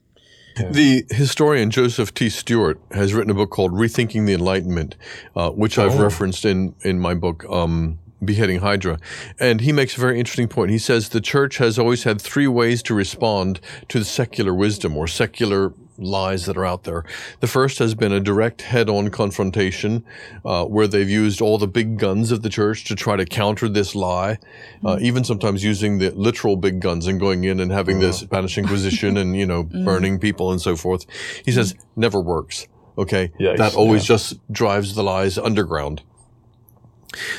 The 0.70 1.06
historian 1.10 1.70
Joseph 1.70 2.12
T. 2.12 2.28
Stuart 2.28 2.78
has 2.92 3.14
written 3.14 3.30
a 3.30 3.34
book 3.34 3.50
called 3.50 3.72
Rethinking 3.72 4.26
the 4.26 4.34
Enlightenment, 4.34 4.96
uh, 5.34 5.50
which 5.50 5.78
I've 5.78 5.98
referenced 5.98 6.44
in, 6.44 6.74
in 6.82 6.98
my 6.98 7.14
book, 7.14 7.44
um, 7.48 7.98
Beheading 8.22 8.60
Hydra. 8.60 8.98
And 9.40 9.62
he 9.62 9.72
makes 9.72 9.96
a 9.96 10.00
very 10.00 10.18
interesting 10.18 10.48
point. 10.48 10.70
He 10.70 10.78
says 10.78 11.08
the 11.08 11.20
church 11.20 11.56
has 11.56 11.78
always 11.78 12.04
had 12.04 12.20
three 12.20 12.46
ways 12.46 12.82
to 12.84 12.94
respond 12.94 13.60
to 13.88 13.98
the 13.98 14.04
secular 14.04 14.54
wisdom 14.54 14.96
or 14.96 15.08
secular 15.08 15.72
lies 15.99 16.47
that 16.47 16.57
are 16.57 16.64
out 16.64 16.84
there. 16.84 17.05
The 17.40 17.47
first 17.47 17.78
has 17.78 17.95
been 17.95 18.12
a 18.12 18.20
direct 18.20 18.62
head-on 18.62 19.11
confrontation, 19.11 20.05
uh, 20.45 20.64
where 20.64 20.86
they've 20.86 21.09
used 21.09 21.40
all 21.40 21.59
the 21.59 21.66
big 21.66 21.99
guns 21.99 22.30
of 22.32 22.43
the 22.43 22.49
church 22.49 22.84
to 22.84 22.95
try 22.95 23.16
to 23.16 23.24
counter 23.24 23.68
this 23.68 23.95
lie, 23.95 24.38
uh, 24.84 24.99
even 25.01 25.24
sometimes 25.24 25.62
using 25.64 25.99
the 25.99 26.11
literal 26.11 26.57
big 26.57 26.80
guns 26.80 27.07
and 27.07 27.20
going 27.20 27.45
in 27.45 27.61
and 27.61 27.70
having 27.70 28.01
the 28.01 28.12
Spanish 28.12 28.59
Inquisition 28.59 29.16
and 29.16 29.36
you 29.36 29.47
know 29.47 29.62
burning 29.84 30.18
people 30.18 30.51
and 30.51 30.61
so 30.61 30.76
forth. 30.76 31.07
He 31.45 31.53
says 31.53 31.74
never 31.97 32.20
works. 32.20 32.66
Okay, 32.99 33.32
Yikes, 33.40 33.57
that 33.57 33.74
always 33.74 34.03
yeah. 34.03 34.16
just 34.16 34.53
drives 34.53 34.95
the 34.95 35.03
lies 35.03 35.38
underground. 35.38 36.03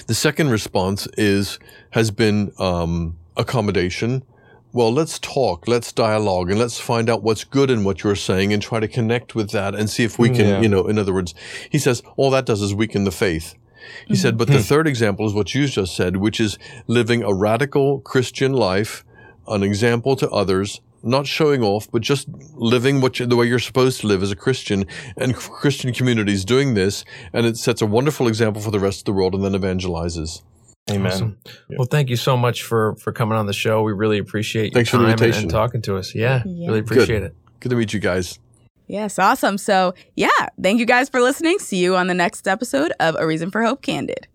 The 0.07 0.13
second 0.13 0.49
response 0.49 1.07
is 1.17 1.59
has 1.91 2.11
been 2.11 2.51
um, 2.59 3.17
accommodation. 3.37 4.23
Well, 4.75 4.91
let's 4.91 5.19
talk, 5.19 5.67
let's 5.67 5.91
dialogue, 5.91 6.49
and 6.49 6.59
let's 6.59 6.79
find 6.79 7.07
out 7.07 7.21
what's 7.21 7.43
good 7.43 7.69
in 7.69 7.83
what 7.83 8.03
you're 8.03 8.15
saying, 8.15 8.51
and 8.51 8.59
try 8.59 8.79
to 8.79 8.87
connect 8.87 9.35
with 9.35 9.51
that, 9.51 9.75
and 9.75 9.87
see 9.87 10.03
if 10.03 10.17
we 10.17 10.29
can, 10.29 10.47
Yeah. 10.47 10.61
you 10.61 10.67
know, 10.67 10.87
in 10.87 10.97
other 10.97 11.13
words, 11.13 11.35
he 11.69 11.77
says 11.77 12.01
all 12.17 12.31
that 12.31 12.47
does 12.47 12.59
is 12.59 12.73
weaken 12.73 13.03
the 13.03 13.11
faith. 13.11 13.53
He 14.07 14.15
said, 14.15 14.35
but 14.35 14.47
the 14.47 14.55
mm-hmm. 14.55 14.63
third 14.63 14.87
example 14.87 15.27
is 15.27 15.33
what 15.35 15.53
you 15.53 15.67
just 15.67 15.95
said, 15.95 16.17
which 16.17 16.39
is 16.39 16.57
living 16.87 17.21
a 17.21 17.31
radical 17.31 17.99
Christian 17.99 18.51
life, 18.51 19.05
an 19.47 19.61
example 19.61 20.15
to 20.15 20.29
others, 20.31 20.81
not 21.03 21.27
showing 21.27 21.61
off, 21.61 21.91
but 21.91 22.01
just 22.01 22.27
living 22.55 22.99
what 22.99 23.19
you, 23.19 23.27
the 23.27 23.35
way 23.35 23.45
you're 23.45 23.59
supposed 23.59 24.01
to 24.01 24.07
live 24.07 24.23
as 24.23 24.31
a 24.31 24.35
Christian. 24.35 24.85
And 25.17 25.35
Christian 25.35 25.93
communities 25.93 26.45
doing 26.45 26.73
this, 26.73 27.05
and 27.31 27.45
it 27.45 27.57
sets 27.57 27.81
a 27.81 27.85
wonderful 27.85 28.27
example 28.27 28.61
for 28.61 28.71
the 28.71 28.79
rest 28.79 29.01
of 29.01 29.05
the 29.05 29.13
world, 29.13 29.35
and 29.35 29.43
then 29.43 29.51
evangelizes. 29.51 30.41
Amen. 30.91 31.11
Awesome. 31.11 31.37
Well, 31.69 31.87
thank 31.89 32.09
you 32.09 32.17
so 32.17 32.35
much 32.35 32.63
for 32.63 32.95
for 32.95 33.11
coming 33.13 33.37
on 33.37 33.45
the 33.45 33.53
show. 33.53 33.83
We 33.83 33.93
really 33.93 34.17
appreciate 34.17 34.65
your 34.65 34.71
Thanks 34.73 34.89
for 34.89 34.97
the 34.97 35.05
time 35.15 35.23
and- 35.23 35.35
and 35.35 35.49
talking 35.49 35.81
to 35.83 35.95
us. 35.97 36.13
Yeah, 36.13 36.43
Yeah. 36.45 36.67
really 36.67 36.79
appreciate 36.81 37.23
it. 37.23 37.35
Good 37.61 37.69
to 37.69 37.75
meet 37.75 37.93
you 37.93 37.99
guys. 38.01 38.37
Yes, 38.87 39.17
awesome. 39.17 39.57
So, 39.57 39.93
yeah, 40.15 40.27
thank 40.61 40.79
you 40.79 40.85
guys 40.85 41.07
for 41.07 41.21
listening. 41.21 41.57
See 41.59 41.77
you 41.77 41.95
on 41.95 42.07
the 42.07 42.13
next 42.13 42.49
episode 42.49 42.91
of 42.99 43.15
A 43.17 43.25
Reason 43.25 43.49
for 43.49 43.63
Hope 43.63 43.81
Candid. 43.81 44.27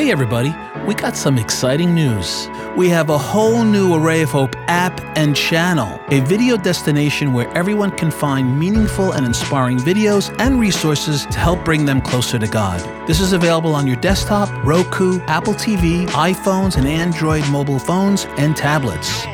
Hey, 0.00 0.10
everybody, 0.10 0.56
we 0.86 0.94
got 0.94 1.14
some 1.14 1.36
exciting 1.36 1.94
news. 1.94 2.48
We 2.74 2.88
have 2.88 3.10
a 3.10 3.18
whole 3.18 3.64
new 3.64 3.94
Array 3.94 4.22
of 4.22 4.30
Hope 4.30 4.56
app 4.66 4.98
and 5.14 5.36
channel, 5.36 6.00
a 6.08 6.20
video 6.20 6.56
destination 6.56 7.34
where 7.34 7.54
everyone 7.54 7.90
can 7.90 8.10
find 8.10 8.58
meaningful 8.58 9.12
and 9.12 9.26
inspiring 9.26 9.76
videos 9.76 10.34
and 10.38 10.58
resources 10.58 11.26
to 11.26 11.38
help 11.38 11.66
bring 11.66 11.84
them 11.84 12.00
closer 12.00 12.38
to 12.38 12.48
God. 12.48 12.80
This 13.06 13.20
is 13.20 13.34
available 13.34 13.74
on 13.74 13.86
your 13.86 13.96
desktop, 13.96 14.48
Roku, 14.64 15.20
Apple 15.26 15.52
TV, 15.52 16.06
iPhones, 16.06 16.78
and 16.78 16.88
Android 16.88 17.46
mobile 17.50 17.78
phones 17.78 18.24
and 18.38 18.56
tablets. 18.56 19.26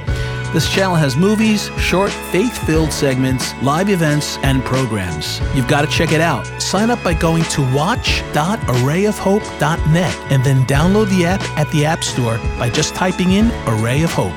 This 0.56 0.72
channel 0.72 0.96
has 0.96 1.16
movies, 1.18 1.68
short, 1.78 2.10
faith 2.10 2.56
filled 2.64 2.90
segments, 2.90 3.52
live 3.62 3.90
events, 3.90 4.38
and 4.38 4.64
programs. 4.64 5.38
You've 5.54 5.68
got 5.68 5.82
to 5.82 5.86
check 5.86 6.12
it 6.12 6.22
out. 6.22 6.46
Sign 6.62 6.88
up 6.88 7.04
by 7.04 7.12
going 7.12 7.42
to 7.42 7.60
watch.arrayofhope.net 7.74 10.32
and 10.32 10.42
then 10.42 10.64
download 10.64 11.10
the 11.10 11.26
app 11.26 11.42
at 11.58 11.70
the 11.72 11.84
App 11.84 12.02
Store 12.02 12.38
by 12.58 12.70
just 12.70 12.94
typing 12.94 13.32
in 13.32 13.50
Array 13.66 14.02
of 14.02 14.10
Hope. 14.12 14.32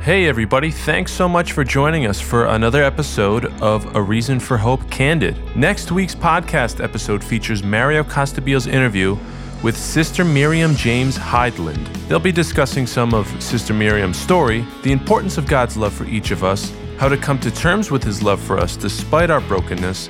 Hey, 0.00 0.28
everybody, 0.28 0.70
thanks 0.70 1.10
so 1.10 1.28
much 1.28 1.50
for 1.50 1.64
joining 1.64 2.06
us 2.06 2.20
for 2.20 2.46
another 2.46 2.84
episode 2.84 3.46
of 3.60 3.96
A 3.96 4.00
Reason 4.00 4.38
for 4.38 4.56
Hope 4.56 4.88
Candid. 4.88 5.36
Next 5.56 5.90
week's 5.90 6.14
podcast 6.14 6.80
episode 6.80 7.24
features 7.24 7.64
Mario 7.64 8.04
Costabile's 8.04 8.68
interview 8.68 9.18
with 9.62 9.76
Sister 9.76 10.24
Miriam 10.24 10.74
James 10.74 11.16
Heidland. 11.16 11.86
They'll 12.08 12.18
be 12.18 12.32
discussing 12.32 12.86
some 12.86 13.14
of 13.14 13.26
Sister 13.42 13.74
Miriam's 13.74 14.18
story, 14.18 14.64
the 14.82 14.92
importance 14.92 15.38
of 15.38 15.46
God's 15.46 15.76
love 15.76 15.92
for 15.92 16.04
each 16.06 16.30
of 16.30 16.44
us, 16.44 16.72
how 16.98 17.08
to 17.08 17.16
come 17.16 17.38
to 17.40 17.50
terms 17.50 17.90
with 17.90 18.02
His 18.02 18.22
love 18.22 18.40
for 18.40 18.58
us 18.58 18.76
despite 18.76 19.30
our 19.30 19.40
brokenness, 19.40 20.08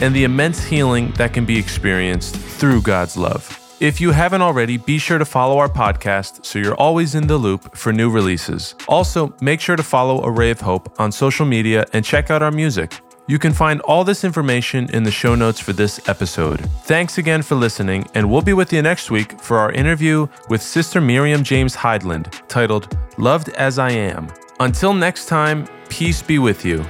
and 0.00 0.14
the 0.14 0.24
immense 0.24 0.64
healing 0.64 1.12
that 1.12 1.32
can 1.32 1.44
be 1.44 1.58
experienced 1.58 2.36
through 2.36 2.82
God's 2.82 3.16
love. 3.16 3.56
If 3.80 3.98
you 3.98 4.10
haven't 4.10 4.42
already, 4.42 4.76
be 4.76 4.98
sure 4.98 5.16
to 5.16 5.24
follow 5.24 5.58
our 5.58 5.68
podcast 5.68 6.44
so 6.44 6.58
you're 6.58 6.74
always 6.74 7.14
in 7.14 7.26
the 7.26 7.38
loop 7.38 7.74
for 7.74 7.94
new 7.94 8.10
releases. 8.10 8.74
Also, 8.86 9.34
make 9.40 9.58
sure 9.58 9.76
to 9.76 9.82
follow 9.82 10.22
Array 10.22 10.50
of 10.50 10.60
Hope 10.60 11.00
on 11.00 11.10
social 11.10 11.46
media 11.46 11.86
and 11.94 12.04
check 12.04 12.30
out 12.30 12.42
our 12.42 12.50
music. 12.50 13.00
You 13.30 13.38
can 13.38 13.52
find 13.52 13.80
all 13.82 14.02
this 14.02 14.24
information 14.24 14.90
in 14.90 15.04
the 15.04 15.12
show 15.12 15.36
notes 15.36 15.60
for 15.60 15.72
this 15.72 16.08
episode. 16.08 16.58
Thanks 16.82 17.16
again 17.16 17.42
for 17.42 17.54
listening, 17.54 18.04
and 18.14 18.28
we'll 18.28 18.42
be 18.42 18.54
with 18.54 18.72
you 18.72 18.82
next 18.82 19.08
week 19.08 19.40
for 19.40 19.56
our 19.56 19.70
interview 19.70 20.26
with 20.48 20.60
Sister 20.60 21.00
Miriam 21.00 21.44
James 21.44 21.76
Heidland 21.76 22.42
titled 22.48 22.98
Loved 23.18 23.50
as 23.50 23.78
I 23.78 23.92
Am. 23.92 24.26
Until 24.58 24.92
next 24.92 25.26
time, 25.26 25.68
peace 25.88 26.22
be 26.22 26.40
with 26.40 26.64
you. 26.64 26.84